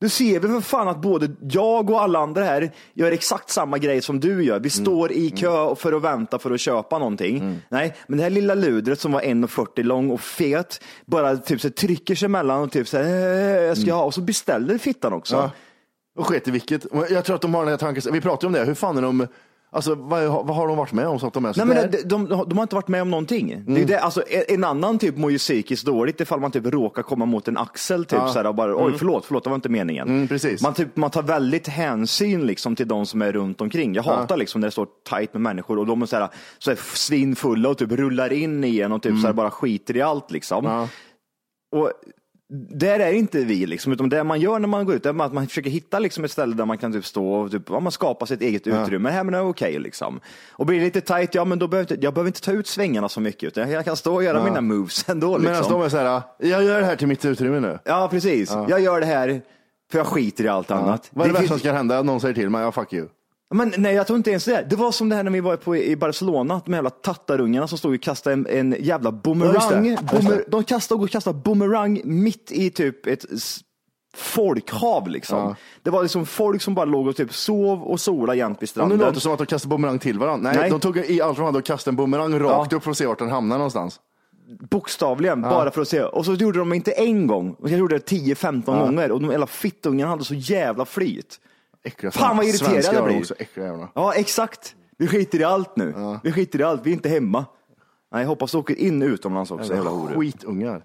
Du 0.00 0.08
ser 0.08 0.40
väl 0.40 0.50
för 0.50 0.60
fan 0.60 0.88
att 0.88 1.00
både 1.02 1.30
jag 1.40 1.90
och 1.90 2.02
alla 2.02 2.18
andra 2.18 2.44
här 2.44 2.70
gör 2.94 3.12
exakt 3.12 3.50
samma 3.50 3.78
grej 3.78 4.02
som 4.02 4.20
du 4.20 4.44
gör. 4.44 4.60
Vi 4.60 4.70
står 4.70 5.12
i 5.12 5.30
kö 5.30 5.74
för 5.74 5.92
att 5.92 6.02
vänta 6.02 6.38
för 6.38 6.50
att 6.50 6.60
köpa 6.60 6.98
någonting. 6.98 7.60
Nej, 7.68 7.94
men 8.06 8.16
det 8.16 8.22
här 8.22 8.30
lilla 8.30 8.54
ludret 8.54 9.00
som 9.00 9.12
var 9.12 9.20
1,40 9.20 9.82
lång 9.82 10.10
och 10.10 10.20
fet 10.20 10.80
bara 11.06 11.36
typ 11.36 11.60
så 11.60 11.70
trycker 11.70 12.14
sig 12.14 12.26
emellan 12.26 12.60
och 12.62 12.72
typ 12.72 12.88
så 12.88 12.96
här, 12.96 13.04
"Eh, 13.04 13.62
jag 13.62 13.78
ska 13.78 13.94
ha 13.94 14.04
och 14.04 14.14
så 14.14 14.20
beställer 14.20 14.78
fittan 14.78 15.12
också. 15.12 15.36
Ja. 15.36 15.50
Och 16.18 16.26
sket 16.26 16.48
i 16.48 16.50
vilket. 16.50 16.86
Jag 17.10 17.24
tror 17.24 17.36
att 17.36 17.42
de 17.42 17.54
har 17.54 17.62
den 17.62 17.70
här 17.70 17.76
tanken, 17.78 18.12
vi 18.12 18.20
pratade 18.20 18.46
om 18.46 18.52
det, 18.52 18.64
hur 18.64 18.74
fan 18.74 18.98
är 18.98 19.02
de, 19.02 19.26
alltså 19.70 19.94
vad, 19.94 20.24
vad 20.24 20.56
har 20.56 20.68
de 20.68 20.76
varit 20.76 20.92
med 20.92 21.08
om 21.08 21.18
så 21.20 21.26
att 21.26 21.32
de 21.32 21.44
är 21.44 21.52
så 21.52 21.64
Nej, 21.64 21.76
men 21.76 21.90
de, 21.90 22.28
de, 22.28 22.44
de 22.48 22.58
har 22.58 22.62
inte 22.62 22.74
varit 22.74 22.88
med 22.88 23.02
om 23.02 23.10
någonting. 23.10 23.62
Det 23.66 23.72
är 23.72 23.78
ju 23.78 23.84
det, 23.84 23.98
alltså, 24.00 24.22
en- 24.48 24.64
annan 24.64 24.98
typ 24.98 25.16
mår 25.16 25.30
ju 25.30 25.38
psykiskt 25.38 25.86
dåligt 25.86 26.20
ifall 26.20 26.40
man 26.40 26.50
typ 26.50 26.66
råkar 26.66 27.02
komma 27.02 27.24
mot 27.26 27.48
en 27.48 27.56
axel 27.56 28.04
typ, 28.04 28.18
Ja. 28.18 28.28
så 28.28 28.38
här, 28.38 28.46
och 28.46 28.54
bara, 28.54 28.84
oj 28.86 28.92
förlåt, 28.98 29.24
förlåt, 29.26 29.44
det 29.44 29.50
var 29.50 29.54
inte 29.54 29.68
meningen. 29.68 30.08
Mm, 30.08 30.28
precis. 30.28 30.62
Man, 30.62 30.74
typ, 30.74 30.96
man 30.96 31.10
tar 31.10 31.22
väldigt 31.22 31.68
hänsyn 31.68 32.46
liksom, 32.46 32.76
till 32.76 32.88
de 32.88 33.06
som 33.06 33.22
är 33.22 33.32
runt 33.32 33.60
omkring. 33.60 33.94
Jag 33.94 34.02
hatar 34.02 34.36
liksom, 34.36 34.60
när 34.60 34.68
det 34.68 34.72
står 34.72 34.86
tajt 35.08 35.32
med 35.34 35.42
människor 35.42 35.78
och 35.78 35.86
de 35.86 36.02
är 36.02 36.06
så 36.06 36.16
här, 36.16 36.28
så 36.58 36.70
här, 36.70 36.78
svinfulla 36.94 37.68
och 37.68 37.78
typ 37.78 37.92
rullar 37.92 38.32
in 38.32 38.64
i 38.64 38.80
en 38.80 38.92
och 38.92 39.02
typ, 39.02 39.20
så 39.20 39.26
här, 39.26 39.32
bara 39.34 39.50
skiter 39.50 39.96
i 39.96 40.02
allt. 40.02 40.30
Liksom. 40.30 40.66
Mm. 40.66 40.78
Ja. 40.78 40.88
Och 41.76 41.92
där 42.70 43.00
är 43.00 43.12
inte 43.12 43.38
vi, 43.38 43.66
liksom, 43.66 43.92
utan 43.92 44.08
det 44.08 44.24
man 44.24 44.40
gör 44.40 44.58
när 44.58 44.68
man 44.68 44.86
går 44.86 44.94
ut 44.94 45.06
är 45.06 45.10
att 45.22 45.32
man 45.32 45.46
försöker 45.46 45.70
hitta 45.70 45.98
liksom, 45.98 46.24
ett 46.24 46.30
ställe 46.30 46.54
där 46.54 46.64
man 46.64 46.78
kan 46.78 46.92
typ 46.92 47.06
stå 47.06 47.32
och 47.32 47.50
typ, 47.50 47.62
ja, 47.70 47.80
man 47.80 47.92
skapar 47.92 48.26
sitt 48.26 48.42
eget 48.42 48.66
utrymme. 48.66 49.10
Här 49.10 49.24
men 49.24 49.32
det 49.32 49.38
är 49.38 49.48
okej. 49.48 49.78
liksom. 49.78 50.20
Och 50.52 50.66
blir 50.66 50.78
det 50.78 50.84
lite 50.84 51.00
tajt, 51.00 51.34
ja 51.34 51.44
men 51.44 51.58
då 51.58 51.68
behöver 51.68 51.92
jag, 51.92 52.04
jag 52.04 52.14
behöver 52.14 52.28
inte 52.28 52.40
ta 52.40 52.52
ut 52.52 52.66
svängarna 52.66 53.08
så 53.08 53.20
mycket, 53.20 53.42
utan 53.42 53.70
jag 53.70 53.84
kan 53.84 53.96
stå 53.96 54.14
och 54.14 54.24
göra 54.24 54.44
mina 54.44 54.60
moves 54.60 55.08
ändå. 55.08 55.38
Medan 55.38 55.56
Liksom. 55.56 55.72
de 55.72 55.82
är 55.82 55.88
så 55.88 55.96
här, 55.96 56.22
jag 56.38 56.64
gör 56.64 56.80
det 56.80 56.86
här 56.86 56.96
till 56.96 57.08
mitt 57.08 57.24
utrymme 57.24 57.60
nu. 57.60 57.78
Ja, 57.84 58.08
precis. 58.10 58.50
Jag 58.68 58.80
gör 58.80 59.00
det 59.00 59.06
här 59.06 59.42
för 59.90 59.98
jag 59.98 60.06
skiter 60.06 60.44
i 60.44 60.48
allt 60.48 60.70
annat. 60.70 61.08
Vad 61.12 61.24
är 61.26 61.28
det, 61.28 61.34
Det 61.34 61.40
värsta 61.40 61.48
som 61.54 61.58
ska 61.58 61.72
hända? 61.72 62.02
Någon 62.02 62.20
säger 62.20 62.34
till 62.34 62.50
mig, 62.50 62.62
ja 62.62 62.72
fuck 62.72 62.92
you. 62.92 63.08
Men 63.54 63.72
nej, 63.78 63.94
jag 63.94 64.06
tror 64.06 64.16
inte 64.16 64.30
ens 64.30 64.44
det. 64.44 64.66
Det 64.70 64.76
var 64.76 64.92
som 64.92 65.08
det 65.08 65.16
här 65.16 65.22
när 65.22 65.30
vi 65.30 65.40
var 65.40 65.56
på, 65.56 65.76
i 65.76 65.96
Barcelona, 65.96 66.60
de 66.64 66.74
jävla 66.74 66.90
tattarungarna 66.90 67.68
som 67.68 67.78
stod 67.78 67.94
och 67.94 68.00
kastade 68.02 68.34
en, 68.34 68.46
en 68.46 68.76
jävla 68.80 69.08
Ja, 69.08 69.12
boomerang. 69.12 69.96
Boomer, 70.12 70.44
de 70.48 70.64
kastade 70.64 71.02
och 71.02 71.10
kastade 71.10 71.38
boomerang 71.38 72.00
mitt 72.04 72.52
i 72.52 72.70
typ 72.70 73.06
ett 73.06 73.24
folkhav 74.16 75.08
liksom. 75.08 75.38
Ja. 75.38 75.56
Det 75.82 75.90
var 75.90 76.02
liksom 76.02 76.26
folk 76.26 76.62
som 76.62 76.74
bara 76.74 76.84
låg 76.84 77.06
och 77.06 77.16
typ 77.16 77.34
sov 77.34 77.82
och 77.82 78.00
sola 78.00 78.34
jämt 78.34 78.50
vid 78.50 78.56
Och 78.56 78.62
nu 78.62 78.66
stranden. 78.66 78.98
låter 78.98 79.12
det 79.12 79.20
som 79.20 79.32
att 79.32 79.38
de 79.38 79.46
kastar 79.46 79.68
bumerang 79.68 79.98
till 79.98 80.18
varandra. 80.18 80.50
Nej, 80.50 80.60
Nej. 80.60 80.70
de 80.70 80.80
tog 80.80 80.96
i 80.96 81.20
allt 81.20 81.36
de 81.36 81.44
hade 81.46 81.58
och 81.58 81.64
kastade 81.64 81.92
en 81.92 81.96
bumerang 81.96 82.38
rakt 82.38 82.72
Ja. 82.72 82.76
upp 82.78 82.84
för 82.84 82.90
att 82.90 82.96
se 82.96 83.06
vart 83.06 83.18
den 83.18 83.30
hamnar 83.30 83.56
någonstans. 83.56 84.00
Bokstavligen, 84.70 85.42
bara 85.42 85.70
för 85.70 85.82
att 85.82 85.88
se. 85.88 86.02
Och 86.02 86.24
så 86.24 86.34
gjorde 86.34 86.58
de 86.58 86.72
inte 86.72 86.90
en 86.92 87.26
gång, 87.26 87.56
jag 87.62 87.70
gjorde 87.70 87.98
det 87.98 88.10
10-15 88.10 88.64
gånger 88.86 89.12
och 89.12 89.20
de 89.20 89.30
jävla 89.30 89.46
fittungarna 89.46 90.10
hade 90.10 90.24
så 90.24 90.34
jävla 90.34 90.84
flyt. 90.84 91.36
Äckliga 91.84 92.12
Fan, 92.12 92.36
vad 92.36 92.46
irriterad 92.46 92.94
jag 92.94 93.04
blir. 93.04 93.18
också, 93.18 93.34
äckliga 93.38 93.66
jävlar. 93.66 93.88
Ja, 93.94 94.14
exakt. 94.14 94.74
Vi 94.98 95.06
skiter 95.06 95.40
i 95.40 95.44
allt 95.44 95.76
nu. 95.76 95.94
Vi 96.24 96.32
skiter 96.32 96.60
i 96.60 96.62
allt, 96.62 96.80
vi 96.86 96.90
är 96.90 96.94
inte 96.94 97.08
hemma. 97.08 97.44
Nej, 98.12 98.22
jag 98.22 98.28
hoppas 98.28 98.52
du 98.52 98.58
åker 98.58 98.74
in 98.78 99.02
utomlands 99.02 99.50
också, 99.50 99.74
jävla 99.74 99.90
horor. 99.90 100.20
Skitungar. 100.20 100.82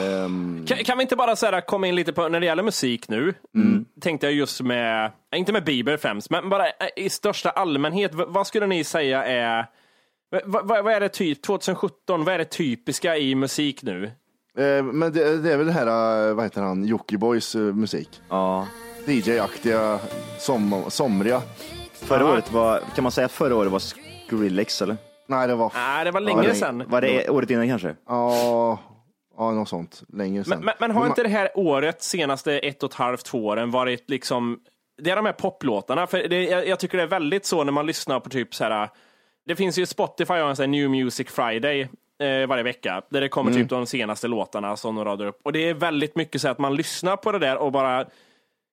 Ehm, 0.00 0.64
Kan, 0.66 0.78
kan 0.78 0.98
vi 0.98 1.02
inte 1.02 1.16
bara 1.16 1.36
så 1.36 1.46
här, 1.46 1.60
komma 1.60 1.86
in 1.86 1.94
lite 1.94 2.12
på, 2.12 2.28
när 2.28 2.40
det 2.40 2.46
gäller 2.46 2.62
musik 2.62 3.08
nu, 3.08 3.34
tänkte 4.00 4.26
jag 4.26 4.34
just 4.34 4.60
med, 4.60 5.12
inte 5.36 5.52
med 5.52 5.64
Bieber 5.64 5.96
främst, 5.96 6.30
men 6.30 6.48
bara 6.48 6.64
i 6.96 7.10
största 7.10 7.50
allmänhet, 7.50 8.10
vad 8.14 8.46
skulle 8.46 8.66
ni 8.66 8.84
säga 8.84 9.24
är, 9.24 9.66
vad, 10.44 10.66
vad, 10.84 10.92
är 10.92 11.00
det 11.00 11.08
typ, 11.08 11.42
2017, 11.42 12.24
vad 12.24 12.34
är 12.34 12.38
det 12.38 12.44
typiska 12.44 13.16
i 13.16 13.34
musik 13.34 13.82
nu? 13.82 14.04
eh, 14.58 14.82
men 14.84 15.12
det, 15.12 15.42
det 15.42 15.52
är 15.52 15.56
väl 15.56 15.66
det 15.66 15.72
här, 15.72 16.28
eh, 16.28 16.34
vad 16.34 16.44
heter 16.44 16.62
han, 16.62 16.84
Jockibois 16.84 17.54
eh, 17.54 17.60
musik. 17.60 18.20
Ja. 18.28 18.66
DJ-aktiga, 19.12 19.98
som, 20.38 20.84
somriga. 20.88 21.42
Förra 21.92 22.32
året 22.32 22.52
var, 22.52 22.80
kan 22.94 23.02
man 23.02 23.12
säga 23.12 23.24
att 23.24 23.32
förra 23.32 23.56
året 23.56 23.72
var 23.72 23.78
Skrillex 23.78 24.82
eller? 24.82 24.96
Nej, 25.26 25.48
det 25.48 25.54
var, 25.54 25.72
Nej, 25.74 26.04
det 26.04 26.10
var 26.10 26.20
längre 26.20 26.42
det- 26.48 26.54
sedan. 26.54 26.84
Var 26.86 27.00
det 27.00 27.28
året 27.28 27.50
innan 27.50 27.68
kanske? 27.68 27.94
ja, 28.08 28.78
ja, 29.36 29.50
något 29.50 29.68
sånt. 29.68 30.02
Längre 30.08 30.44
sedan. 30.44 30.58
Men, 30.58 30.64
men, 30.64 30.74
men 30.80 30.90
har 30.90 31.06
inte 31.06 31.22
det 31.22 31.28
här 31.28 31.50
året, 31.54 32.02
senaste 32.02 32.58
ett 32.58 32.82
och 32.82 32.90
ett 32.90 32.96
halvt, 32.96 33.24
två 33.24 33.46
åren 33.46 33.70
varit 33.70 34.10
liksom 34.10 34.58
det 35.02 35.10
är 35.10 35.16
de 35.16 35.24
här 35.26 35.32
poplåtarna. 35.32 36.06
För 36.06 36.28
det, 36.28 36.44
jag, 36.44 36.68
jag 36.68 36.78
tycker 36.78 36.96
det 36.98 37.02
är 37.04 37.08
väldigt 37.08 37.44
så 37.46 37.64
när 37.64 37.72
man 37.72 37.86
lyssnar 37.86 38.20
på 38.20 38.30
typ 38.30 38.54
så 38.54 38.64
här. 38.64 38.88
Det 39.46 39.56
finns 39.56 39.78
ju 39.78 39.86
Spotify 39.86 40.32
har 40.34 40.48
en 40.48 40.56
sån 40.56 40.62
här 40.62 40.68
New 40.68 40.90
Music 40.90 41.28
Friday 41.30 41.80
eh, 42.20 42.46
varje 42.48 42.62
vecka. 42.62 43.02
Där 43.10 43.20
det 43.20 43.28
kommer 43.28 43.50
Mm. 43.50 43.62
typ 43.62 43.70
de 43.70 43.86
senaste 43.86 44.28
låtarna 44.28 44.76
som 44.76 44.94
de 44.96 45.04
radar 45.04 45.26
upp. 45.26 45.40
Och 45.44 45.52
det 45.52 45.68
är 45.68 45.74
väldigt 45.74 46.16
mycket 46.16 46.40
så 46.40 46.48
att 46.48 46.58
man 46.58 46.76
lyssnar 46.76 47.16
på 47.16 47.32
det 47.32 47.38
där 47.38 47.56
och 47.56 47.72
bara 47.72 48.04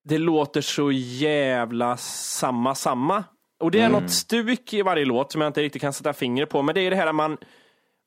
det 0.06 0.18
låter 0.18 0.62
så 0.62 0.92
jävla 0.92 1.98
samma, 1.98 2.76
samma. 2.76 3.24
Och 3.60 3.72
det 3.72 3.80
är 3.82 3.86
Mm. 3.86 4.02
något 4.02 4.12
stuk 4.12 4.74
i 4.74 4.82
varje 4.82 5.06
låt 5.06 5.32
som 5.32 5.42
jag 5.42 5.50
inte 5.50 5.62
riktigt 5.62 5.82
kan 5.82 5.94
sätta 5.94 6.14
fingret 6.14 6.50
på. 6.50 6.62
Men 6.62 6.76
det 6.76 6.82
är 6.82 6.90
det 6.90 6.96
här 6.96 7.08
att 7.08 7.16
man 7.16 7.38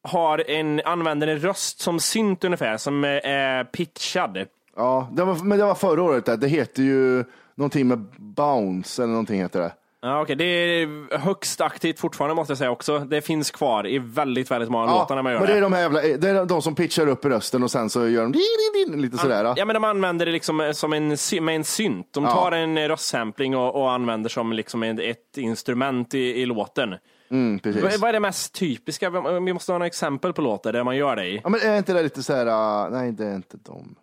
har 0.03 0.51
en, 0.51 0.81
använder 0.85 1.27
en 1.27 1.39
röst 1.39 1.81
som 1.81 2.01
synt 2.01 2.45
ungefär, 2.45 2.77
som 2.77 3.05
är- 3.05 3.27
är 3.27 3.65
pitchad. 3.65 4.45
Ja, 4.77 5.09
det 5.13 5.25
var, 5.25 5.35
men 5.45 5.59
det 5.59 5.65
var 5.65 5.75
förra 5.75 6.03
året. 6.03 6.27
Där. 6.27 6.37
Det 6.37 6.49
heter 6.49 6.83
ju 6.83 7.25
någonting 7.55 7.89
med 7.89 7.99
bounce 8.19 9.03
eller 9.03 9.13
någonting 9.13 9.41
heter 9.41 9.61
det. 9.61 9.73
Ja, 10.01 10.23
okej. 10.23 10.37
Det 10.37 10.45
är 10.45 11.19
högst 11.19 11.61
aktivt 11.61 12.01
fortfarande 12.01 12.35
måste 12.35 12.51
jag 12.51 12.59
säga 12.59 12.71
också. 12.71 12.99
Det 12.99 13.21
finns 13.21 13.51
kvar 13.51 13.87
i 13.87 13.99
väldigt, 13.99 14.51
väldigt 14.51 14.71
många 14.71 14.87
låtar 14.87 15.15
när 15.15 15.23
man 15.23 15.33
gör 15.33 15.39
men 15.41 15.49
det 15.49 15.53
är 15.53 15.57
det. 15.57 15.61
de 15.63 15.73
här 15.73 15.81
jävla, 15.81 16.01
det 16.01 16.29
är 16.29 16.45
de 16.45 16.63
som 16.63 16.75
pitchar 16.75 17.07
upp 17.07 17.25
rösten 17.25 17.63
och 17.63 17.71
sen 17.71 17.91
så 17.91 18.09
gör 18.09 18.23
de 18.23 18.33
din, 18.33 18.43
din, 18.75 18.93
din, 18.93 19.03
lite 19.03 19.19
sådär. 19.19 19.55
Ja, 19.57 19.65
men 19.65 19.75
de 19.75 19.85
använder 19.85 20.27
det 20.27 20.33
liksom 20.33 20.73
som 20.75 20.93
en, 20.93 21.17
med 21.41 21.57
en 21.57 21.65
synt. 21.65 22.09
De 22.13 22.25
Ja. 22.25 22.31
tar 22.31 22.53
en 22.53 22.89
röstsampling 22.89 23.57
och, 23.57 23.83
och 23.83 23.93
använder 23.93 24.31
som 24.31 24.53
liksom 24.53 24.83
ett 24.83 25.37
instrument 25.37 26.15
i, 26.15 26.19
i 26.19 26.47
låten. 26.47 26.95
Mm, 27.31 27.59
precis. 27.59 27.83
Vad, 27.83 28.01
vad 28.01 28.09
är 28.09 28.13
det 28.13 28.21
mest 28.21 28.55
typiska? 28.55 29.11
Vi 29.41 29.53
måste 29.53 29.73
ha 29.73 29.79
några 29.79 29.87
exempel 29.87 30.33
på 30.33 30.43
låtar 30.43 30.73
där 30.73 30.85
man 30.85 30.97
gör 30.97 31.17
det 31.17 31.27
i. 31.27 31.41
Ja, 31.45 31.49
men 31.49 31.61
är 31.61 31.79
inte 31.79 31.93
det 31.93 32.03
lite 32.03 32.23
så 32.23 32.35
här, 32.35 32.47
uh, 32.47 32.91
nej 32.93 33.13
det 33.13 33.27
är 33.27 33.35
inte 33.37 33.57
de. 33.57 33.95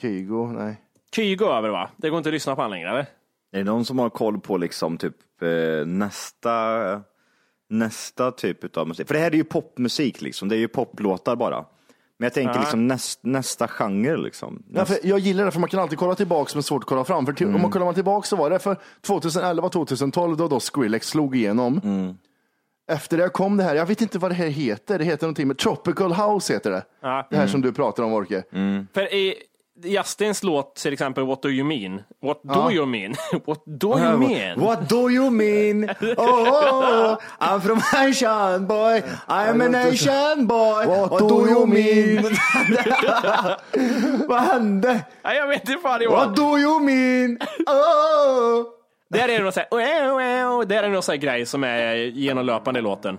Kygo, 0.00 0.46
nej. 0.46 0.76
Kygo 1.14 1.46
över 1.46 1.68
va? 1.68 1.90
Det 1.96 2.10
går 2.10 2.18
inte 2.18 2.28
att 2.28 2.32
lyssna 2.32 2.56
på 2.56 2.62
han 2.62 2.70
längre 2.70 2.90
eller? 2.90 3.06
Är 3.52 3.58
det 3.58 3.64
någon 3.64 3.84
som 3.84 3.98
har 3.98 4.10
koll 4.10 4.40
på 4.40 4.56
liksom 4.56 4.98
typ 4.98 5.42
eh, 5.42 5.86
nästa, 5.86 6.78
nästa 7.70 8.30
typ 8.30 8.76
av 8.76 8.88
musik? 8.88 9.06
För 9.06 9.14
det 9.14 9.20
här 9.20 9.30
är 9.30 9.36
ju 9.36 9.44
popmusik 9.44 10.20
liksom, 10.22 10.48
det 10.48 10.56
är 10.56 10.58
ju 10.58 10.68
poplåtar 10.68 11.36
bara. 11.36 11.64
Men 12.20 12.26
jag 12.26 12.32
tänker 12.34 12.54
Ja. 12.54 12.60
liksom 12.60 12.86
näst, 12.88 13.20
nästa 13.22 13.68
genre 13.68 14.16
liksom. 14.16 14.62
Ja, 14.74 14.84
för 14.84 14.98
jag 15.02 15.18
gillar 15.18 15.44
det 15.44 15.50
för 15.50 15.60
man 15.60 15.68
kan 15.68 15.80
alltid 15.80 15.98
kolla 15.98 16.14
tillbaks 16.14 16.54
men 16.54 16.62
svårt 16.62 16.82
att 16.82 16.88
kolla 16.88 17.04
fram. 17.04 17.26
För 17.26 17.32
till, 17.32 17.46
om 17.46 17.62
man 17.62 17.70
kollar 17.70 17.84
man 17.86 17.94
tillbaks 17.94 18.28
så 18.28 18.36
var 18.36 18.50
det 18.50 18.58
för 18.58 18.76
2011-2012 19.06 20.36
då, 20.36 20.48
då 20.48 20.60
Skrillex 20.60 21.08
slog 21.08 21.36
igenom. 21.36 21.80
Efter 22.90 23.16
det 23.18 23.28
kom 23.28 23.56
det 23.56 23.62
här, 23.64 23.74
jag 23.74 23.86
vet 23.86 24.00
inte 24.00 24.18
vad 24.18 24.30
det 24.30 24.34
här 24.34 24.46
heter, 24.48 24.98
det 24.98 25.04
heter 25.04 25.26
någonting 25.26 25.48
med 25.48 25.58
Tropical 25.58 26.12
House 26.12 26.52
heter 26.52 26.70
det. 26.70 26.84
Ja. 27.00 27.26
Det 27.30 27.36
här 27.36 27.46
som 27.46 27.60
du 27.60 27.72
pratar 27.72 28.02
om 28.02 28.12
Orke. 28.12 28.42
För 28.94 29.14
i 29.14 29.34
Justins 29.84 30.42
låt 30.42 30.74
till 30.74 30.92
exempel 30.92 31.24
What 31.26 31.42
do 31.42 31.48
you 31.48 31.64
mean? 31.64 32.02
What 32.22 32.40
do 32.42 32.52
Ja. 32.54 32.72
you 32.72 32.86
mean? 32.86 33.14
What 33.44 33.62
do 33.66 33.98
you 33.98 34.18
mean? 34.18 34.60
What 34.60 34.88
do 34.88 35.10
you 35.10 35.30
mean? 35.30 35.90
Oh, 36.00 36.14
oh, 36.18 37.12
oh, 37.12 37.16
I'm 37.40 37.60
from 37.60 37.80
Asian 37.94 38.66
boy, 38.66 39.02
I'm 39.28 39.60
an 39.60 39.74
Asian 39.74 40.46
boy. 40.46 40.86
What, 40.86 41.28
do 41.28 41.48
you 41.48 41.66
mean? 41.66 42.22
Vad 44.28 44.40
hände? 44.40 45.04
Nej, 45.24 45.36
jag 45.36 45.46
vet 45.46 45.68
inte 45.68 45.82
fan 45.82 46.00
What 46.10 46.36
do 46.36 46.58
you 46.58 46.80
mean? 46.80 47.38
Oh. 47.66 48.64
Där 49.10 49.28
är 49.28 49.38
det 49.38 49.44
någon 49.44 49.52
sån 49.52 49.62
här, 49.70 50.64
där 50.66 50.76
är 50.78 50.82
det 50.82 50.88
någon 50.88 51.02
sån 51.02 51.12
här 51.12 51.20
grej 51.20 51.46
som 51.46 51.64
är 51.64 51.94
genomlöpande 51.94 52.80
i 52.80 52.82
låten. 52.82 53.18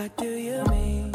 What 0.00 0.16
do 0.16 0.24
you 0.24 0.64
mean? 0.64 1.12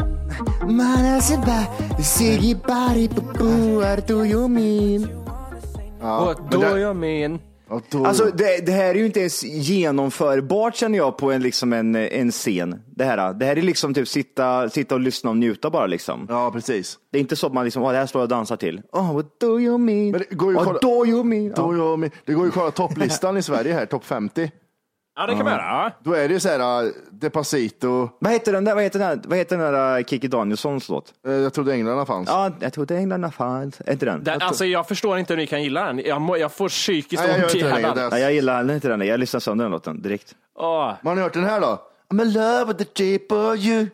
Manasiba, 0.62 1.66
Siggy 1.98 2.54
body, 2.54 3.08
boo, 3.08 3.80
what 3.80 4.08
do 4.08 4.26
you 4.26 4.48
mean? 4.48 5.10
What 6.00 6.52
do 6.52 6.78
you 6.78 6.94
mean? 6.94 7.40
Alltså 8.06 8.26
det, 8.26 8.66
det 8.66 8.72
här 8.72 8.90
är 8.90 8.96
ju 8.96 9.06
inte 9.06 9.20
ens 9.20 9.44
genomförbart 9.44 10.76
känner 10.76 10.98
jag 10.98 11.18
på 11.18 11.32
en, 11.32 11.42
liksom 11.42 11.74
en, 11.74 11.96
en 11.96 12.32
scen. 12.32 12.82
Det 12.86 13.06
här, 13.06 13.34
det 13.34 13.46
här 13.46 13.58
är 13.58 13.62
liksom 13.62 13.94
typ 13.94 14.08
sitta, 14.08 14.70
sitta 14.70 14.96
och 14.96 15.02
lyssna 15.02 15.30
och 15.30 15.38
njuta 15.38 15.70
bara 15.70 15.88
liksom. 15.88 16.26
Ja, 16.30 16.52
precis. 16.52 17.00
Det 17.12 17.18
är 17.18 17.22
inte 17.22 17.36
så 17.36 17.48
att 17.48 17.54
man 17.54 17.64
liksom, 17.66 17.84
oh, 17.84 17.92
det 17.92 17.98
här 17.98 18.06
står 18.06 18.20
jag 18.20 18.26
och 18.26 18.30
dansar 18.30 18.58
till. 18.58 18.82
Oh, 18.92 19.14
what 19.16 19.40
do 19.40 19.60
you 19.60 19.78
mean? 19.78 20.12
Men 20.12 20.22
det 20.30 20.36
går 20.36 20.52
ju 20.52 20.60
att 20.60 20.66
what 20.66 20.82
kolla- 20.82 20.96
do 20.96 21.06
you 21.06 21.24
mean? 21.24 21.54
Då 21.56 21.76
jag, 21.76 22.12
det 22.26 22.34
går 22.34 22.44
ju 22.44 22.50
att 22.50 22.56
kolla 22.56 22.72
topplistan 22.72 23.38
i 23.38 23.42
Sverige 23.42 23.74
här, 23.74 23.86
topp 23.86 24.06
50. 24.06 24.52
Ja, 25.18 25.26
det 25.28 25.36
kan 25.36 25.44
man 25.44 25.54
göra. 25.54 25.62
Ja. 25.62 25.92
Då 26.04 26.14
är 26.14 26.28
det 26.28 26.34
ju 26.34 26.40
så 26.40 26.50
här, 26.50 26.84
uh, 26.86 26.92
Despacito, 27.12 28.10
Vad 28.20 28.32
heter 28.34 28.52
den 28.54 28.66
där, 28.66 28.76
vad 28.76 28.84
heter 28.84 29.00
den 29.00 29.08
där, 29.22 29.30
vad 29.30 29.38
heter 29.38 29.58
den 29.58 29.74
där 29.74 29.98
uh, 30.00 30.06
Kikki 30.06 30.28
Danielssons 30.28 30.90
låt? 30.90 31.14
eh, 31.28 31.34
jag 31.34 31.54
trodde 31.54 31.72
Englarna 31.74 32.06
fanns. 32.06 32.30
Ja, 32.30 32.52
jag 32.60 32.74
trodde 32.74 32.96
Englarna 32.98 33.32
fanns. 33.32 33.82
Är 33.86 33.92
inte 33.92 34.06
den? 34.06 34.24
Den, 34.24 34.42
alltså, 34.42 34.66
jag 34.66 34.88
förstår 34.88 35.18
inte 35.18 35.34
hur 35.34 35.38
ni 35.38 35.48
kan 35.48 35.64
gilla 35.64 35.86
den. 35.86 36.00
Jag, 36.06 36.22
må, 36.22 36.38
jag 36.38 36.52
får 36.52 36.70
psykiskt 36.70 37.24
Nej, 37.24 37.32
jag 37.32 37.38
gör 37.40 37.46
ont 37.46 37.56
i 37.56 37.58
inte 37.58 37.70
det 37.70 37.76
längre. 37.76 37.88
hjärnan. 37.90 38.10
Nej, 38.12 38.22
jag 38.22 38.34
gillar 38.34 38.64
den 38.64 38.76
inte 38.76 38.88
den. 38.88 39.02
Jag 39.02 39.20
lyssnar 39.20 39.40
sönder 39.40 39.66
den 39.66 39.72
låten 39.72 40.02
direkt. 40.02 40.36
Åh. 40.60 40.94
Man 41.02 41.18
har 41.18 41.24
hört 41.24 41.34
den 41.34 41.44
här 41.44 41.62
då? 41.62 41.82
I'm 42.14 42.22
in 42.22 42.34
love 42.34 42.66
with 42.74 42.84
the 42.84 43.04
shape 43.04 43.36
of 43.36 43.58
you. 43.60 43.88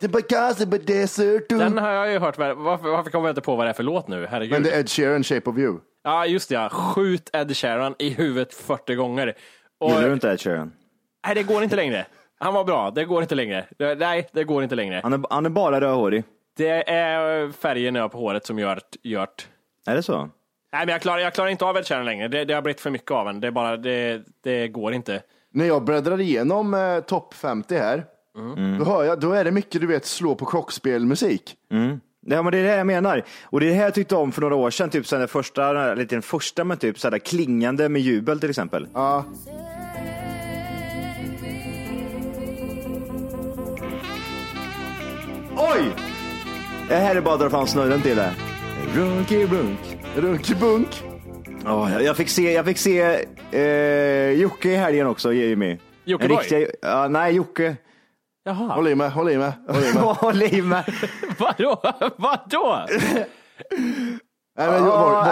The 0.00 0.08
because 0.08 0.64
of 0.66 0.74
a 0.74 0.78
desert 0.86 1.48
too. 1.48 1.58
Den 1.58 1.78
har 1.78 1.90
jag 1.90 2.12
ju 2.12 2.18
hört. 2.18 2.38
Varför, 2.38 2.90
varför 2.90 3.10
kommer 3.10 3.28
jag 3.28 3.32
inte 3.32 3.40
på 3.40 3.56
vad 3.56 3.66
det 3.66 3.70
är 3.70 3.74
för 3.74 3.82
låt 3.82 4.08
nu? 4.08 4.26
Herregud. 4.30 4.52
Men 4.52 4.62
det 4.62 4.70
är 4.70 4.80
Ed 4.80 4.90
Sheeran, 4.90 5.24
Shape 5.24 5.50
of 5.50 5.58
you. 5.58 5.78
Ja, 6.04 6.26
just 6.26 6.48
det. 6.48 6.54
Ja. 6.54 6.68
Skjut 6.68 7.30
Ed 7.32 7.56
Sheeran 7.56 7.94
i 7.98 8.10
huvudet 8.10 8.54
40 8.54 8.94
gånger. 8.94 9.34
Och, 9.82 9.90
Gillar 9.90 10.08
du 10.08 10.12
inte 10.14 10.28
Ed 10.28 10.40
Sheeran? 10.40 10.72
nej, 11.26 11.34
det 11.34 11.42
går 11.42 11.62
inte 11.62 11.76
längre. 11.76 12.06
Han 12.38 12.54
var 12.54 12.64
bra. 12.64 12.90
Det 12.90 13.04
går 13.04 13.22
inte 13.22 13.34
längre. 13.34 13.66
Det, 13.78 13.94
nej, 13.94 14.28
det 14.32 14.44
går 14.44 14.62
inte 14.62 14.74
längre. 14.74 15.00
Han 15.02 15.12
är, 15.12 15.22
han 15.30 15.46
är 15.46 15.50
bara 15.50 15.80
rödhårig. 15.80 16.24
Det 16.56 16.90
är 16.90 17.52
färgen 17.52 17.94
jag 17.94 18.02
har 18.02 18.08
på 18.08 18.18
håret 18.18 18.46
som 18.46 18.58
gör 18.58 18.80
gjort. 19.02 19.48
Är 19.86 19.94
det 19.94 20.02
så? 20.02 20.18
Nej, 20.72 20.86
men 20.86 20.88
jag 20.88 21.02
klarar, 21.02 21.18
jag 21.18 21.34
klarar 21.34 21.48
inte 21.48 21.64
av 21.64 21.76
Ed 21.76 21.86
Sheeran 21.86 22.04
längre. 22.04 22.28
Det, 22.28 22.44
det 22.44 22.54
har 22.54 22.62
blivit 22.62 22.80
för 22.80 22.90
mycket 22.90 23.10
av 23.10 23.28
en. 23.28 23.40
Det, 23.40 23.46
är 23.46 23.50
bara, 23.50 23.76
det, 23.76 24.22
det 24.42 24.68
går 24.68 24.92
inte. 24.92 25.22
När 25.52 25.64
jag 25.64 25.84
bläddrar 25.84 26.20
igenom 26.20 26.74
eh, 26.74 27.00
topp 27.00 27.34
50 27.34 27.76
här, 27.76 28.04
då 28.78 28.84
hör 28.84 29.04
jag, 29.04 29.20
då 29.20 29.32
är 29.32 29.44
det 29.44 29.50
mycket 29.50 29.80
du 29.80 29.86
vet 29.86 30.04
slå 30.04 30.34
på 30.34 30.44
klockspelmusik. 30.46 31.56
Ja, 32.26 32.42
men 32.42 32.52
det 32.52 32.58
är 32.58 32.62
det 32.62 32.76
jag 32.76 32.86
menar. 32.86 33.22
Och 33.44 33.60
det 33.60 33.66
är 33.66 33.70
det 33.70 33.76
här 33.76 33.84
jag 33.84 33.94
tyckte 33.94 34.16
om 34.16 34.32
för 34.32 34.40
några 34.40 34.54
år 34.54 34.70
sedan, 34.70 34.90
typ 34.90 35.06
så 35.06 35.14
här, 35.16 35.20
den 35.20 35.28
första, 35.28 35.92
eller 35.92 36.04
den 36.04 36.22
första, 36.22 36.64
men 36.64 36.76
typ 36.76 36.98
så 36.98 37.10
här, 37.10 37.18
klingande 37.18 37.88
med 37.88 38.02
jubel 38.02 38.40
till 38.40 38.50
exempel. 38.50 38.86
Ja. 38.94 39.24
Oj! 45.56 45.82
Det 46.88 46.94
här 46.96 47.16
är 47.16 47.20
bara 47.20 47.34
att 47.34 47.40
dra 47.40 47.50
fram 47.50 47.66
snurren 47.66 48.02
till 48.02 48.16
det. 48.16 48.32
Runky 48.94 49.46
runk. 49.46 49.78
Runky 50.16 50.54
bunk. 50.54 51.02
Oh, 51.66 52.02
jag, 52.02 52.16
fick 52.16 52.28
se, 52.28 52.52
jag 52.52 52.64
fick 52.64 52.78
se 52.78 53.24
eh, 53.52 54.30
Jocke 54.30 54.68
i 54.70 54.76
helgen 54.76 55.06
också, 55.06 55.32
Jimmy. 55.32 55.78
Jockiboi? 56.04 56.34
En 56.36 56.40
riktig- 56.42 56.66
Ja, 56.82 57.08
nej, 57.08 57.34
Jocke. 57.34 57.76
Jaha. 58.44 58.74
Håll 58.74 58.88
i 58.88 58.94
mig, 58.94 59.10
håll 59.10 59.30
i 59.30 59.38
mig. 59.38 59.52
Håll 59.68 59.82
i 59.84 59.92
mig. 59.92 60.02
Håll 60.20 60.42
i 60.42 60.62
mig. 60.62 60.84
Vadå? 61.38 61.82
Vadå? 62.16 62.86
Nej, 64.58 64.70
men 64.70 64.84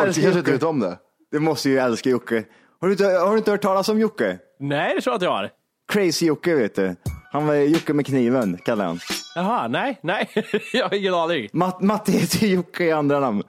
älskar 0.06 0.22
kanske 0.22 0.38
inte 0.38 0.52
vet 0.52 0.62
om 0.62 0.80
det. 0.80 0.98
Du 1.30 1.38
måste 1.38 1.68
ju 1.70 1.78
älska 1.78 2.10
Jocke. 2.10 2.44
Har 2.80 2.88
du 2.88 2.92
inte, 2.92 3.04
har 3.04 3.32
du 3.32 3.38
inte 3.38 3.50
hört 3.50 3.62
talas 3.62 3.88
om 3.88 4.00
Jocke? 4.00 4.38
Nej, 4.60 4.94
det 4.94 5.00
tror 5.00 5.12
jag 5.12 5.16
att 5.16 5.22
jag 5.22 5.30
har. 5.30 5.50
Crazy 5.92 6.26
Jocke 6.26 6.54
vet 6.54 6.74
du. 6.74 6.96
Han 7.32 7.46
var 7.46 7.54
Jocke 7.54 7.92
med 7.92 8.06
kniven, 8.06 8.58
kallar 8.64 8.84
han. 8.84 9.00
Jaha, 9.34 9.68
nej, 9.68 9.98
nej. 10.02 10.30
jag 10.72 10.88
har 10.88 10.94
ingen 10.94 11.14
aning. 11.14 11.48
Matt, 11.52 11.80
Matte 11.80 12.12
heter 12.12 12.46
Jocke 12.46 12.84
i 12.84 12.92
andra 12.92 13.20
namn. 13.20 13.42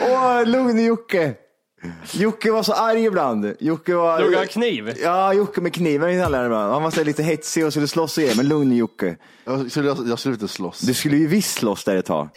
Åh, 0.00 0.44
lugn 0.46 0.84
Jocke. 0.84 1.34
Jocke 2.12 2.50
var 2.50 2.62
så 2.62 2.72
arg 2.72 3.04
ibland. 3.04 3.54
Jocke 3.58 3.94
var... 3.94 4.18
Drog 4.20 4.34
han 4.34 4.46
kniv? 4.46 4.94
Ja, 5.02 5.34
Jocke 5.34 5.60
med 5.60 5.74
kniven 5.74 6.10
i 6.10 6.14
ibland. 6.14 6.52
Han 6.72 6.82
var 6.82 6.90
så 6.90 7.04
lite 7.04 7.22
hetsig 7.22 7.66
och 7.66 7.72
skulle 7.72 7.88
slåss 7.88 8.16
och 8.18 8.22
grejer, 8.22 8.36
men 8.36 8.48
lugn 8.48 8.72
Jocke. 8.76 9.16
Jag 9.44 9.70
skulle, 9.70 9.88
jag 10.06 10.18
skulle 10.18 10.34
inte 10.34 10.48
slåss. 10.48 10.80
Du 10.80 10.94
skulle 10.94 11.16
ju 11.16 11.26
visst 11.26 11.58
slåss 11.58 11.84
där 11.84 11.96
ett 11.96 12.04
tag. 12.06 12.28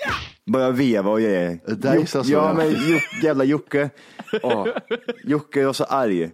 Börja 0.46 0.72
veva 0.72 1.12
och 1.12 1.20
grejer. 1.20 1.60
Där 1.68 1.94
Jock- 1.94 2.02
gissar 2.02 2.24
så, 2.24 2.32
Ja, 2.32 2.54
men 2.54 2.70
Jock- 2.72 3.24
jävla 3.24 3.44
Jocke. 3.44 3.90
Åh. 4.44 4.68
Jocke 5.24 5.66
var 5.66 5.74
så 5.74 5.84
arg. 5.84 6.32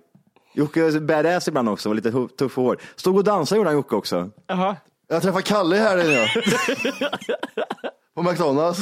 Jocke 0.54 0.82
var 0.82 1.00
badass 1.00 1.48
ibland 1.48 1.70
också, 1.70 1.90
var 1.90 1.96
lite 1.96 2.12
tuff 2.12 2.58
och 2.58 2.64
hård. 2.64 2.82
Stod 2.96 3.18
och 3.18 3.24
dansade 3.24 3.58
gjorde 3.58 3.70
han 3.70 3.78
Jocke 3.78 3.96
också. 3.96 4.30
Jaha. 4.48 4.76
Jag 5.08 5.22
träffade 5.22 5.44
Kalle 5.44 5.76
här 5.76 5.98
inne. 6.06 6.28
På 8.16 8.24
McDonalds. 8.24 8.80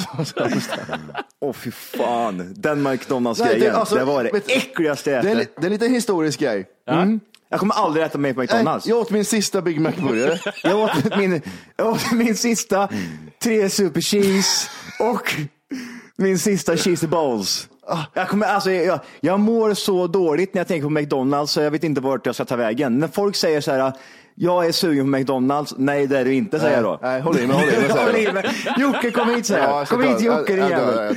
Åh 1.42 1.54
fy 1.54 1.72
fan, 1.72 2.54
den 2.58 2.84
McDonalds-grejen, 2.84 3.60
det- 3.60 3.66
det, 3.66 3.74
alltså, 3.78 4.06
var 4.06 4.24
det 4.24 4.32
vet 4.34 4.50
äckligaste 4.52 5.12
jag 5.12 5.24
Det 5.24 5.32
ätit. 5.32 5.40
li- 5.40 5.54
det 5.62 5.66
är 5.66 5.70
lite 5.70 5.88
historisk 5.88 6.40
grej. 6.40 6.66
Mm. 6.90 7.20
Jag 7.50 7.60
kommer 7.60 7.76
aldrig 7.76 8.06
äta 8.06 8.18
mer 8.18 8.34
på 8.34 8.40
Nej, 8.40 8.48
McDonalds. 8.48 8.88
jag 8.88 8.98
åt 8.98 9.10
min 9.10 9.26
sista 9.26 9.62
Big 9.62 9.80
Mac-burgare. 9.82 10.40
Jag 10.64 10.80
åt 10.80 11.18
min, 11.18 11.42
jag 11.78 11.88
åt 11.88 12.12
min 12.12 12.36
sista 12.36 12.90
tre 13.44 13.70
super 13.70 14.02
cheese 14.02 14.70
och 15.00 15.34
min 16.18 16.40
sista 16.40 16.78
cheesy 16.78 17.08
balls. 17.08 17.68
Jag, 18.14 18.30
kommer, 18.30 18.46
alltså, 18.48 18.72
jag, 18.72 19.00
jag 19.20 19.40
mår 19.40 19.74
så 19.74 20.08
dåligt 20.08 20.54
när 20.54 20.60
jag 20.60 20.68
tänker 20.68 20.84
på 20.84 20.90
McDonalds 20.90 21.52
så 21.52 21.62
jag 21.62 21.72
vet 21.72 21.84
inte 21.84 22.02
vart 22.02 22.26
jag 22.26 22.36
ska 22.36 22.46
ta 22.46 22.56
vägen. 22.56 23.00
När 23.00 23.08
folk 23.08 23.36
säger 23.36 23.62
så 23.62 23.72
här, 23.72 23.94
jag 24.36 24.66
är 24.66 24.72
sugen 24.72 25.06
på 25.12 25.18
McDonalds. 25.18 25.74
Nej, 25.78 26.08
det 26.08 26.20
är 26.20 26.26
du 26.26 26.34
inte, 26.34 26.60
säger 26.60 26.76
jag 26.76 26.84
då. 26.84 27.00
Nej, 27.02 27.22
håll 27.22 27.40
i 27.40 27.48
mig, 27.48 27.58
håll 27.58 27.70
i 27.70 27.78
mig, 27.78 28.06
Håll 28.06 28.16
i 28.16 28.32
mig. 28.34 28.52
Jocke, 28.78 29.12
kom 29.12 29.30
hit, 29.30 29.46
säger 29.46 29.64
Ja, 29.64 29.78
jag. 29.80 29.88
Kom 29.88 30.04
hit. 30.04 30.22
Jocke, 30.22 30.56
din 30.56 30.68
jävel. 30.68 31.16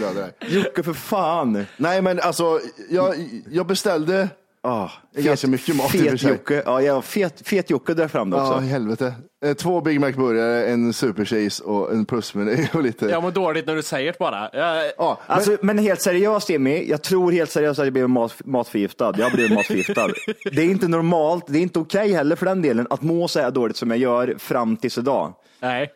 Jocke, 0.49 0.83
för 0.83 0.93
fan. 0.93 1.67
Nej, 1.77 2.03
men 2.03 2.21
alltså, 2.21 2.61
jag, 2.91 3.15
jag 3.51 3.67
beställde 3.67 4.29
Ah, 4.67 4.91
ganska 5.17 5.47
mycket 5.49 5.77
mat 5.77 5.95
i 5.95 5.99
och 5.99 6.03
för 6.03 6.09
Fet 6.11 6.21
sig. 6.21 6.31
Jocke. 6.31 6.63
Ja, 6.67 6.83
jag, 6.83 7.05
fet, 7.05 7.49
fet 7.49 7.71
Jocke 7.71 7.95
där 7.95 8.09
fram 8.09 8.31
då 8.31 8.37
Ja, 8.37 8.55
också. 8.55 8.65
i 8.65 8.69
helvete. 8.69 9.15
Eh, 9.45 9.55
Två 9.55 9.81
Big 9.81 10.01
Mac-burgare, 10.01 10.67
en 10.67 10.93
supercheese 10.93 11.61
och 11.61 11.93
en 11.93 12.07
plusmeny 12.07 12.69
och 12.73 12.83
lite... 12.83 13.07
Jag 13.07 13.23
mår 13.23 13.31
dåligt 13.31 13.67
när 13.67 13.75
du 13.75 13.83
säger 13.83 14.13
det 14.13 14.19
bara. 14.19 14.51
Jag, 14.53 14.93
Ja, 14.99 15.21
men, 15.29 15.37
Alltså, 15.37 15.57
men 15.63 15.79
helt 15.79 16.01
seriöst 16.01 16.49
Jimmy, 16.51 16.85
jag 16.89 17.03
tror 17.03 17.33
helt 17.33 17.51
seriöst 17.51 17.79
att 17.81 17.87
jag 17.87 17.93
blev 17.93 18.09
mat, 18.09 18.35
matförgiftad. 18.45 19.15
Jag 19.19 19.33
blev 19.33 19.51
matförgiftad. 19.53 20.09
det 20.53 20.63
är 20.63 20.67
inte 20.71 20.89
normalt, 20.89 21.45
det 21.49 21.59
är 21.59 21.63
inte 21.63 21.79
okej 21.79 22.13
heller 22.13 22.37
för 22.37 22.47
den 22.47 22.63
delen 22.63 22.87
att 22.91 23.03
må 23.03 23.29
så 23.29 23.41
här 23.41 23.51
dåligt 23.51 23.77
som 23.77 23.91
jag 23.91 23.99
gör 23.99 24.35
fram 24.39 24.77
tills 24.77 24.99
idag. 24.99 25.35
nej. 25.61 25.91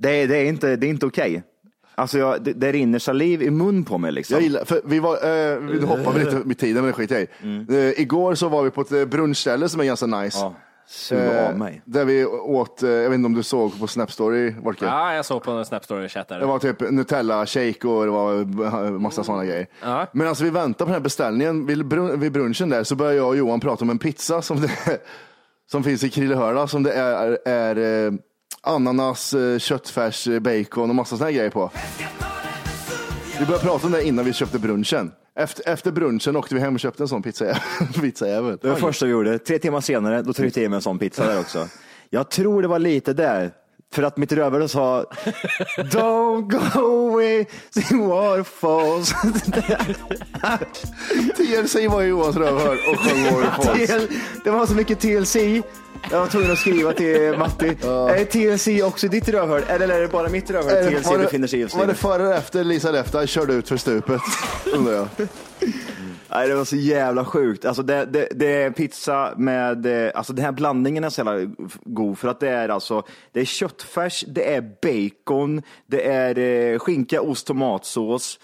Det, 0.00 0.10
är- 0.10 0.28
det 0.28 0.36
är 0.36 0.44
inte, 0.44 0.76
det 0.76 0.86
är 0.86 0.90
inte 0.90 1.06
okej. 1.06 1.42
Alltså 1.98 2.18
jag, 2.18 2.42
det, 2.42 2.52
det 2.52 2.72
rinner 2.72 2.98
saliv 2.98 3.42
i 3.42 3.50
mun 3.50 3.84
på 3.84 3.98
mig 3.98 4.12
liksom. 4.12 4.34
jag 4.34 4.42
gillar, 4.42 4.64
för 4.64 4.80
vi 4.84 5.00
var, 5.00 5.14
eh, 5.14 5.60
nu 5.60 5.84
hoppar 5.84 6.12
vi 6.12 6.24
lite 6.24 6.36
med 6.36 6.58
tiden, 6.58 6.74
men 6.74 6.86
det 6.86 6.92
skiter 6.92 7.14
jag 7.14 7.22
i. 7.22 7.88
Eh, 7.88 8.00
igår 8.00 8.34
så 8.34 8.48
var 8.48 8.62
vi 8.62 8.70
på 8.70 8.80
ett 8.80 8.92
eh, 8.92 9.04
brunchställe 9.04 9.68
som 9.68 9.80
är 9.80 9.84
ganska 9.84 10.06
nice. 10.06 10.38
Ja, 10.38 10.54
suga 10.86 11.48
av 11.48 11.58
mig. 11.58 11.82
Där 11.84 12.04
vi 12.04 12.24
åt, 12.26 12.82
eh, 12.82 12.90
jag 12.90 13.10
vet 13.10 13.14
inte 13.14 13.26
om 13.26 13.34
du 13.34 13.42
såg 13.42 13.80
på 13.80 13.86
Snap 13.86 14.12
Story, 14.12 14.50
Volke? 14.50 14.84
Ja, 14.84 15.14
jag 15.14 15.24
såg 15.24 15.42
på 15.42 15.50
en 15.50 15.64
Snap 15.64 15.84
Story-chatt 15.84 16.28
där. 16.28 16.40
Det 16.40 16.46
var 16.46 16.58
typ 16.58 16.90
Nutella 16.90 17.46
shake 17.46 17.88
och 17.88 18.04
det 18.04 18.10
var 18.10 18.40
eh, 18.40 18.90
massa 18.90 19.24
sådana 19.24 19.44
grejer. 19.44 19.66
Ja. 19.82 20.06
Men 20.12 20.26
alltså 20.26 20.44
vi 20.44 20.50
väntar 20.50 20.84
på 20.84 20.88
den 20.88 20.94
här 20.94 21.00
beställningen 21.00 21.66
vid, 21.66 21.86
brun, 21.86 22.20
vid 22.20 22.32
brunchen 22.32 22.68
där 22.68 22.84
så 22.84 22.94
börjar 22.94 23.12
jag 23.12 23.28
och 23.28 23.36
Johan 23.36 23.60
prata 23.60 23.84
om 23.84 23.90
en 23.90 23.98
pizza 23.98 24.42
som, 24.42 24.60
det, 24.60 24.70
som 25.70 25.84
finns 25.84 26.04
i 26.04 26.10
Krillehörna 26.10 26.66
som 26.66 26.82
det 26.82 26.92
är, 26.92 27.38
är 27.44 28.06
eh, 28.06 28.12
ananas, 28.68 29.34
eh, 29.34 29.58
köttfärs, 29.58 30.28
eh, 30.28 30.40
bacon 30.40 30.90
och 30.90 30.96
massa 30.96 31.16
sådana 31.16 31.32
grejer 31.32 31.50
på. 31.50 31.70
Vi 33.38 33.46
började 33.46 33.64
prata 33.64 33.86
om 33.86 33.92
det 33.92 34.04
innan 34.04 34.24
vi 34.24 34.32
köpte 34.32 34.58
brunchen. 34.58 35.12
Efter, 35.36 35.68
efter 35.68 35.92
brunchen 35.92 36.36
åkte 36.36 36.54
vi 36.54 36.60
hem 36.60 36.74
och 36.74 36.80
köpte 36.80 37.02
en 37.02 37.08
sån 37.08 37.22
pizzajävel. 37.22 37.60
pizzajävel. 38.00 38.58
Det 38.62 38.68
var 38.68 38.74
det 38.74 38.80
första 38.80 39.06
vi 39.06 39.12
gjorde. 39.12 39.38
Tre 39.38 39.58
timmar 39.58 39.80
senare, 39.80 40.22
då 40.22 40.32
tryckte 40.32 40.60
jag 40.60 40.64
i 40.64 40.68
mig 40.68 40.76
en 40.76 40.82
sån 40.82 40.98
pizza 40.98 41.26
där 41.26 41.40
också. 41.40 41.68
Jag 42.10 42.30
tror 42.30 42.62
det 42.62 42.68
var 42.68 42.78
lite 42.78 43.12
där. 43.12 43.52
För 43.92 44.02
att 44.02 44.16
mitt 44.16 44.32
rövhål 44.32 44.68
sa 44.68 45.04
Don't 45.76 46.50
go 46.50 46.80
away 46.80 47.44
see 47.70 47.96
waterfalls. 47.96 49.12
TLC 51.36 51.74
var 51.90 52.00
ju 52.00 52.08
Johans 52.08 52.36
rövhål 52.36 52.78
och 52.92 52.98
sjöng 52.98 53.24
Waterfalls. 53.24 54.08
Det 54.44 54.50
var 54.50 54.66
så 54.66 54.74
mycket 54.74 55.00
TLC. 55.00 55.36
Jag 56.10 56.20
var 56.20 56.26
tvungen 56.26 56.50
att 56.52 56.58
skriva 56.58 56.92
till 56.92 57.34
Matti. 57.38 57.68
Är 57.68 58.24
TLC 58.24 58.82
också 58.84 59.08
ditt 59.08 59.28
rövhål 59.28 59.62
eller 59.68 59.88
är 59.88 60.00
det 60.00 60.08
bara 60.08 60.28
mitt 60.28 60.50
rövhål 60.50 60.72
TLC 60.72 61.08
befinner 61.18 61.46
sig 61.48 61.58
i 61.58 61.62
just 61.62 61.74
Var 61.74 61.82
det 61.82 61.86
nu? 61.92 61.94
före 61.94 62.22
eller 62.22 62.36
efter 62.36 62.64
Lisa 62.64 62.90
Lefta 62.90 63.26
körde 63.26 63.52
ut 63.52 63.68
för 63.68 63.76
stupet? 63.76 64.20
Undrar 64.74 64.92
jag. 64.92 65.08
Nej, 66.30 66.48
det 66.48 66.54
var 66.54 66.64
så 66.64 66.76
jävla 66.76 67.24
sjukt. 67.24 67.64
Alltså 67.64 67.82
det, 67.82 68.04
det, 68.04 68.28
det 68.34 68.62
är 68.62 68.70
pizza 68.70 69.34
med, 69.36 69.86
eh, 69.86 70.10
alltså 70.14 70.32
den 70.32 70.44
här 70.44 70.52
blandningen 70.52 71.04
är 71.04 71.10
så 71.10 71.20
jävla 71.20 71.54
god 71.84 72.18
för 72.18 72.28
att 72.28 72.40
det 72.40 72.48
är 72.48 72.68
alltså, 72.68 73.02
det 73.32 73.40
är 73.40 73.44
köttfärs, 73.44 74.24
det 74.28 74.54
är 74.54 74.60
bacon, 74.60 75.62
det 75.86 76.08
är 76.08 76.38
eh, 76.38 76.78
skinka, 76.78 77.20
ost, 77.20 77.46
tomatsås 77.46 78.38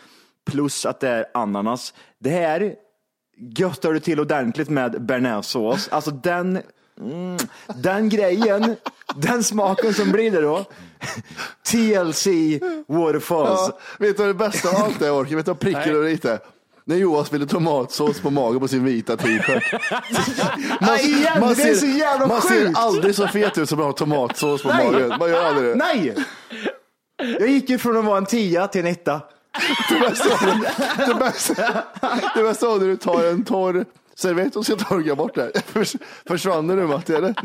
plus 0.44 0.86
att 0.86 1.00
det 1.00 1.08
är 1.08 1.26
ananas. 1.34 1.94
Det 2.18 2.30
här 2.30 2.74
göttar 3.36 3.92
du 3.92 4.00
till 4.00 4.20
ordentligt 4.20 4.68
med 4.68 5.04
bearnaisesås. 5.04 5.88
Alltså 5.88 6.10
den, 6.10 6.58
mm, 7.00 7.36
den 7.82 8.08
grejen, 8.08 8.76
den 9.16 9.44
smaken 9.44 9.94
som 9.94 10.12
blir 10.12 10.30
det 10.30 10.40
då. 10.40 10.64
TLC 11.66 12.26
waterfalls. 12.86 13.70
Ja, 13.70 13.78
vet 13.98 14.16
du 14.16 14.22
vad 14.22 14.30
det 14.30 14.34
bästa 14.34 14.68
av 14.68 14.76
allt 14.76 15.02
är 15.02 15.12
Orke? 15.12 15.36
Vet 15.36 15.44
du 15.44 15.50
vad 15.50 15.60
pricken 15.60 15.94
över 15.94 16.10
lite? 16.10 16.40
När 16.86 16.96
Johan 16.96 17.24
spiller 17.24 17.46
tomatsås 17.46 18.20
på 18.20 18.30
magen 18.30 18.60
på 18.60 18.68
sin 18.68 18.84
vita 18.84 19.16
t-shirt. 19.16 19.64
Det 20.80 21.62
är 21.62 21.74
så 21.74 21.86
jävla 21.86 22.26
man 22.26 22.42
ser 22.42 22.48
sjukt. 22.48 22.78
aldrig 22.78 23.14
så 23.14 23.28
fet 23.28 23.58
ut 23.58 23.68
som 23.68 23.78
man 23.78 23.86
har 23.86 23.92
tomatsås 23.92 24.62
på 24.62 24.68
Nej. 24.68 24.92
magen. 24.92 25.14
Man 25.18 25.30
gör 25.30 25.44
aldrig 25.44 25.68
det. 25.68 25.74
Nej! 25.74 26.14
Jag 27.38 27.48
gick 27.48 27.70
ju 27.70 27.78
från 27.78 27.96
att 27.96 28.04
vara 28.04 28.18
en 28.18 28.26
tia 28.26 28.66
till 28.66 28.80
en 28.80 28.86
etta. 28.86 29.20
Det 29.88 30.00
bästa, 30.00 30.28
det 31.06 31.14
bästa, 31.14 31.82
det 32.34 32.42
bästa 32.42 32.68
var 32.68 32.78
när 32.78 32.86
du 32.86 32.96
tar 32.96 33.24
en 33.24 33.44
torr 33.44 33.84
servett 34.16 34.56
och 34.56 34.64
ska 34.64 34.76
torka 34.76 35.14
bort 35.14 35.34
det. 35.34 35.52
Förs, 35.66 35.96
försvann 36.26 36.66
det 36.66 36.74
nu 36.74 36.86
Matti 36.86 37.14
eller? 37.14 37.34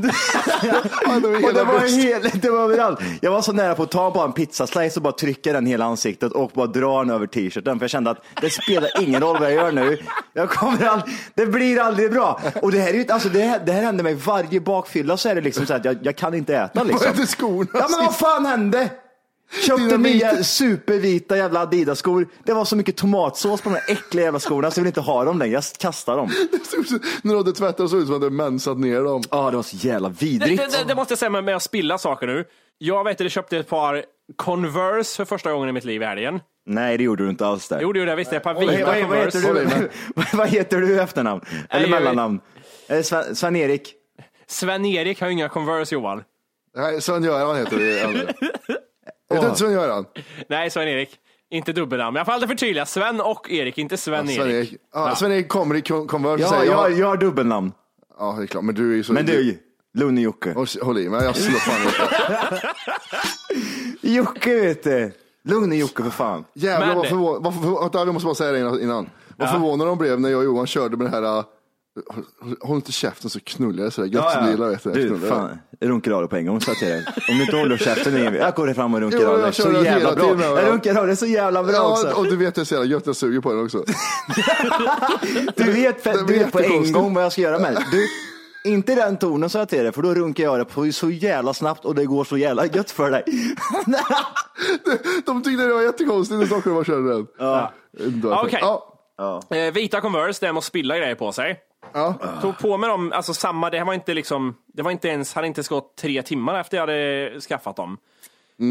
Ja, 0.63 1.19
det 1.19 1.27
var 1.27 1.45
Och 1.45 1.53
det 1.53 1.63
var, 1.63 2.03
hel, 2.03 2.41
det 2.41 2.49
var 2.49 2.59
överallt. 2.59 2.99
Jag 3.21 3.31
var 3.31 3.41
så 3.41 3.51
nära 3.51 3.75
på 3.75 3.83
att 3.83 3.91
ta 3.91 4.11
bara 4.11 4.25
en 4.25 4.33
pizzaslice 4.33 4.97
och 4.99 5.03
bara 5.03 5.13
trycka 5.13 5.53
den 5.53 5.65
hela 5.65 5.85
ansiktet 5.85 6.31
och 6.31 6.51
bara 6.53 6.67
dra 6.67 6.99
den 6.99 7.09
över 7.09 7.27
t-shirten. 7.27 7.79
För 7.79 7.83
jag 7.83 7.89
kände 7.89 8.09
att 8.09 8.17
det 8.41 8.49
spelar 8.49 9.01
ingen 9.01 9.21
roll 9.21 9.39
vad 9.39 9.47
jag 9.47 9.53
gör 9.53 9.71
nu. 9.71 9.97
Jag 10.33 10.49
kommer 10.49 10.85
all, 10.85 11.01
det 11.33 11.45
blir 11.45 11.79
aldrig 11.79 12.11
bra. 12.11 12.41
Och 12.61 12.71
det 12.71 12.79
här, 12.79 12.93
är 12.93 13.11
alltså 13.11 13.29
det, 13.29 13.41
här, 13.41 13.61
det 13.65 13.71
här 13.71 13.81
händer 13.81 14.03
mig 14.03 14.13
varje 14.13 14.59
bakfylla 14.61 15.17
så 15.17 15.29
är 15.29 15.35
det 15.35 15.41
liksom 15.41 15.65
så 15.65 15.73
att 15.73 15.85
jag, 15.85 15.97
jag 16.01 16.15
kan 16.15 16.33
inte 16.33 16.55
äta 16.55 16.83
liksom. 16.83 16.99
Vad 17.05 17.15
hände 17.15 17.27
skorna? 17.27 17.69
Ja 17.73 17.87
men 17.89 18.05
vad 18.05 18.15
fan 18.15 18.45
hände? 18.45 18.89
Köpte 19.67 19.97
nya 19.97 20.31
vita- 20.33 20.43
supervita 20.43 21.37
jävla 21.37 21.59
Adidas-skor. 21.59 22.27
Det 22.43 22.53
var 22.53 22.65
så 22.65 22.75
mycket 22.75 22.97
tomatsås 22.97 23.61
på 23.61 23.69
de 23.69 23.75
här 23.75 23.83
äckliga 23.91 24.25
jävla 24.25 24.39
skorna 24.39 24.71
så 24.71 24.79
jag 24.79 24.83
vill 24.83 24.87
inte 24.89 25.01
ha 25.01 25.23
dem 25.23 25.39
längre. 25.39 25.53
Jag 25.53 25.63
kastar 25.79 26.17
dem. 26.17 26.29
När 27.21 27.31
du 27.33 27.37
hade 27.37 27.51
tvättat 27.51 27.89
så 27.89 27.97
ut 27.97 28.05
som 28.05 28.15
att 28.15 28.21
du 28.21 28.29
mensat 28.29 28.77
ner 28.79 29.01
dem. 29.01 29.21
Ja, 29.31 29.49
det 29.49 29.55
var 29.55 29.63
så 29.63 29.75
jävla 29.75 30.09
Det, 30.09 30.15
vidrigt. 30.25 30.71
det, 30.71 30.77
det, 30.77 30.83
det 30.87 30.95
måste 30.95 31.11
jag 31.11 31.19
säga 31.19 31.29
med, 31.41 31.55
att 31.55 31.63
spilla 31.63 31.97
saker 31.97 32.27
nu. 32.27 32.45
Jag 32.77 33.03
vet 33.03 33.13
att 33.13 33.19
jag 33.19 33.31
köpte 33.31 33.57
ett 33.57 33.67
par 33.69 34.03
Converse 34.35 35.15
för 35.17 35.25
första 35.25 35.51
gången 35.51 35.69
i 35.69 35.71
mitt 35.71 35.85
liv 35.85 36.01
i 36.01 36.05
helgen. 36.05 36.39
Nej, 36.65 36.97
det 36.97 37.03
gjorde 37.03 37.23
du 37.23 37.29
inte 37.29 37.45
alls 37.47 37.67
där. 37.67 37.79
Jo, 37.81 37.93
det 37.93 37.99
gjorde 37.99 38.11
jag 38.11 38.15
visst. 38.17 38.33
Ett 38.33 38.43
par 38.43 38.53
Vad, 38.53 38.69
vita 38.69 38.85
vad, 38.85 38.85
vad, 39.09 39.17
heter 39.17 39.41
Converse. 39.41 39.89
du, 40.15 40.23
vad 40.37 40.47
heter 40.49 40.77
du 40.81 40.95
i 40.95 40.99
efternamn? 40.99 41.41
Eller 41.69 41.81
Nej, 41.89 41.99
mellannamn? 41.99 42.39
Eh, 42.87 43.01
Sven- 43.01 43.35
Sven-Erik? 43.35 43.93
Sven-Erik 44.47 45.21
har 45.21 45.27
ju 45.27 45.33
inga 45.33 45.49
Converse, 45.49 45.95
Johan. 45.95 46.23
Nej, 46.77 47.01
Sven-Göran 47.01 47.57
heter 47.57 47.77
det. 47.77 48.33
Heter 49.29 49.41
du 49.41 49.47
inte 49.47 49.59
Sven-Göran? 49.59 50.05
Nej, 50.49 50.69
Sven-Erik. 50.69 51.09
Inte 51.51 51.73
dubbelnamn. 51.73 52.15
Jag 52.17 52.25
får 52.25 52.33
alltid 52.33 52.49
förtydliga. 52.49 52.85
Sven 52.85 53.21
och 53.21 53.49
Erik, 53.51 53.77
inte 53.77 53.97
Sven-Erik. 53.97 54.35
Sven-Erik 54.37 54.73
ja, 54.93 55.15
Sven 55.15 55.43
kommer 55.47 55.75
i 55.75 55.81
Con- 55.81 56.07
Converse 56.07 56.33
och 56.45 56.49
Ja, 56.53 56.59
säger 56.59 56.71
jag, 56.71 56.91
jag 56.91 57.07
har 57.07 57.17
dubbelnamn. 57.17 57.71
Ja, 58.19 58.35
det 58.37 58.43
är 58.43 58.47
klart. 58.47 58.63
Men 58.63 58.75
du 58.75 58.91
är 58.91 58.95
ju 58.95 59.03
så... 59.03 59.13
Men 59.13 59.25
du, 59.25 59.57
Lunne-Jocke. 59.97 60.53
Håll, 60.53 60.67
håll 60.81 60.97
i 60.97 61.09
mig, 61.09 61.23
jag 61.23 61.35
slår 61.35 61.59
fan 61.59 61.83
inte. 61.85 62.69
Jocke 64.07 64.61
vet 64.61 64.83
du. 64.83 65.11
Lugn-Jocke 65.43 66.03
för 66.03 66.09
fan. 66.09 66.45
Jävlar 66.53 66.87
Men- 66.87 66.97
vad 66.97 67.07
förvånad, 67.07 67.81
vänta, 67.81 67.97
jag 67.99 68.13
måste 68.13 68.25
bara 68.25 68.35
säga 68.35 68.51
det 68.51 68.83
innan. 68.83 69.09
Vad 69.37 69.51
förvånade 69.51 69.89
de 69.89 69.97
blev 69.97 70.19
när 70.19 70.29
jag 70.29 70.37
och 70.39 70.45
Johan 70.45 70.67
körde 70.67 70.97
med 70.97 71.07
det 71.07 71.11
här, 71.17 71.37
äh, 71.39 71.43
håll- 72.07 72.55
håll 72.61 72.75
inte 72.75 72.91
käften 72.91 73.29
så 73.29 73.39
knullar 73.39 73.83
jag 73.83 73.93
sådär 73.93 74.07
gött 74.07 74.31
som 74.31 74.45
du 74.45 74.51
gillar. 74.51 74.69
Vet 74.69 74.83
du, 74.83 75.09
Du, 75.09 75.19
fan, 75.19 75.59
jag 75.79 75.89
runkar 75.89 76.11
av 76.11 76.21
dig 76.21 76.29
på 76.29 76.35
en 76.35 76.45
gång 76.45 76.57
att 76.57 76.81
jag 76.81 76.97
Om 77.29 77.37
du 77.37 77.41
inte 77.43 77.55
håller 77.57 77.77
käften, 77.77 78.33
jag 78.35 78.55
går 78.55 78.73
fram 78.73 78.93
och 78.93 78.99
runkar 79.01 79.25
av 79.25 79.39
jag 79.39 79.41
dig. 79.41 79.53
Så 79.53 79.71
jävla 79.83 80.15
bra. 80.15 80.35
ja. 80.41 80.61
Jag 80.61 80.71
runkar 80.73 80.95
av 80.99 81.07
dig 81.07 81.15
så 81.15 81.25
jävla 81.25 81.63
bra 81.63 81.73
Ja, 81.73 81.91
också. 81.91 82.07
och 82.11 82.25
du 82.25 82.35
vet 82.37 82.55
det 82.55 82.61
är 82.61 82.65
så 82.65 82.73
jävla 82.73 82.87
gött, 82.89 83.05
jag 83.05 83.15
suger 83.15 83.41
på 83.41 83.53
den 83.53 83.65
också. 83.65 83.83
Du 85.55 85.71
vet, 85.71 86.03
du 86.03 86.25
vet 86.39 86.51
på 86.51 86.59
en 86.59 86.91
gång 86.91 87.13
vad 87.13 87.23
jag 87.23 87.31
ska 87.31 87.41
göra 87.41 87.59
med 87.59 87.73
det. 87.73 87.85
Du, 87.91 88.07
inte 88.71 88.95
den 88.95 89.17
tonen 89.17 89.49
sa 89.49 89.59
jag 89.59 89.69
till 89.69 89.83
dig, 89.83 89.91
för 89.91 90.01
då 90.01 90.13
runkar 90.13 90.43
jag 90.43 90.59
det 90.59 90.65
på 90.65 90.91
så 90.91 91.09
jävla 91.09 91.53
snabbt 91.53 91.85
och 91.85 91.95
det 91.95 92.05
går 92.05 92.23
så 92.23 92.37
jävla 92.37 92.65
gött 92.65 92.91
för 92.91 93.11
dig. 93.11 93.23
De 95.25 95.43
tyckte 95.43 95.63
det 95.67 95.73
var 95.73 95.81
jättekonstigt 95.81 96.39
när 96.39 96.45
Stockholm 96.45 96.83
körde 96.83 97.13
den. 97.13 97.27
Ja. 97.39 97.73
Ja. 98.23 98.43
Okej. 98.45 98.59
Ja. 99.17 99.41
Eh, 99.57 99.73
vita 99.73 100.01
Converse, 100.01 100.45
det 100.45 100.57
att 100.57 100.63
spilla 100.63 100.97
grejer 100.97 101.15
på 101.15 101.31
sig. 101.31 101.59
Ja. 101.93 102.13
Tog 102.41 102.57
på 102.57 102.77
mig 102.77 102.89
dem, 102.89 103.11
alltså 103.15 103.33
samma, 103.33 103.69
det 103.69 103.77
här 103.77 103.85
var 103.85 103.93
inte 103.93 104.13
liksom, 104.13 104.55
det 104.67 104.81
var 104.81 104.91
inte 104.91 105.07
ens, 105.07 105.33
hade 105.33 105.47
inte 105.47 105.61
gått 105.69 105.95
tre 105.95 106.21
timmar 106.21 106.59
efter 106.59 106.77
jag 106.77 106.81
hade 106.81 107.41
skaffat 107.41 107.75
dem. 107.75 107.97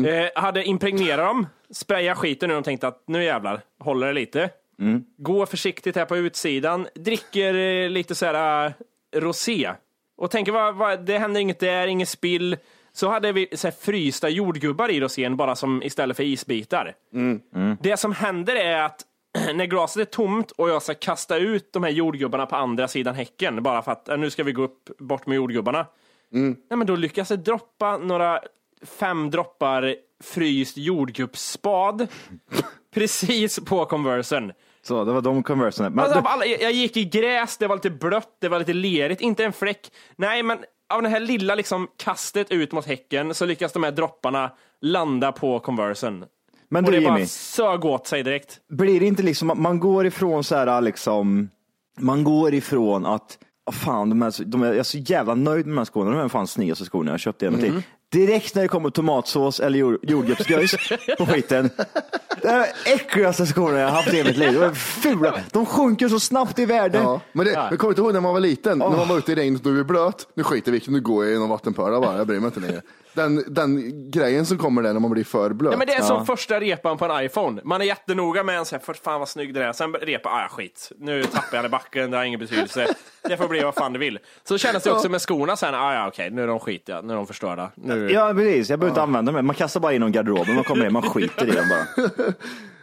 Eh, 0.07 0.43
hade 0.43 0.65
impregnerat 0.65 1.27
dem, 1.27 1.47
sprayat 1.71 2.19
skiten 2.19 2.51
ur 2.51 2.55
dem, 2.55 2.63
tänkte 2.63 2.89
att 2.89 3.03
nu 3.07 3.25
jävlar, 3.25 3.61
håller 3.79 4.07
det 4.07 4.13
lite. 4.13 4.51
Går 5.19 5.47
försiktigt 5.47 5.97
här 5.97 6.05
på 6.05 6.17
utsidan, 6.17 6.87
dricker 6.95 7.55
eh, 7.55 7.91
lite 7.91 8.15
så 8.15 8.27
här 8.27 8.67
eh, 8.67 9.21
rosé. 9.21 9.73
Och 10.17 10.31
tänker, 10.31 10.53
vad, 10.53 10.75
vad, 10.75 11.07
det 11.07 11.19
händer 11.19 11.41
inget 11.41 11.61
där, 11.61 11.87
inget 11.87 12.09
spill. 12.09 12.57
Så 12.93 13.09
hade 13.09 13.33
vi 13.33 13.49
så 13.53 13.67
här, 13.67 13.75
frysta 13.81 14.29
jordgubbar 14.29 14.89
i 14.91 15.01
rosén, 15.01 15.37
bara 15.37 15.57
som 15.57 15.83
istället 15.83 16.17
för 16.17 16.25
isbitar. 16.25 16.95
Det 17.81 17.97
som 17.97 18.13
händer 18.13 18.57
är 18.57 18.83
att 18.83 19.05
när 19.55 19.67
glaset 19.67 20.01
är 20.01 20.05
tomt 20.05 20.51
och 20.51 20.69
jag 20.69 20.83
ska 20.83 20.95
kasta 20.95 21.37
ut 21.37 21.73
de 21.73 21.83
här 21.83 21.91
jordgubbarna 21.91 22.47
på 22.47 22.57
andra 22.57 22.89
sidan 22.89 23.15
häcken, 23.15 23.63
bara 23.63 23.83
för 23.83 23.93
att 23.93 24.09
äh, 24.09 24.17
nu 24.17 24.31
ska 24.31 24.45
vi 24.45 24.53
gå 24.53 24.63
upp 24.63 24.99
bort 24.99 25.27
med 25.27 25.37
jordgubbarna. 25.37 25.87
Nej, 26.31 26.77
men 26.77 26.87
då 26.87 26.97
lyckas 26.97 27.29
det 27.29 27.37
droppa 27.37 27.99
några 27.99 28.41
fem 28.83 29.31
droppar 29.31 29.95
fryst 30.25 30.77
jordgubbsspad 30.77 32.09
precis 32.95 33.61
på 33.61 33.85
conversen. 33.85 34.53
Så 34.83 35.05
det 35.05 35.13
var 35.13 35.21
de 35.21 35.43
Converserna. 35.43 35.91
Men 35.91 36.05
Alltså, 36.05 36.19
alla, 36.19 36.47
jag 36.47 36.63
jag 36.63 36.73
gick 36.73 36.97
i 36.97 37.05
gräs, 37.05 37.57
det 37.57 37.67
var 37.67 37.77
lite 37.77 37.91
blött, 37.91 38.37
det 38.41 38.49
var 38.49 38.59
lite 38.59 38.73
lerigt, 38.73 39.21
inte 39.21 39.45
en 39.45 39.53
fläck. 39.53 39.93
Nej, 40.17 40.43
men 40.43 40.59
av 40.95 41.03
det 41.03 41.09
här 41.09 41.21
lilla 41.21 41.55
liksom 41.55 41.89
kastet 41.97 42.51
ut 42.51 42.73
mot 42.73 42.87
häcken 42.87 43.35
så 43.35 43.47
lyckas 43.47 43.73
de 43.73 43.83
här 43.83 43.91
dropparna 43.91 44.51
landa 44.81 45.33
på 45.33 45.61
Conversen. 45.61 46.25
Men 46.71 46.85
och 46.85 46.91
du 46.91 46.99
det 47.01 47.05
bara 47.07 47.15
Jimmy, 47.19 47.27
sög 47.27 47.85
åt 47.85 48.07
sig 48.07 48.23
direkt. 48.23 48.59
blir 48.69 49.01
det 49.01 49.07
inte 49.07 49.23
liksom, 49.23 49.53
man 49.57 49.81
går 49.81 50.07
ifrån 50.07 50.45
så 50.45 50.57
här 50.57 50.81
liksom, 50.81 51.49
man 51.99 52.25
går 52.25 52.55
ifrån 52.55 53.07
att, 53.07 53.39
oh 53.71 53.75
fan, 53.75 54.09
de 54.11 54.23
är, 54.23 54.31
så- 54.31 54.45
de 54.45 54.63
är, 54.63 54.67
jag 54.67 54.77
är 54.77 54.83
så 54.83 54.99
jävla 54.99 55.35
nöjd 55.35 55.67
med 55.67 55.75
de 55.75 55.79
här 55.79 55.85
skorna, 55.85 56.11
de 56.11 56.21
är 56.21 56.29
fan 56.29 56.47
snyggaste 56.47 56.85
skorna 56.85 57.11
jag 57.11 57.21
köpt 57.21 57.43
i 57.43 57.47
hela 57.47 57.57
mitt 57.57 57.67
Mm. 57.67 57.83
Direkt 58.13 58.55
när 58.55 58.63
det 58.63 58.69
kommer 58.69 58.91
tomatsås 58.91 59.61
eller 59.61 59.79
jord, 59.79 59.99
jordgubbsgöjs 60.03 60.77
på 61.19 61.27
skiten. 61.27 61.71
Det 62.43 62.49
är 62.49 62.59
de 62.85 62.93
äckligaste 62.93 63.47
skorna 63.47 63.79
jag 63.79 63.89
har 63.89 63.97
haft 63.97 64.15
i 64.15 64.25
mitt 64.25 64.37
liv. 64.37 64.53
De 64.53 64.63
är 64.63 64.75
fula. 64.75 65.41
De 65.53 65.67
sjunker 65.67 66.09
så 66.09 66.21
snabbt 66.21 66.59
i 66.59 66.67
värde. 66.67 66.99
Ja, 66.99 67.21
men 67.33 67.47
det, 67.47 67.67
men 67.71 67.79
kommer 67.79 67.93
inte 67.93 68.03
ihåg 68.03 68.13
när 68.13 68.21
man 68.21 68.33
var 68.33 68.41
liten, 68.41 68.79
när 68.79 68.91
man 68.91 69.09
var 69.09 69.19
ute 69.19 69.33
i 69.33 69.35
regnet 69.35 69.67
och 69.67 69.73
du 69.73 69.81
är 69.81 69.85
blöt. 69.85 70.29
Nu 70.35 70.43
skiter 70.43 70.73
vi 70.73 70.79
i 70.79 70.83
nu 70.87 71.01
går 71.01 71.25
jag 71.25 71.35
i 71.35 71.39
någon 71.39 71.49
vattenpöl 71.49 72.01
bara, 72.01 72.17
jag 72.17 72.27
bryr 72.27 72.41
mig 72.41 72.47
inte 72.47 72.61
längre. 72.61 72.83
Den, 73.15 73.45
den 73.55 73.93
grejen 74.11 74.47
som 74.47 74.59
kommer 74.59 74.83
där 74.83 74.93
när 74.93 75.01
man 75.01 75.11
blir 75.11 75.25
för 75.25 75.51
blöt. 75.51 75.73
Ja, 75.73 75.79
men 75.79 75.87
det 75.87 75.95
är 75.95 76.03
som 76.03 76.27
första 76.27 76.61
repan 76.61 76.99
på 76.99 77.05
en 77.05 77.25
iPhone. 77.25 77.61
Man 77.65 77.81
är 77.81 77.85
jättenoga 77.85 78.43
med 78.43 78.59
en 78.59 78.65
så 78.65 78.77
här, 78.77 78.83
för 78.83 78.95
fan 78.95 79.19
vad 79.19 79.29
snygg 79.29 79.55
det 79.55 79.65
är. 79.65 79.73
Sen 79.73 79.93
repa, 79.93 80.29
ah 80.29 80.49
skit, 80.51 80.93
nu 80.99 81.25
tappar 81.25 81.49
jag 81.53 81.65
den 81.65 81.67
i 81.67 81.69
backen, 81.69 82.11
det 82.11 82.17
har 82.17 82.25
ingen 82.25 82.41
betydelse. 82.41 82.95
Det 83.29 83.37
får 83.37 83.49
bli 83.49 83.61
vad 83.61 83.75
fan 83.75 83.93
det 83.93 83.99
vill. 83.99 84.19
Så 84.45 84.59
kändes 84.59 84.83
det 84.83 84.91
också 84.91 85.09
med 85.09 85.21
skorna 85.21 85.57
sen, 85.57 85.75
ah, 85.75 85.95
ja 85.95 86.09
okej, 86.09 86.31
nu 86.31 86.43
är 86.43 86.47
de 86.47 86.61
skitiga, 86.61 87.01
nu 87.01 87.13
är 87.13 87.17
de 87.17 87.27
förstörda. 87.27 87.71
Nu... 87.75 88.11
Ja 88.11 88.33
precis, 88.35 88.71
jag 88.71 88.79
behöver 88.79 88.93
inte 88.93 89.03
använda 89.03 89.33
dem. 89.33 89.47
Man 89.47 89.57
kastar 89.57 89.81
bara 89.81 89.93
in 89.93 90.01
dem 90.01 90.11
i 90.11 90.13
garderoben, 90.13 90.55
man 90.55 90.65
kommer 90.65 90.87
in, 90.87 90.93
man 90.93 91.03
skiter 91.03 91.49
i 91.49 91.51
dem 91.51 91.65
bara. 91.69 92.07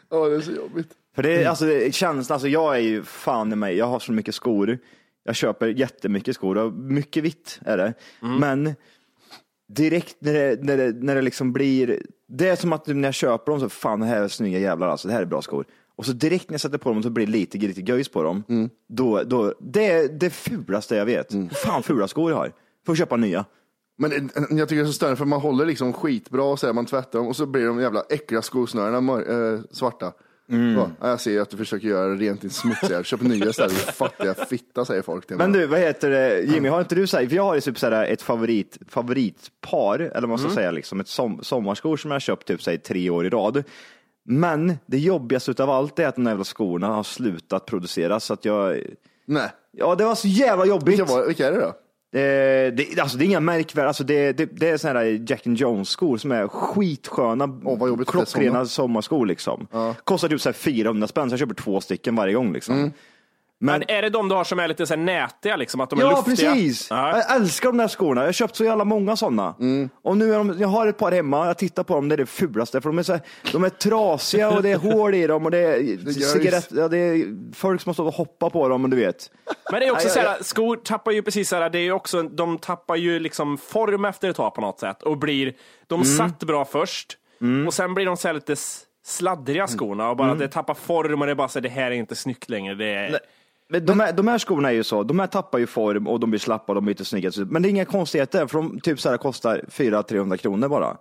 Ja, 0.10 0.26
det 0.26 0.36
är 0.36 0.42
så 0.42 0.52
jobbigt. 0.52 0.88
För 1.16 1.24
det, 1.24 1.44
är, 1.44 1.50
alltså, 1.50 1.66
det 1.66 1.96
känns, 1.96 2.32
alltså 2.32 2.48
jag 2.48 2.76
är 2.76 2.80
ju 2.80 3.04
fan 3.04 3.52
i 3.52 3.56
mig, 3.56 3.78
jag 3.78 3.86
har 3.86 4.00
så 4.00 4.12
mycket 4.12 4.36
skor. 4.36 4.78
Jag 5.24 5.36
köper 5.36 5.68
jättemycket 5.68 6.36
skor 6.36 6.58
och 6.58 6.74
mycket 6.74 7.24
vitt 7.24 7.60
är 7.66 7.78
det. 7.78 7.94
Men 8.20 8.76
direkt 9.74 10.16
när 10.20 10.34
det, 10.34 10.64
när, 10.64 10.78
det, 10.78 10.92
när 10.92 11.16
det 11.16 11.22
liksom 11.22 11.54
blir, 11.54 12.02
det 12.28 12.50
är 12.50 12.56
som 12.56 12.74
att 12.74 12.88
när 12.88 13.08
jag 13.08 13.14
köper 13.14 13.52
dem 13.52 13.62
så, 13.62 13.70
fan 13.70 14.00
det 14.00 14.06
här 14.06 14.22
är 14.22 14.28
snygga 14.28 14.60
jävlar 14.60 14.88
alltså, 14.88 15.08
det 15.08 15.14
här 15.14 15.22
är 15.22 15.26
bra 15.26 15.42
skor. 15.42 15.66
Och 15.96 16.06
så 16.06 16.12
direkt 16.12 16.50
när 16.50 16.54
jag 16.54 16.62
sätter 16.62 16.78
på 16.78 16.90
dem 16.90 17.04
så 17.04 17.10
blir 17.10 17.26
det 17.26 17.32
lite, 17.32 17.58
lite 17.58 17.82
göjs 17.82 18.10
på 18.10 18.24
dem. 18.24 18.44
Då, 18.90 19.24
då, 19.24 19.54
det 19.60 19.86
är 19.92 20.08
det 20.10 20.30
fulaste 20.30 20.96
jag 20.96 21.06
vet. 21.06 21.28
Fan 21.64 21.84
fula 21.84 22.08
skor 22.08 22.32
jag 22.32 22.38
har. 22.38 22.52
Får 22.86 22.96
köpa 22.96 23.16
nya. 23.16 23.46
Men 23.98 24.10
det- 24.10 24.18
jag 24.58 24.70
tycker 24.70 24.76
det 24.76 24.88
är 24.88 24.88
så 24.88 24.94
störande 24.94 25.18
för 25.18 25.26
man 25.26 25.42
håller 25.42 25.66
liksom 25.66 25.94
skitbra 25.94 26.44
och 26.44 26.60
så 26.60 26.66
här, 26.66 26.74
man 26.74 26.86
tvättar 26.86 27.20
dem 27.20 27.28
och 27.28 27.36
så 27.36 27.46
blir 27.46 27.66
de 27.66 27.80
jävla 27.82 28.04
äckliga 28.10 28.42
skosnörena 28.42 29.22
äh, 29.54 29.60
svarta. 29.72 30.12
Mm. 30.50 30.76
Så, 30.76 30.92
ja, 31.02 31.10
jag 31.10 31.22
ser 31.22 31.42
att 31.42 31.50
du 31.50 31.58
försöker 31.58 31.88
göra 31.88 32.16
rent 32.16 32.44
i 32.44 32.50
smutsiga. 32.50 33.04
Köp 33.04 33.22
nya 33.22 33.50
istället, 33.50 33.72
din 33.86 33.94
fattiga 33.94 34.34
fitta 34.34 34.86
säger 34.86 35.02
folk 35.02 35.28
till 35.28 35.38
Men 35.38 35.52
mig. 35.52 35.60
du, 35.62 35.68
vad 35.68 35.80
heter 35.80 36.10
det, 36.10 36.42
Jimmy, 36.42 36.70
har 36.70 36.82
inte 36.82 36.96
du 36.96 37.08
sagt, 37.08 37.30
för 37.30 37.36
jag 37.36 37.44
har 37.44 37.56
ju 37.56 37.62
typ 37.62 37.80
såhär 37.80 38.06
ett 38.06 38.22
favorit, 38.22 38.78
favoritpar, 38.90 40.00
eller 40.00 40.22
vad 40.22 40.30
man 40.30 40.40
ska 40.40 40.50
säga, 40.50 40.72
liksom, 40.72 41.00
ett 41.00 41.08
som, 41.08 41.40
sommarskor 41.44 41.98
som 41.98 42.12
jag 42.12 42.16
har 42.16 42.20
köpt 42.20 42.48
typ 42.48 42.64
säg, 42.64 42.78
tre 42.78 43.10
år 43.10 43.26
i 43.26 43.30
rad. 43.30 43.64
Men 44.26 44.78
det 44.86 44.98
jobbigaste 44.98 45.52
utav 45.52 45.70
allt 45.70 46.00
är 46.00 46.08
att 46.08 46.16
de 46.16 46.24
där 46.24 46.32
jävla 46.32 46.44
skorna 46.44 46.88
har 46.88 47.04
slutat 47.04 47.66
produceras, 47.66 48.24
så 48.26 48.34
att 48.34 48.46
jag, 48.46 48.82
Nej. 49.26 49.50
ja 49.72 49.96
det 49.96 50.06
var 50.06 50.16
så 50.16 50.28
jävla 50.28 50.66
jobbigt. 50.66 51.00
Vilka, 51.00 51.06
var, 51.06 51.28
vilka 51.28 51.48
är 51.48 51.52
det 51.52 51.60
då? 51.62 51.74
Eh, 52.20 52.74
det, 52.74 53.00
alltså 53.00 53.18
det 53.18 53.24
är 53.24 53.28
inga 53.28 53.40
märkvärdiga, 53.40 53.88
alltså 53.88 54.04
det, 54.04 54.32
det, 54.32 54.46
det 54.46 54.70
är 54.70 54.78
sådana 54.78 55.00
här 55.00 55.24
Jack 55.28 55.48
and 55.48 55.58
Jones 55.58 55.90
skor 55.90 56.18
som 56.18 56.32
är 56.32 56.48
skitsköna, 56.48 57.44
är 57.44 58.06
klockrena 58.06 58.66
sommarskor 58.66 59.26
liksom. 59.26 59.68
Kostar 60.04 60.30
typ 60.30 60.42
så 60.42 60.50
här 60.50 60.54
400 60.54 61.08
spänn, 61.08 61.30
så 61.30 61.34
jag 61.34 61.40
köper 61.40 61.54
två 61.54 61.82
stycken 61.82 62.16
varje 62.16 62.34
gång 62.34 62.54
liksom. 62.54 62.76
Mm. 62.76 62.92
Men 63.60 63.84
är 63.88 64.02
det 64.02 64.10
de 64.10 64.30
du 64.30 64.36
har 64.36 64.44
som 64.44 64.60
är 64.60 64.68
lite 64.68 64.86
så 64.88 64.94
här 64.94 65.02
nätiga, 65.02 65.56
liksom, 65.56 65.82
att 65.82 65.90
de 65.90 66.00
är 66.00 66.04
Ja, 66.04 66.10
luftiga? 66.28 66.52
precis. 66.52 66.88
Ja. 66.90 67.18
Jag 67.18 67.36
älskar 67.36 67.70
de 67.70 67.78
där 67.78 67.88
skorna. 67.88 68.22
Jag 68.22 68.28
har 68.28 68.32
köpt 68.34 68.56
så 68.56 68.64
jävla 68.64 68.84
många 68.86 69.16
sådana. 69.16 69.56
Mm. 69.60 69.90
Och 70.04 70.18
nu 70.18 70.34
är 70.34 70.38
de, 70.38 70.56
jag 70.60 70.68
har 70.68 70.88
ett 70.88 70.98
par 70.98 71.12
hemma, 71.12 71.48
jag 71.48 71.58
tittar 71.58 71.84
på 71.84 71.96
dem, 71.96 72.10
det 72.10 72.16
är 72.16 72.18
det 72.18 72.26
fulaste. 72.26 72.82
För 72.82 72.90
de 72.90 73.00
är, 73.00 73.04
så 73.04 73.12
här, 73.14 73.22
de 73.52 73.64
är 73.64 73.70
trasiga 73.70 74.50
och 74.50 74.64
det 74.64 74.70
är 74.70 74.78
hål 74.78 75.16
i 75.16 75.28
dem 75.28 75.46
och 75.46 75.52
det 75.52 75.58
är, 75.58 76.10
cigarett, 76.34 76.68
ja, 76.72 76.88
det 76.88 76.98
är 76.98 77.54
folk 77.56 77.82
som 77.82 77.90
har 77.90 77.94
stått 77.94 78.08
och 78.08 78.14
hoppat 78.14 78.54
på 78.54 78.68
dem 78.70 78.84
och 78.84 78.90
du 78.90 78.98
vet. 78.98 79.32
Men 79.72 79.80
det 79.80 79.88
är 79.88 79.92
också 79.92 80.08
Nej, 80.08 80.14
så 80.14 80.20
här, 80.20 80.38
skor 80.44 80.76
tappar 80.76 81.12
ju 81.12 81.22
precis 81.22 81.50
så 81.50 81.56
här, 81.56 81.70
det 81.70 81.80
är 81.80 81.92
också, 81.92 82.24
de 82.24 82.58
tappar 82.58 82.96
ju 82.96 83.20
liksom 83.20 83.58
form 83.58 84.06
efter 84.06 84.30
ett 84.30 84.36
tag 84.36 84.54
på 84.56 84.62
något 84.62 84.80
sätt 84.80 85.04
och 85.04 85.18
blir, 85.18 85.54
de 85.88 86.02
Mm. 86.02 86.06
satt 86.18 86.40
bra 86.44 86.66
först 86.66 87.18
och 87.68 87.74
sen 87.74 87.94
blir 87.94 88.06
de 88.06 88.18
så 88.18 88.28
här 88.28 88.36
lite 88.36 88.56
sladdriga 89.06 89.68
skorna 89.68 90.10
och 90.10 90.18
bara 90.18 90.28
Mm. 90.28 90.40
det 90.40 90.48
tappar 90.48 90.74
form 90.74 91.22
och 91.22 91.26
det 91.28 91.32
är 91.34 91.36
bara 91.36 91.48
så 91.48 91.60
här, 91.60 91.64
det 91.64 91.70
här 91.70 91.86
är 91.92 91.96
inte 91.96 92.16
snyggt 92.16 92.50
längre. 92.50 92.76
Det 92.76 92.86
är, 92.94 93.20
Men 93.70 93.86
De 93.86 94.00
här, 94.00 94.14
de 94.14 94.28
här 94.28 94.40
skorna 94.40 94.70
är 94.70 94.74
ju 94.74 94.84
så, 94.84 95.04
de 95.04 95.20
här 95.20 95.28
tappar 95.28 95.60
ju 95.60 95.68
form 95.68 96.08
och 96.08 96.20
de 96.20 96.30
blir 96.30 96.40
slappa 96.40 96.72
och 96.72 96.76
de 96.76 96.86
blir 96.86 96.94
inte 96.94 97.06
snygga. 97.06 97.32
Men 97.50 97.62
det 97.62 97.68
är 97.68 97.70
inga 97.70 97.86
konstigheter, 97.86 98.48
för 98.48 98.58
de 98.58 98.80
typ 98.80 99.00
så 99.00 99.10
här 99.10 99.18
kostar 99.18 99.62
400-300 99.72 100.38
kronor 100.38 100.68
bara. 100.68 100.98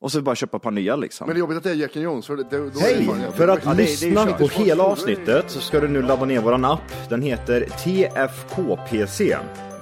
Och 0.00 0.12
så 0.12 0.20
bara 0.22 0.34
köpa 0.34 0.56
ett 0.56 0.62
par 0.62 0.70
nya 0.70 0.96
liksom. 0.96 1.26
Men 1.26 1.34
det 1.34 1.38
är 1.38 1.40
jobbigt 1.40 1.56
att 1.56 1.62
det 1.64 1.70
är 1.70 1.74
Jack 1.74 1.96
Jones. 1.96 2.26
För 2.26 2.36
det, 2.36 2.42
det, 2.50 2.56
då 2.58 2.64
är 2.64 2.70
det 2.70 2.80
Hej! 2.80 3.06
fan 3.06 3.20
jävligt. 3.20 3.36
För 3.36 3.48
att 3.48 3.60
Ja, 3.64 3.70
det- 3.70 3.76
det 3.76 3.82
är 3.82 3.86
lyssna 4.10 4.26
kört. 4.26 4.38
på 4.38 4.46
hela 4.48 4.84
avsnittet 4.84 5.44
så 5.50 5.60
ska 5.60 5.80
du 5.80 5.88
nu 5.88 6.02
ladda 6.02 6.24
ner 6.24 6.40
våran 6.40 6.64
app. 6.64 6.80
Den 7.08 7.22
heter 7.22 7.60
TFKPC. 7.84 9.36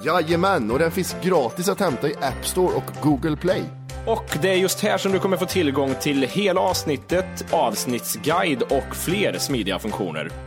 Jajamän, 0.05 0.71
och 0.71 0.79
den 0.79 0.91
finns 0.91 1.15
gratis 1.23 1.69
att 1.69 1.79
hämta 1.79 2.09
i 2.09 2.13
App 2.21 2.45
Store 2.45 2.75
och 2.75 2.83
Google 3.03 3.35
Play. 3.37 3.63
Och 4.07 4.37
det 4.41 4.49
är 4.49 4.55
just 4.55 4.79
här 4.79 4.97
som 4.97 5.11
du 5.11 5.19
kommer 5.19 5.37
få 5.37 5.45
tillgång 5.45 5.95
till 6.01 6.23
hela 6.23 6.61
avsnittet, 6.61 7.45
avsnittsguide 7.53 8.61
och 8.61 8.95
fler 8.95 9.37
smidiga 9.37 9.79
funktioner. 9.79 10.46